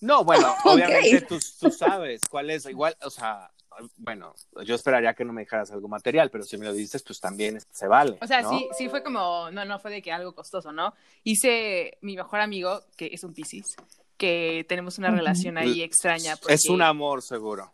No, 0.00 0.24
bueno, 0.24 0.54
obviamente 0.64 1.22
tú, 1.22 1.38
tú 1.60 1.70
sabes 1.70 2.22
cuál 2.28 2.50
es, 2.50 2.66
igual, 2.66 2.96
o 3.02 3.10
sea, 3.10 3.50
bueno, 3.96 4.34
yo 4.64 4.74
esperaría 4.74 5.14
que 5.14 5.24
no 5.24 5.32
me 5.32 5.42
dijeras 5.42 5.70
algo 5.70 5.88
material, 5.88 6.30
pero 6.30 6.44
si 6.44 6.56
me 6.56 6.66
lo 6.66 6.72
dices, 6.72 7.02
pues 7.02 7.20
también 7.20 7.60
se 7.70 7.86
vale. 7.86 8.18
O 8.20 8.26
sea, 8.26 8.42
¿no? 8.42 8.50
sí, 8.50 8.68
sí 8.76 8.88
fue 8.88 9.02
como, 9.02 9.50
no, 9.50 9.64
no 9.64 9.78
fue 9.78 9.90
de 9.90 10.02
que 10.02 10.12
algo 10.12 10.34
costoso, 10.34 10.72
¿no? 10.72 10.94
Hice 11.24 11.98
mi 12.00 12.16
mejor 12.16 12.40
amigo, 12.40 12.82
que 12.96 13.10
es 13.12 13.24
un 13.24 13.32
Piscis, 13.32 13.76
que 14.16 14.64
tenemos 14.68 14.98
una 14.98 15.10
relación 15.10 15.56
ahí 15.58 15.82
extraña. 15.82 16.36
Porque 16.36 16.54
Es 16.54 16.68
un 16.68 16.82
amor, 16.82 17.22
seguro. 17.22 17.70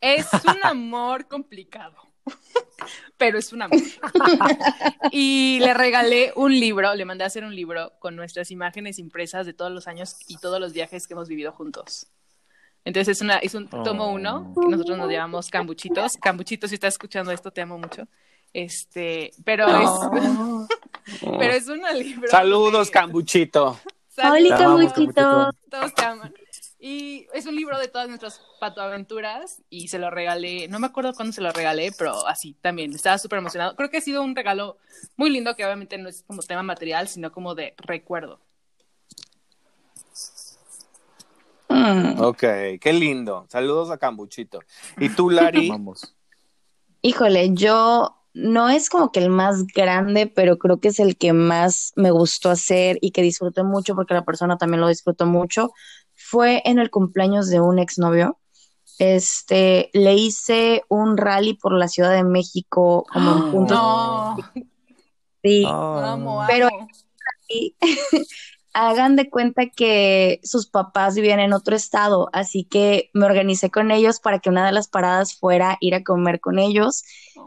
Es 0.00 0.28
un 0.44 0.64
amor 0.64 1.26
complicado, 1.26 1.94
pero 3.16 3.38
es 3.38 3.52
un 3.52 3.62
amor. 3.62 3.78
y 5.12 5.58
le 5.60 5.74
regalé 5.74 6.32
un 6.36 6.52
libro, 6.58 6.94
le 6.94 7.04
mandé 7.04 7.24
a 7.24 7.26
hacer 7.28 7.44
un 7.44 7.54
libro 7.54 7.92
con 7.98 8.16
nuestras 8.16 8.50
imágenes 8.50 8.98
impresas 8.98 9.46
de 9.46 9.52
todos 9.52 9.70
los 9.72 9.86
años 9.88 10.16
y 10.28 10.38
todos 10.38 10.60
los 10.60 10.72
viajes 10.72 11.06
que 11.06 11.14
hemos 11.14 11.28
vivido 11.28 11.52
juntos. 11.52 12.06
Entonces 12.84 13.16
es, 13.18 13.22
una, 13.22 13.36
es 13.38 13.54
un 13.54 13.68
tomo 13.68 14.06
Oh. 14.06 14.12
uno, 14.12 14.54
que 14.58 14.66
nosotros 14.68 14.96
nos 14.96 15.10
llamamos 15.10 15.50
Cambuchitos. 15.50 16.16
Cambuchitos, 16.16 16.70
si 16.70 16.74
estás 16.74 16.94
escuchando 16.94 17.30
esto, 17.30 17.50
te 17.50 17.60
amo 17.60 17.76
mucho. 17.78 18.08
Este, 18.54 19.32
pero 19.44 19.66
es, 19.68 19.88
Oh. 19.88 20.66
pero 21.38 21.52
es 21.52 21.68
un 21.68 21.82
libro. 21.98 22.28
Saludos, 22.30 22.86
de- 22.88 22.92
Cambuchito. 22.92 23.78
Saludos. 24.08 24.58
Cambuchito. 24.58 25.50
Todos 25.70 25.94
te 25.94 26.04
aman. 26.04 26.32
Y 26.82 27.26
es 27.34 27.44
un 27.44 27.54
libro 27.54 27.78
de 27.78 27.88
todas 27.88 28.08
nuestras 28.08 28.40
patoaventuras 28.58 29.62
y 29.68 29.88
se 29.88 29.98
lo 29.98 30.10
regalé, 30.10 30.66
no 30.68 30.78
me 30.78 30.86
acuerdo 30.86 31.12
cuándo 31.12 31.32
se 31.34 31.42
lo 31.42 31.52
regalé, 31.52 31.92
pero 31.98 32.26
así 32.26 32.56
también, 32.62 32.94
estaba 32.94 33.18
súper 33.18 33.40
emocionado. 33.40 33.76
Creo 33.76 33.90
que 33.90 33.98
ha 33.98 34.00
sido 34.00 34.22
un 34.22 34.34
regalo 34.34 34.78
muy 35.16 35.28
lindo 35.28 35.54
que 35.56 35.64
obviamente 35.66 35.98
no 35.98 36.08
es 36.08 36.22
como 36.22 36.42
tema 36.42 36.62
material, 36.62 37.06
sino 37.06 37.32
como 37.32 37.54
de 37.54 37.74
recuerdo. 37.76 38.40
Mm. 41.68 42.20
Ok, 42.20 42.44
qué 42.80 42.92
lindo. 42.94 43.46
Saludos 43.50 43.90
a 43.90 43.98
Cambuchito. 43.98 44.60
¿Y 44.98 45.10
tú, 45.10 45.28
Lari? 45.30 45.68
Vamos. 45.68 46.14
Híjole, 47.02 47.50
yo 47.52 48.16
no 48.32 48.70
es 48.70 48.88
como 48.88 49.12
que 49.12 49.20
el 49.20 49.28
más 49.28 49.66
grande, 49.66 50.26
pero 50.26 50.58
creo 50.58 50.80
que 50.80 50.88
es 50.88 51.00
el 51.00 51.16
que 51.16 51.32
más 51.32 51.92
me 51.96 52.10
gustó 52.10 52.50
hacer 52.50 52.98
y 53.00 53.10
que 53.10 53.22
disfruté 53.22 53.62
mucho 53.64 53.94
porque 53.94 54.14
la 54.14 54.24
persona 54.24 54.56
también 54.56 54.80
lo 54.80 54.88
disfrutó 54.88 55.26
mucho. 55.26 55.72
Fue 56.28 56.62
en 56.64 56.78
el 56.78 56.90
cumpleaños 56.90 57.48
de 57.48 57.60
un 57.60 57.78
exnovio. 57.78 58.38
Este, 58.98 59.88
le 59.94 60.14
hice 60.14 60.82
un 60.88 61.16
rally 61.16 61.54
por 61.54 61.72
la 61.72 61.88
Ciudad 61.88 62.12
de 62.12 62.22
México 62.24 63.04
como 63.12 63.32
en 63.46 63.50
puntos. 63.52 63.76
No, 63.78 64.36
Sí, 65.42 65.64
Ah. 65.66 66.12
amo, 66.12 66.44
Pero- 66.46 66.66
amo. 66.68 66.88
y 67.48 67.74
hagan 68.74 69.16
de 69.16 69.28
cuenta 69.30 69.62
que 69.74 70.38
sus 70.44 70.68
papás 70.68 71.14
vivían 71.14 71.40
en 71.40 71.52
otro 71.54 71.74
estado, 71.74 72.28
así 72.32 72.64
que 72.64 73.10
me 73.14 73.24
organicé 73.26 73.70
con 73.70 73.90
ellos 73.90 74.20
para 74.20 74.38
que 74.38 74.50
una 74.50 74.64
de 74.66 74.72
las 74.72 74.86
paradas 74.88 75.34
fuera 75.34 75.76
ir 75.80 75.94
a 75.94 76.04
comer 76.04 76.38
con 76.40 76.58
ellos 76.58 77.02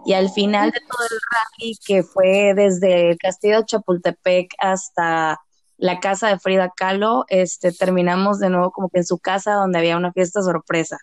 y 0.06 0.14
al 0.14 0.30
final 0.32 0.72
de 0.72 0.80
todo 0.80 1.06
el 1.10 1.18
rally, 1.32 1.78
que 1.86 2.04
fue 2.04 2.54
desde 2.56 3.12
el 3.12 3.18
castillo 3.18 3.58
de 3.60 3.66
Chapultepec 3.66 4.54
hasta 4.58 5.40
la 5.78 6.00
casa 6.00 6.30
de 6.30 6.40
Frida 6.40 6.72
Kahlo, 6.76 7.26
este, 7.28 7.72
terminamos 7.72 8.40
de 8.40 8.50
nuevo 8.50 8.72
como 8.72 8.90
que 8.90 9.00
en 9.00 9.06
su 9.06 9.20
casa 9.20 9.54
donde 9.54 9.80
había 9.80 9.98
una 9.98 10.12
fiesta 10.12 10.42
sorpresa. 10.42 10.98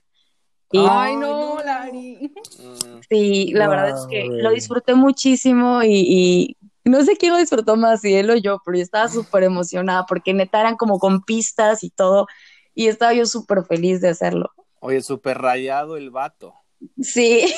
Y 0.73 0.85
Ay, 0.89 1.17
no. 1.17 1.59
Lari. 1.65 2.33
Mm, 2.59 3.01
sí, 3.09 3.53
la 3.53 3.69
verdad 3.69 3.89
es 3.89 4.07
que 4.09 4.27
lo 4.29 4.51
disfruté 4.51 4.95
muchísimo 4.95 5.83
y, 5.83 5.89
y 5.91 6.57
no 6.85 7.03
sé 7.05 7.17
quién 7.17 7.33
lo 7.33 7.39
disfrutó 7.39 7.77
más, 7.77 8.01
si 8.01 8.15
él 8.15 8.31
o 8.31 8.37
yo, 8.37 8.59
pero 8.65 8.77
yo 8.77 8.83
estaba 8.83 9.09
súper 9.09 9.43
emocionada 9.43 10.07
porque 10.07 10.33
neta 10.33 10.61
eran 10.61 10.77
como 10.77 10.99
con 10.99 11.23
pistas 11.23 11.83
y 11.83 11.91
todo 11.91 12.27
y 12.75 12.87
estaba 12.87 13.13
yo 13.13 13.27
súper 13.27 13.65
feliz 13.65 14.01
de 14.01 14.09
hacerlo. 14.09 14.53
Oye, 14.81 15.03
súper 15.03 15.39
rayado 15.39 15.97
el 15.97 16.11
vato. 16.11 16.55
Sí, 17.01 17.53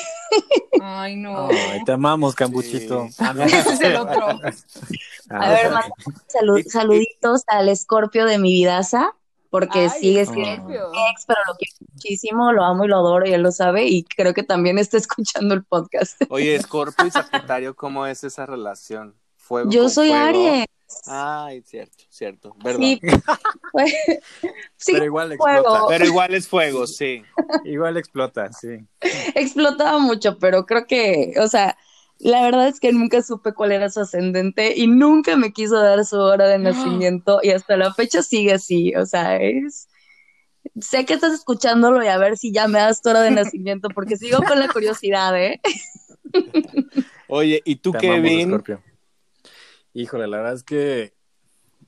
Ay, 0.81 1.15
no. 1.15 1.47
Ay, 1.49 1.83
te 1.85 1.91
amamos, 1.93 2.35
Cambuchito. 2.35 3.07
Sí. 3.09 3.23
Ese 3.45 3.73
es 3.73 3.81
el 3.81 3.95
otro. 3.95 4.27
a 4.27 5.49
ver, 5.49 5.67
Ah, 5.67 5.69
manda 5.71 5.95
salu- 6.27 6.63
saluditos 6.69 7.43
al 7.47 7.69
escorpio 7.69 8.25
de 8.25 8.37
mi 8.39 8.51
vidaza 8.53 9.11
porque 9.49 9.81
Ay, 9.81 9.89
sigue 9.99 10.25
siendo 10.25 10.69
ex, 10.71 11.25
pero 11.27 11.39
lo 11.47 11.53
quiero 11.55 11.75
muchísimo, 11.93 12.51
lo 12.51 12.63
amo 12.63 12.85
y 12.85 12.87
lo 12.87 12.97
adoro 12.97 13.27
y 13.27 13.33
él 13.33 13.43
lo 13.43 13.51
sabe 13.51 13.85
y 13.85 14.03
creo 14.03 14.33
que 14.33 14.41
también 14.43 14.79
está 14.79 14.97
escuchando 14.97 15.53
el 15.53 15.63
podcast. 15.63 16.19
Oye, 16.29 16.59
Scorpio 16.61 17.05
y 17.05 17.11
Sagitario, 17.11 17.75
¿cómo 17.75 18.05
es 18.07 18.23
esa 18.23 18.45
relación? 18.47 19.15
Fuego 19.37 19.69
Yo 19.69 19.89
soy 19.89 20.09
fuego. 20.09 20.25
Aries. 20.25 20.65
Ay, 21.05 21.61
cierto, 21.63 22.03
cierto, 22.09 22.55
verdad. 22.63 22.79
Sí, 22.79 22.99
fue- 23.71 23.93
sí, 24.77 24.91
Pero 24.93 25.05
igual 25.05 25.35
fuego. 25.37 25.59
explota. 25.59 25.85
Pero 25.87 26.05
igual 26.05 26.33
es 26.33 26.47
fuego, 26.47 26.87
sí. 26.87 27.23
Igual 27.65 27.97
explota, 27.97 28.51
sí. 28.51 28.85
explotaba 29.35 29.99
mucho, 29.99 30.37
pero 30.37 30.65
creo 30.65 30.85
que, 30.85 31.33
o 31.39 31.47
sea, 31.47 31.77
la 32.19 32.41
verdad 32.41 32.67
es 32.67 32.79
que 32.79 32.91
nunca 32.91 33.21
supe 33.21 33.53
cuál 33.53 33.71
era 33.71 33.89
su 33.89 34.01
ascendente 34.01 34.73
y 34.75 34.87
nunca 34.87 35.35
me 35.37 35.51
quiso 35.53 35.79
dar 35.79 36.03
su 36.05 36.17
hora 36.17 36.47
de 36.47 36.57
nacimiento 36.59 37.39
y 37.41 37.51
hasta 37.51 37.77
la 37.77 37.93
fecha 37.93 38.21
sigue 38.21 38.53
así, 38.53 38.93
o 38.95 39.05
sea, 39.05 39.37
es... 39.37 39.87
Sé 40.79 41.05
que 41.05 41.13
estás 41.13 41.33
escuchándolo 41.33 42.01
y 42.03 42.07
a 42.07 42.17
ver 42.17 42.37
si 42.37 42.53
ya 42.53 42.67
me 42.69 42.79
das 42.79 43.01
tu 43.01 43.09
hora 43.09 43.21
de 43.21 43.31
nacimiento 43.31 43.89
porque 43.89 44.15
sigo 44.15 44.43
con 44.43 44.59
la 44.59 44.69
curiosidad, 44.69 45.37
¿eh? 45.37 45.59
Oye, 47.27 47.61
¿y 47.65 47.75
tú, 47.75 47.91
Te 47.91 47.97
amamos, 47.97 48.21
Kevin? 48.23 48.47
Scorpio. 48.47 48.83
Híjole, 49.93 50.27
la 50.27 50.37
verdad 50.37 50.53
es 50.53 50.63
que 50.63 51.13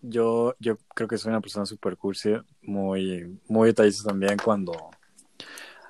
yo, 0.01 0.55
yo 0.59 0.77
creo 0.93 1.07
que 1.07 1.17
soy 1.17 1.29
una 1.29 1.41
persona 1.41 1.65
súper 1.65 1.97
cursi, 1.97 2.33
muy, 2.61 3.39
muy 3.47 3.67
detallista 3.69 4.09
también 4.09 4.37
cuando... 4.43 4.73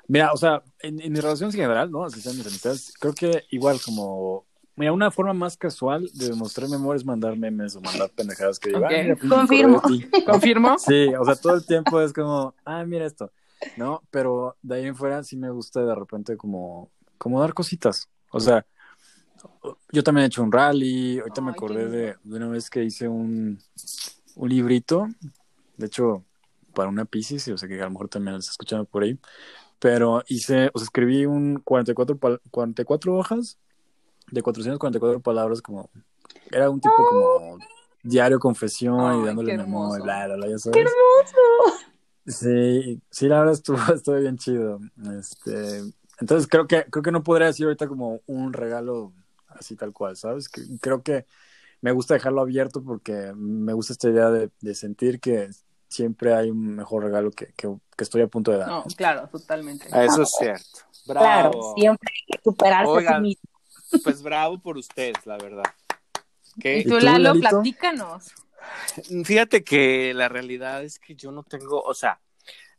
Mira, 0.08 0.32
o 0.34 0.38
sea, 0.38 0.62
en, 0.80 1.02
en 1.02 1.12
mis 1.12 1.22
relaciones 1.22 1.56
en 1.56 1.62
general, 1.62 1.92
¿no? 1.92 2.04
Así 2.06 2.22
sean 2.22 2.38
mis 2.38 2.46
amistades, 2.48 2.94
creo 3.00 3.14
que 3.14 3.44
igual 3.52 3.80
como... 3.84 4.46
Mira, 4.78 4.92
una 4.92 5.10
forma 5.10 5.34
más 5.34 5.56
casual 5.58 6.10
de 6.14 6.28
demostrar 6.28 6.68
mi 6.70 6.76
amor 6.76 6.96
es 6.98 7.06
mandar 7.06 7.36
memes 7.38 7.76
o 7.78 7.82
mandar 7.82 8.10
pendejadas 8.12 8.60
que 8.60 8.70
digo, 8.70 8.82
Ok, 8.82 8.92
"Ah, 8.92 9.16
confirmo. 9.30 9.82
correo 9.82 9.98
de 9.98 10.10
ti". 10.12 10.22
¿Confirmo? 10.26 10.78
Sí, 10.78 11.14
o 11.18 11.24
sea, 11.24 11.36
todo 11.38 11.56
el 11.56 11.66
tiempo 11.66 12.00
es 12.02 12.12
como, 12.14 12.54
ah, 12.66 12.84
mira 12.86 13.06
esto, 13.06 13.32
¿no? 13.78 14.04
Pero 14.12 14.58
de 14.62 14.76
ahí 14.76 14.86
en 14.86 14.96
fuera 14.96 15.24
sí 15.24 15.38
me 15.38 15.50
gusta 15.50 15.82
de 15.82 15.96
repente 15.96 16.36
como, 16.36 16.92
como 17.18 17.40
dar 17.40 17.54
cositas. 17.54 18.10
O 18.32 18.40
sea, 18.42 18.66
yo 19.92 20.04
también 20.04 20.24
he 20.24 20.28
hecho 20.28 20.44
un 20.44 20.52
rally, 20.52 21.20
ahorita 21.20 21.42
me 21.42 21.52
acordé 21.52 21.84
qué 21.86 21.90
de, 21.90 22.16
de 22.24 22.38
una 22.38 22.48
vez 22.50 22.70
que 22.70 22.84
hice 22.84 23.08
un, 23.08 23.60
un 24.36 24.50
librito, 24.50 25.08
de 25.78 25.86
hecho, 25.88 26.24
para 26.74 26.90
una 26.90 27.06
Pisces, 27.06 27.46
yo 27.46 27.58
sé 27.58 27.68
que 27.68 27.80
a 27.82 27.86
lo 27.86 27.92
mejor 27.92 28.10
también 28.10 28.36
está 28.38 28.52
escuchando 28.52 28.86
por 28.86 29.04
ahí, 29.04 29.18
pero 29.80 30.24
hice, 30.28 30.70
o 30.74 30.80
sea, 30.80 30.86
escribí 30.86 31.26
un 31.26 31.60
44, 31.64 32.18
pal- 32.18 32.42
44 32.52 33.16
hojas 33.16 33.58
de 34.32 34.42
444 34.42 35.20
palabras 35.22 35.62
como, 35.62 35.90
era 36.52 36.70
un 36.70 36.80
tipo 36.82 36.96
como 37.10 37.58
diario 38.04 38.40
confesión 38.40 39.00
Ay, 39.02 39.20
y 39.22 39.26
dándole 39.26 39.56
qué 39.56 39.62
hermoso. 39.62 40.04
bla, 40.04 40.26
bla, 40.28 40.36
bla, 40.36 40.48
ya 40.48 40.58
sabes. 40.58 40.92
Sí, 42.28 43.02
sí, 43.12 43.28
la 43.28 43.40
verdad 43.40 43.54
estuvo, 43.54 43.78
estuvo 43.94 44.16
bien 44.16 44.38
chido. 44.38 44.80
Este, 45.20 45.82
entonces 46.20 46.48
creo 46.48 46.68
que, 46.68 46.86
creo 46.90 47.04
que 47.04 47.12
no 47.12 47.24
podría 47.24 47.48
decir 47.48 47.66
ahorita 47.66 47.88
como 47.88 48.22
un 48.26 48.54
regalo 48.54 49.14
así 49.58 49.76
tal 49.76 49.94
cual, 49.94 50.16
¿sabes? 50.18 50.50
Que- 50.50 50.62
Creo 50.82 51.02
que 51.04 51.26
me 51.82 51.92
gusta 51.92 52.14
dejarlo 52.14 52.42
abierto 52.42 52.84
porque 52.84 53.34
me 53.36 53.74
gusta 53.74 53.94
esta 53.94 54.10
idea 54.10 54.30
de, 54.30 54.50
de 54.62 54.76
sentir 54.76 55.20
que 55.20 55.50
siempre 55.88 56.34
hay 56.34 56.50
un 56.50 56.76
mejor 56.76 57.04
regalo 57.04 57.32
que, 57.32 57.48
que, 57.56 57.74
que 57.96 58.04
estoy 58.04 58.22
a 58.22 58.28
punto 58.28 58.52
de 58.52 58.58
dar. 58.58 58.68
No, 58.68 58.84
claro, 58.96 59.28
totalmente. 59.30 59.88
Eso 59.88 60.24
es 60.24 60.32
cierto. 60.38 60.80
Bravo. 61.06 61.52
Claro, 61.52 61.74
siempre 61.78 62.12
hay 62.14 62.36
que 62.38 62.44
superarse 62.44 62.92
a 62.92 62.96
Oigan. 62.96 63.16
sí 63.18 63.22
mismo. 63.22 63.50
Pues 64.04 64.22
bravo 64.24 64.60
por 64.60 64.78
ustedes, 64.78 65.26
la 65.26 65.38
verdad. 65.38 65.64
¿Qué? 66.60 66.80
¿Y 66.80 66.84
tú, 66.84 66.96
¿Y 66.96 67.00
tú, 67.00 67.06
Lalo, 67.06 67.30
Lalito? 67.30 67.50
platícanos? 67.50 68.34
Fíjate 69.24 69.64
que 69.64 70.14
la 70.14 70.28
realidad 70.28 70.84
es 70.84 70.98
que 71.00 71.16
yo 71.16 71.32
no 71.32 71.44
tengo, 71.44 71.82
o 71.82 71.94
sea, 71.94 72.20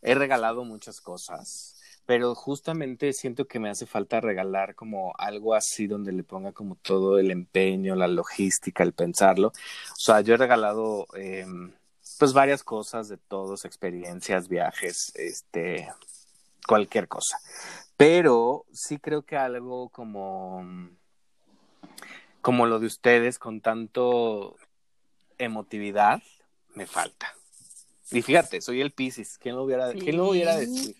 he 0.02 0.14
regalado 0.14 0.64
muchas 0.64 1.00
cosas, 1.00 1.75
pero 2.06 2.34
justamente 2.36 3.12
siento 3.12 3.46
que 3.46 3.58
me 3.58 3.68
hace 3.68 3.84
falta 3.84 4.20
regalar 4.20 4.74
como 4.76 5.12
algo 5.18 5.54
así 5.54 5.88
donde 5.88 6.12
le 6.12 6.22
ponga 6.22 6.52
como 6.52 6.76
todo 6.76 7.18
el 7.18 7.32
empeño, 7.32 7.96
la 7.96 8.06
logística, 8.06 8.84
el 8.84 8.92
pensarlo. 8.92 9.48
O 9.48 9.96
sea, 9.96 10.20
yo 10.20 10.34
he 10.34 10.36
regalado 10.36 11.06
eh, 11.16 11.44
pues 12.18 12.32
varias 12.32 12.62
cosas 12.62 13.08
de 13.08 13.16
todos, 13.16 13.64
experiencias, 13.64 14.48
viajes, 14.48 15.12
este, 15.16 15.88
cualquier 16.66 17.08
cosa. 17.08 17.38
Pero 17.96 18.64
sí 18.72 18.98
creo 18.98 19.22
que 19.22 19.36
algo 19.36 19.88
como 19.88 20.64
como 22.40 22.66
lo 22.66 22.78
de 22.78 22.86
ustedes 22.86 23.40
con 23.40 23.60
tanto 23.60 24.56
emotividad 25.38 26.22
me 26.74 26.86
falta. 26.86 27.34
Y 28.12 28.22
fíjate, 28.22 28.60
soy 28.60 28.80
el 28.80 28.92
Piscis. 28.92 29.36
¿Quién 29.38 29.56
lo 29.56 29.64
hubiera, 29.64 29.90
Sí. 29.90 29.98
¿quién 29.98 30.16
lo 30.16 30.28
hubiera 30.28 30.54
decir? 30.56 30.94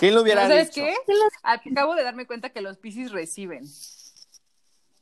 ¿Quién 0.00 0.14
lo 0.14 0.22
hubiera 0.22 0.44
¿No 0.44 0.48
¿Sabes 0.48 0.70
dicho? 0.70 0.86
qué? 0.86 0.94
Acabo 1.42 1.94
de 1.94 2.02
darme 2.02 2.26
cuenta 2.26 2.50
que 2.50 2.62
los 2.62 2.78
Piscis 2.78 3.12
reciben. 3.12 3.64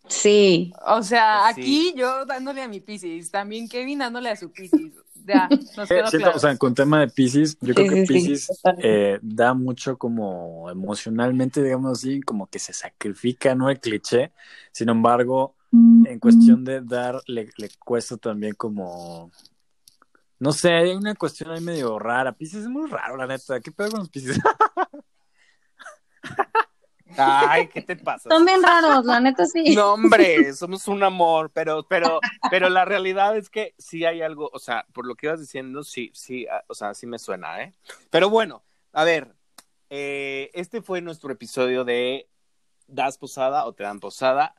Sí, 0.08 0.72
O 0.86 1.02
sea, 1.02 1.42
Pues 1.44 1.54
sí. 1.56 1.60
aquí 1.62 1.94
yo 1.96 2.24
dándole 2.24 2.62
a 2.62 2.68
mi 2.68 2.80
Piscis, 2.80 3.30
también 3.30 3.68
Kevin 3.68 3.98
dándole 3.98 4.30
a 4.30 4.36
su 4.36 4.50
Piscis. 4.50 4.94
Ya, 5.26 5.48
nos 5.76 5.90
Eh, 5.90 5.94
quedó 5.96 6.06
siento, 6.06 6.10
claro. 6.18 6.36
o 6.36 6.40
sea, 6.40 6.56
con 6.56 6.74
tema 6.74 7.00
de 7.00 7.08
Pisces, 7.08 7.58
yo 7.60 7.74
creo 7.74 7.86
que 7.90 8.06
sí, 8.06 8.12
Pisces 8.14 8.48
eh, 8.82 9.18
da 9.22 9.52
mucho 9.52 9.98
como 9.98 10.70
emocionalmente, 10.70 11.62
digamos 11.62 11.98
así, 11.98 12.20
como 12.22 12.46
que 12.46 12.58
se 12.58 12.72
sacrifica, 12.72 13.54
no 13.54 13.68
el 13.68 13.78
cliché. 13.80 14.32
Sin 14.72 14.88
embargo, 14.88 15.54
en 15.72 16.18
cuestión 16.18 16.64
de 16.64 16.80
dar, 16.80 17.20
le, 17.26 17.50
le 17.58 17.68
cuesta 17.84 18.16
también 18.16 18.54
como. 18.54 19.30
No 20.40 20.52
sé, 20.52 20.72
hay 20.72 20.92
una 20.94 21.14
cuestión 21.16 21.50
ahí 21.50 21.60
medio 21.60 21.98
rara. 21.98 22.32
Pisces 22.32 22.62
es 22.62 22.68
muy 22.68 22.88
raro, 22.88 23.16
la 23.16 23.26
neta. 23.26 23.60
¿Qué 23.60 23.72
pedo 23.72 23.90
con 23.90 24.00
los 24.00 24.08
Pisces? 24.08 24.38
Ay, 27.16 27.68
¿qué 27.68 27.82
te 27.82 27.96
pasa? 27.96 28.28
son 28.28 28.44
bien 28.44 28.62
raros, 28.62 29.04
la 29.04 29.20
neta 29.20 29.46
sí. 29.46 29.74
No, 29.74 29.94
hombre, 29.94 30.52
somos 30.54 30.86
un 30.88 31.02
amor, 31.02 31.50
pero, 31.52 31.86
pero, 31.88 32.20
pero 32.50 32.68
la 32.68 32.84
realidad 32.84 33.36
es 33.36 33.48
que 33.50 33.74
sí 33.78 34.04
hay 34.04 34.22
algo, 34.22 34.50
o 34.52 34.58
sea, 34.58 34.86
por 34.92 35.06
lo 35.06 35.14
que 35.14 35.26
ibas 35.26 35.40
diciendo, 35.40 35.82
sí, 35.82 36.10
sí, 36.14 36.46
ah, 36.46 36.62
o 36.68 36.74
sea, 36.74 36.94
sí 36.94 37.06
me 37.06 37.18
suena, 37.18 37.62
¿eh? 37.62 37.74
Pero 38.10 38.30
bueno, 38.30 38.62
a 38.92 39.04
ver, 39.04 39.34
eh, 39.90 40.50
este 40.54 40.82
fue 40.82 41.00
nuestro 41.00 41.32
episodio 41.32 41.84
de 41.84 42.28
Das 42.86 43.18
Posada 43.18 43.64
o 43.64 43.72
Te 43.72 43.84
Dan 43.84 44.00
Posada 44.00 44.54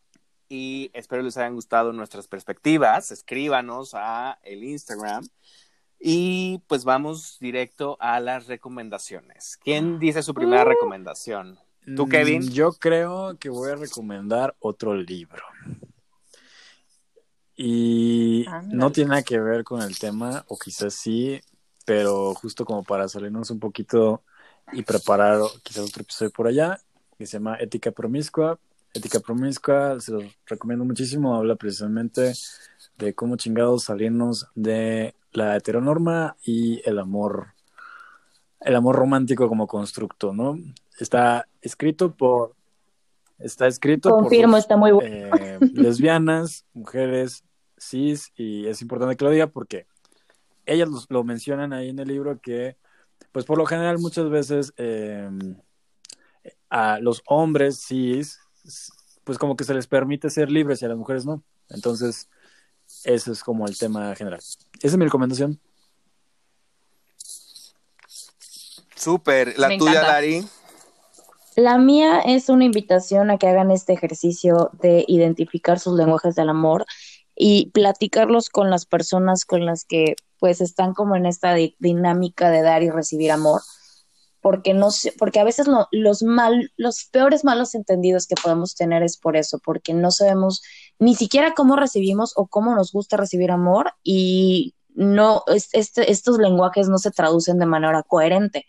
y 0.48 0.90
espero 0.94 1.22
les 1.22 1.38
hayan 1.38 1.54
gustado 1.54 1.94
nuestras 1.94 2.28
perspectivas, 2.28 3.12
escríbanos 3.12 3.92
a 3.94 4.40
el 4.44 4.64
Instagram 4.64 5.24
y 6.00 6.60
pues 6.68 6.86
vamos 6.86 7.38
directo 7.40 7.98
a 8.00 8.20
las 8.20 8.48
recomendaciones. 8.48 9.58
¿Quién 9.64 10.00
dice 10.00 10.24
su 10.24 10.34
primera 10.34 10.64
recomendación? 10.64 11.60
¿Tú, 11.96 12.08
Kevin? 12.08 12.44
Mm, 12.46 12.50
Yo 12.50 12.72
creo 12.74 13.38
que 13.38 13.50
voy 13.50 13.72
a 13.72 13.76
recomendar 13.76 14.56
otro 14.60 14.96
libro. 14.96 15.44
Y 17.56 18.46
Ándale. 18.48 18.76
no 18.76 18.92
tiene 18.92 19.10
nada 19.10 19.24
que 19.24 19.40
ver 19.40 19.64
con 19.64 19.82
el 19.82 19.98
tema, 19.98 20.46
o 20.48 20.58
quizás 20.58 20.94
sí, 20.94 21.42
pero 21.86 22.34
justo 22.36 22.64
como 22.64 22.84
para 22.84 23.08
salirnos 23.10 23.50
un 23.52 23.60
poquito 23.60 24.24
y 24.72 24.84
preparar 24.84 25.42
quizás 25.64 25.90
otro 25.90 26.04
episodio 26.04 26.32
por 26.32 26.48
allá, 26.48 26.80
que 27.18 27.26
se 27.26 27.34
llama 27.34 27.58
Ética 27.60 27.92
Promiscua. 27.92 28.58
Ética 28.94 29.20
Promiscua, 29.20 30.00
se 30.00 30.12
los 30.14 30.24
recomiendo 30.46 30.86
muchísimo, 30.86 31.36
habla 31.36 31.56
precisamente 31.56 32.34
de 33.00 33.16
cómo 33.16 33.38
chingados 33.38 33.86
salirnos 33.86 34.48
de 34.56 35.16
la 35.32 35.56
heteronorma 35.56 36.36
y 36.44 36.82
el 36.88 37.00
amor, 37.00 37.54
el 38.60 38.76
amor 38.76 38.96
romántico 38.98 39.48
como 39.48 39.68
constructo, 39.68 40.34
¿no? 40.34 40.60
Está 41.00 41.48
escrito 41.62 42.14
por, 42.14 42.56
está 43.40 43.68
escrito 43.68 44.10
Confirmo, 44.10 44.52
por 44.52 44.60
está 44.60 44.78
muy 44.78 44.92
bueno. 44.92 45.10
eh, 45.10 45.60
lesbianas, 45.74 46.66
mujeres, 46.74 47.44
cis, 47.80 48.32
y 48.36 48.68
es 48.68 48.82
importante 48.82 49.16
que 49.16 49.26
lo 49.26 49.32
diga 49.32 49.48
porque 49.48 49.88
ellas 50.66 50.90
lo, 50.90 51.00
lo 51.10 51.24
mencionan 51.24 51.72
ahí 51.72 51.90
en 51.90 52.00
el 52.00 52.10
libro 52.10 52.40
que, 52.42 52.76
pues 53.32 53.46
por 53.46 53.58
lo 53.58 53.66
general 53.66 53.98
muchas 54.00 54.30
veces 54.30 54.74
eh, 54.76 55.30
a 56.70 57.00
los 57.00 57.24
hombres 57.28 57.80
cis, 57.80 58.40
pues 59.24 59.38
como 59.38 59.56
que 59.56 59.64
se 59.64 59.74
les 59.74 59.88
permite 59.88 60.30
ser 60.30 60.52
libres 60.52 60.82
y 60.82 60.86
a 60.86 60.90
las 60.90 60.98
mujeres 60.98 61.26
no. 61.26 61.44
Entonces, 61.70 62.30
ese 63.04 63.32
es 63.32 63.44
como 63.44 63.68
el 63.68 63.78
tema 63.78 64.16
general. 64.16 64.40
Esa 64.40 64.64
es 64.82 64.98
mi 64.98 65.06
recomendación. 65.06 65.60
Súper. 68.96 69.58
La 69.58 69.70
Me 69.70 69.78
tuya, 69.78 69.92
encanta. 69.92 70.14
Lari. 70.14 70.46
La 71.56 71.78
mía 71.78 72.20
es 72.20 72.50
una 72.50 72.66
invitación 72.66 73.32
a 73.32 73.38
que 73.38 73.48
hagan 73.48 73.72
este 73.72 73.94
ejercicio 73.94 74.70
de 74.74 75.04
identificar 75.08 75.80
sus 75.80 75.98
lenguajes 75.98 76.36
del 76.36 76.50
amor 76.50 76.86
y 77.36 77.72
platicarlos 77.72 78.50
con 78.50 78.70
las 78.70 78.86
personas 78.86 79.46
con 79.46 79.66
las 79.66 79.84
que 79.86 80.16
pues 80.40 80.62
están 80.62 80.94
como 80.94 81.16
en 81.16 81.26
esta 81.26 81.54
di- 81.54 81.76
dinámica 81.80 82.50
de 82.50 82.62
dar 82.62 82.82
y 82.84 82.90
recibir 82.90 83.32
amor, 83.32 83.62
porque 84.42 84.74
no 84.74 84.90
porque 85.18 85.40
a 85.40 85.44
veces 85.44 85.68
lo- 85.68 85.88
los 85.92 86.24
mal, 86.24 86.72
los 86.78 87.06
peores 87.12 87.44
malos 87.44 87.76
entendidos 87.76 88.26
que 88.28 88.36
podemos 88.42 88.76
tener 88.76 89.04
es 89.04 89.18
por 89.18 89.36
eso, 89.36 89.60
porque 89.64 89.94
no 89.94 90.12
sabemos 90.12 90.62
ni 90.98 91.16
siquiera 91.16 91.54
cómo 91.56 91.76
recibimos 91.76 92.34
o 92.36 92.48
cómo 92.48 92.74
nos 92.76 92.92
gusta 92.92 93.18
recibir 93.18 93.52
amor 93.52 93.94
y 94.04 94.76
no 94.96 95.44
es- 95.48 95.70
este- 95.74 96.12
estos 96.12 96.38
lenguajes 96.38 96.90
no 96.90 96.98
se 96.98 97.12
traducen 97.12 97.58
de 97.60 97.66
manera 97.66 98.04
coherente. 98.04 98.66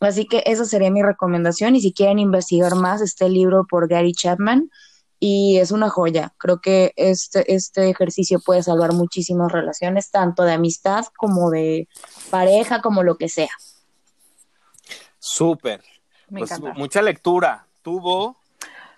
Así 0.00 0.26
que 0.26 0.42
esa 0.46 0.64
sería 0.64 0.90
mi 0.90 1.02
recomendación 1.02 1.74
y 1.74 1.80
si 1.80 1.92
quieren 1.92 2.18
investigar 2.18 2.74
más, 2.76 3.00
este 3.00 3.28
libro 3.28 3.66
por 3.68 3.88
Gary 3.88 4.12
Chapman 4.12 4.70
y 5.18 5.56
es 5.58 5.72
una 5.72 5.88
joya. 5.88 6.32
Creo 6.38 6.60
que 6.60 6.92
este, 6.96 7.52
este 7.52 7.90
ejercicio 7.90 8.38
puede 8.38 8.62
salvar 8.62 8.92
muchísimas 8.92 9.50
relaciones, 9.50 10.10
tanto 10.12 10.44
de 10.44 10.52
amistad 10.52 11.06
como 11.16 11.50
de 11.50 11.88
pareja, 12.30 12.80
como 12.80 13.02
lo 13.02 13.16
que 13.16 13.28
sea. 13.28 13.50
Súper. 15.18 15.82
Me 16.28 16.40
Pues, 16.40 16.50
encanta. 16.52 16.74
mucha 16.78 17.02
lectura. 17.02 17.66
Tuvo. 17.82 18.36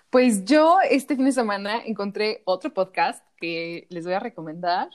Pues 0.09 0.43
yo 0.45 0.77
este 0.89 1.15
fin 1.15 1.25
de 1.25 1.31
semana 1.31 1.81
encontré 1.85 2.41
otro 2.45 2.73
podcast 2.73 3.23
que 3.37 3.87
les 3.89 4.03
voy 4.05 4.13
a 4.13 4.19
recomendar. 4.19 4.89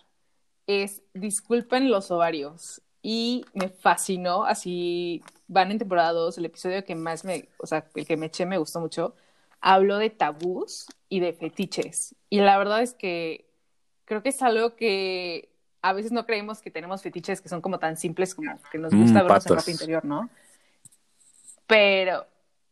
Es 0.66 1.02
Disculpen 1.14 1.90
los 1.90 2.10
ovarios. 2.10 2.82
Y 3.02 3.44
me 3.54 3.68
fascinó, 3.68 4.44
así 4.44 5.22
van 5.46 5.70
en 5.70 5.78
temporada 5.78 6.10
2, 6.12 6.38
el 6.38 6.46
episodio 6.46 6.84
que 6.84 6.96
más 6.96 7.24
me, 7.24 7.48
o 7.58 7.66
sea, 7.66 7.86
el 7.94 8.04
que 8.04 8.16
me 8.16 8.26
eché 8.26 8.46
me 8.46 8.58
gustó 8.58 8.80
mucho. 8.80 9.14
Habló 9.60 9.98
de 9.98 10.10
tabús 10.10 10.86
y 11.08 11.20
de 11.20 11.32
fetiches. 11.32 12.16
Y 12.30 12.40
la 12.40 12.58
verdad 12.58 12.82
es 12.82 12.94
que 12.94 13.48
creo 14.06 14.22
que 14.24 14.30
es 14.30 14.42
algo 14.42 14.74
que 14.74 15.50
a 15.82 15.92
veces 15.92 16.10
no 16.10 16.26
creemos 16.26 16.60
que 16.60 16.72
tenemos 16.72 17.00
fetiches 17.02 17.40
que 17.40 17.48
son 17.48 17.60
como 17.60 17.78
tan 17.78 17.96
simples 17.96 18.34
como 18.34 18.58
que 18.72 18.78
nos 18.78 18.92
Mm, 18.92 19.02
gusta 19.02 19.22
vernos 19.22 19.46
en 19.46 19.56
ropa 19.56 19.70
interior, 19.70 20.04
¿no? 20.04 20.28
Pero, 21.66 22.26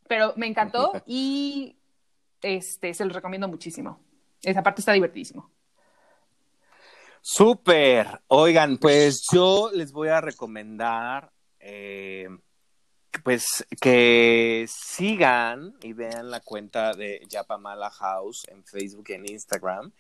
pero 0.08 0.32
me 0.36 0.46
encantó 0.46 0.92
y 1.06 1.76
este, 2.42 2.94
se 2.94 3.04
los 3.04 3.14
recomiendo 3.14 3.48
muchísimo. 3.48 4.00
Esa 4.42 4.62
parte 4.62 4.80
está 4.80 4.92
divertidísimo. 4.92 5.50
Súper. 7.26 8.20
Oigan, 8.28 8.76
pues 8.76 9.26
yo 9.32 9.70
les 9.72 9.92
voy 9.92 10.08
a 10.08 10.20
recomendar, 10.20 11.32
eh, 11.58 12.28
pues 13.22 13.64
que 13.80 14.66
sigan 14.68 15.74
y 15.80 15.94
vean 15.94 16.30
la 16.30 16.40
cuenta 16.40 16.92
de 16.92 17.22
Yapamala 17.26 17.88
House 17.88 18.46
en 18.48 18.62
Facebook 18.62 19.06
y 19.08 19.12
en 19.14 19.30
Instagram. 19.30 19.92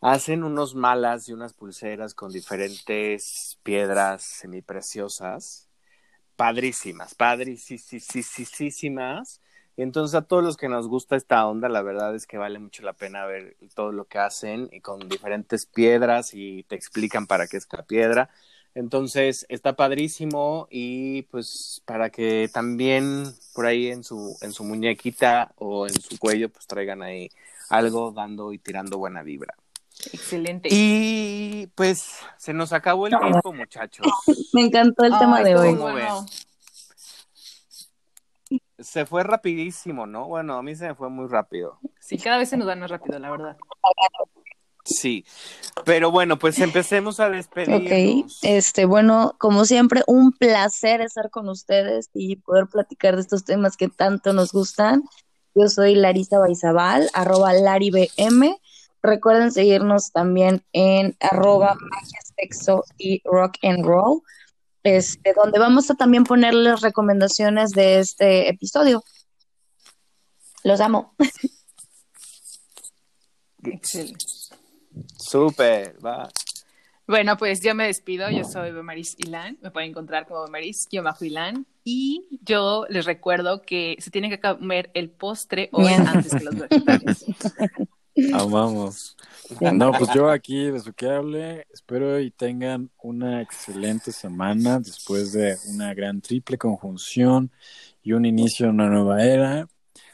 Hacen 0.00 0.44
unos 0.44 0.74
malas 0.74 1.28
y 1.28 1.34
unas 1.34 1.52
pulseras 1.52 2.14
con 2.14 2.32
diferentes 2.32 3.58
piedras 3.62 4.22
semipreciosas, 4.22 5.68
padrísimas, 6.42 7.14
padrísimas. 7.14 9.40
Entonces 9.76 10.16
a 10.16 10.22
todos 10.22 10.42
los 10.42 10.56
que 10.56 10.68
nos 10.68 10.88
gusta 10.88 11.14
esta 11.14 11.46
onda, 11.46 11.68
la 11.68 11.82
verdad 11.82 12.16
es 12.16 12.26
que 12.26 12.36
vale 12.36 12.58
mucho 12.58 12.82
la 12.82 12.94
pena 12.94 13.24
ver 13.26 13.56
todo 13.76 13.92
lo 13.92 14.06
que 14.06 14.18
hacen 14.18 14.68
y 14.72 14.80
con 14.80 15.08
diferentes 15.08 15.66
piedras 15.66 16.34
y 16.34 16.64
te 16.64 16.74
explican 16.74 17.28
para 17.28 17.46
qué 17.46 17.58
es 17.58 17.68
la 17.72 17.84
piedra. 17.84 18.28
Entonces 18.74 19.46
está 19.48 19.76
padrísimo 19.76 20.66
y 20.68 21.22
pues 21.30 21.80
para 21.84 22.10
que 22.10 22.50
también 22.52 23.32
por 23.54 23.66
ahí 23.66 23.86
en 23.88 24.02
su 24.02 24.36
en 24.42 24.52
su 24.52 24.64
muñequita 24.64 25.52
o 25.58 25.86
en 25.86 25.94
su 25.94 26.18
cuello 26.18 26.48
pues 26.48 26.66
traigan 26.66 27.02
ahí 27.02 27.30
algo 27.70 28.10
dando 28.10 28.52
y 28.52 28.58
tirando 28.58 28.98
buena 28.98 29.22
vibra. 29.22 29.54
Excelente. 30.12 30.68
Y 30.72 31.68
pues 31.74 32.16
se 32.38 32.52
nos 32.52 32.72
acabó 32.72 33.06
el 33.06 33.16
tiempo, 33.18 33.52
muchachos. 33.52 34.06
Me 34.52 34.62
encantó 34.62 35.04
el 35.04 35.12
Ay, 35.12 35.18
tema 35.20 35.42
de 35.42 35.56
hoy. 35.56 35.78
Se 38.78 39.06
fue 39.06 39.22
rapidísimo, 39.22 40.06
¿no? 40.06 40.26
Bueno, 40.26 40.54
a 40.54 40.62
mí 40.62 40.74
se 40.74 40.88
me 40.88 40.94
fue 40.94 41.08
muy 41.08 41.28
rápido. 41.28 41.78
Sí, 42.00 42.18
cada 42.18 42.38
vez 42.38 42.48
se 42.48 42.56
nos 42.56 42.66
da 42.66 42.74
más 42.74 42.90
rápido, 42.90 43.18
la 43.18 43.30
verdad. 43.30 43.56
Sí. 44.84 45.24
Pero 45.84 46.10
bueno, 46.10 46.38
pues 46.38 46.58
empecemos 46.58 47.20
a 47.20 47.26
Ok, 47.28 47.32
despedirnos. 47.34 48.40
este, 48.42 48.84
bueno, 48.84 49.36
como 49.38 49.64
siempre, 49.64 50.02
un 50.08 50.32
placer 50.32 51.00
estar 51.00 51.30
con 51.30 51.48
ustedes 51.48 52.10
y 52.12 52.36
poder 52.36 52.66
platicar 52.66 53.14
de 53.14 53.22
estos 53.22 53.44
temas 53.44 53.76
que 53.76 53.88
tanto 53.88 54.32
nos 54.32 54.52
gustan. 54.52 55.04
Yo 55.54 55.68
soy 55.68 55.94
Larisa 55.94 56.38
Baizabal, 56.40 57.08
arroba 57.14 57.52
LariBM. 57.52 58.56
Recuerden 59.02 59.50
seguirnos 59.50 60.12
también 60.12 60.62
en 60.72 61.16
arroba 61.20 61.74
magia, 61.74 62.18
sexo 62.36 62.84
y 62.98 63.20
rock 63.24 63.56
and 63.62 63.84
roll, 63.84 64.22
este, 64.84 65.32
donde 65.34 65.58
vamos 65.58 65.90
a 65.90 65.94
también 65.94 66.24
ponerles 66.24 66.82
recomendaciones 66.82 67.70
de 67.70 67.98
este 67.98 68.48
episodio. 68.48 69.02
Los 70.62 70.80
amo. 70.80 71.14
Excelente. 73.64 74.24
Súper, 75.16 75.96
va. 76.04 76.28
Bueno, 77.06 77.36
pues 77.36 77.60
yo 77.60 77.74
me 77.74 77.86
despido. 77.86 78.30
Yo 78.30 78.44
soy 78.44 78.70
Bemaris 78.70 79.16
Ilan. 79.18 79.58
Me 79.60 79.70
pueden 79.70 79.90
encontrar 79.90 80.26
como 80.26 80.46
Bemaris-Ilan. 80.46 81.66
Y 81.84 82.38
yo 82.42 82.86
les 82.88 83.04
recuerdo 83.04 83.62
que 83.62 83.96
se 83.98 84.10
tienen 84.10 84.30
que 84.30 84.40
comer 84.40 84.90
el 84.94 85.10
postre 85.10 85.68
hoy 85.72 85.92
antes 85.92 86.34
que 86.34 86.44
los 86.44 86.56
vegetales. 86.56 87.24
Amamos. 88.32 89.16
No, 89.60 89.92
pues 89.92 90.10
yo 90.14 90.30
aquí 90.30 90.70
de 90.70 90.80
su 90.80 90.94
que 90.94 91.10
hable, 91.10 91.66
espero 91.74 92.18
y 92.20 92.30
tengan 92.30 92.90
una 93.02 93.42
excelente 93.42 94.10
semana 94.10 94.78
después 94.78 95.32
de 95.32 95.58
una 95.68 95.92
gran 95.92 96.22
triple 96.22 96.56
conjunción 96.56 97.50
y 98.02 98.12
un 98.12 98.24
inicio 98.24 98.66
de 98.66 98.72
una 98.72 98.88
nueva 98.88 99.22
era. 99.22 99.68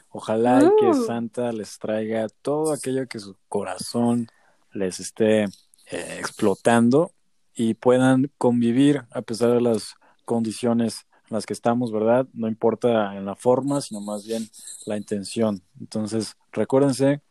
Ojalá 0.09 0.61
y 0.63 0.69
que 0.81 0.87
Uh. 0.87 1.05
Santa 1.05 1.53
les 1.53 1.77
traiga 1.79 2.27
todo 2.41 2.73
aquello 2.73 3.07
que 3.07 3.19
su 3.19 3.37
corazón 3.47 4.27
les 4.73 4.99
esté 4.99 5.43
eh, 5.43 6.17
explotando 6.19 7.13
y 7.53 7.75
puedan 7.75 8.31
convivir 8.37 9.05
a 9.11 9.21
pesar 9.21 9.51
de 9.51 9.61
las 9.61 9.95
condiciones 10.25 11.05
en 11.29 11.35
las 11.35 11.45
que 11.45 11.53
estamos, 11.53 11.91
¿verdad? 11.91 12.27
No 12.33 12.47
importa 12.47 13.15
en 13.15 13.25
la 13.25 13.35
forma, 13.35 13.79
sino 13.81 14.01
más 14.01 14.25
bien 14.25 14.49
la 14.85 14.97
intención. 14.97 15.63
Entonces, 15.79 16.35
recuérdense 16.51 17.21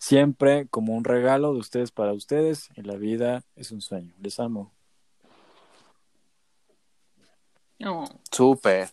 siempre 0.00 0.66
como 0.68 0.94
un 0.94 1.04
regalo 1.04 1.52
de 1.52 1.60
ustedes 1.60 1.92
para 1.92 2.14
ustedes 2.14 2.70
y 2.74 2.82
la 2.82 2.96
vida 2.96 3.44
es 3.54 3.70
un 3.70 3.82
sueño. 3.82 4.12
Les 4.18 4.40
amo. 4.40 4.72
No. 7.78 8.04
Súper. 8.32 8.88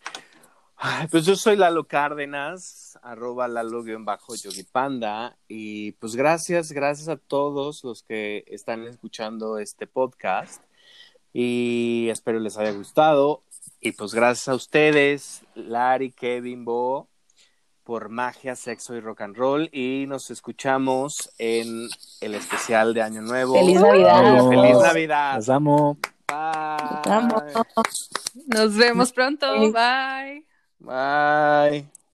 Ay, 0.75 1.07
Pues 1.07 1.25
yo 1.25 1.35
soy 1.35 1.55
Lalo 1.55 1.87
Cárdenas, 1.87 2.99
arroba 3.01 3.47
Lalo-Yogipanda, 3.47 5.37
y 5.47 5.93
pues 5.93 6.15
gracias, 6.15 6.71
gracias 6.71 7.07
a 7.07 7.17
todos 7.17 7.83
los 7.83 8.03
que 8.03 8.43
están 8.47 8.85
escuchando 8.85 9.57
este 9.57 9.87
podcast, 9.87 10.61
y 11.33 12.09
espero 12.11 12.39
les 12.39 12.57
haya 12.57 12.71
gustado, 12.71 13.43
y 13.81 13.93
pues 13.93 14.13
gracias 14.13 14.49
a 14.49 14.55
ustedes, 14.55 15.43
Lari, 15.55 16.11
Kevin, 16.11 16.63
Bo, 16.63 17.09
por 17.87 18.09
magia, 18.09 18.53
sexo 18.57 18.95
y 18.95 18.99
rock 18.99 19.21
and 19.21 19.37
roll, 19.37 19.69
y 19.71 20.03
nos 20.09 20.29
escuchamos 20.29 21.31
en 21.37 21.87
el 22.19 22.35
especial 22.35 22.93
de 22.93 23.01
Año 23.01 23.21
Nuevo. 23.21 23.53
Feliz 23.53 23.79
Navidad. 23.79 24.49
Feliz. 24.49 24.77
Navidad. 24.83 25.35
Las 25.35 25.47
amo. 25.47 25.97
Bye. 26.27 27.13
amo. 27.13 27.41
Nos 28.47 28.75
vemos 28.75 29.13
pronto. 29.13 29.47
Bye. 29.71 30.43
Bye. 30.79 31.87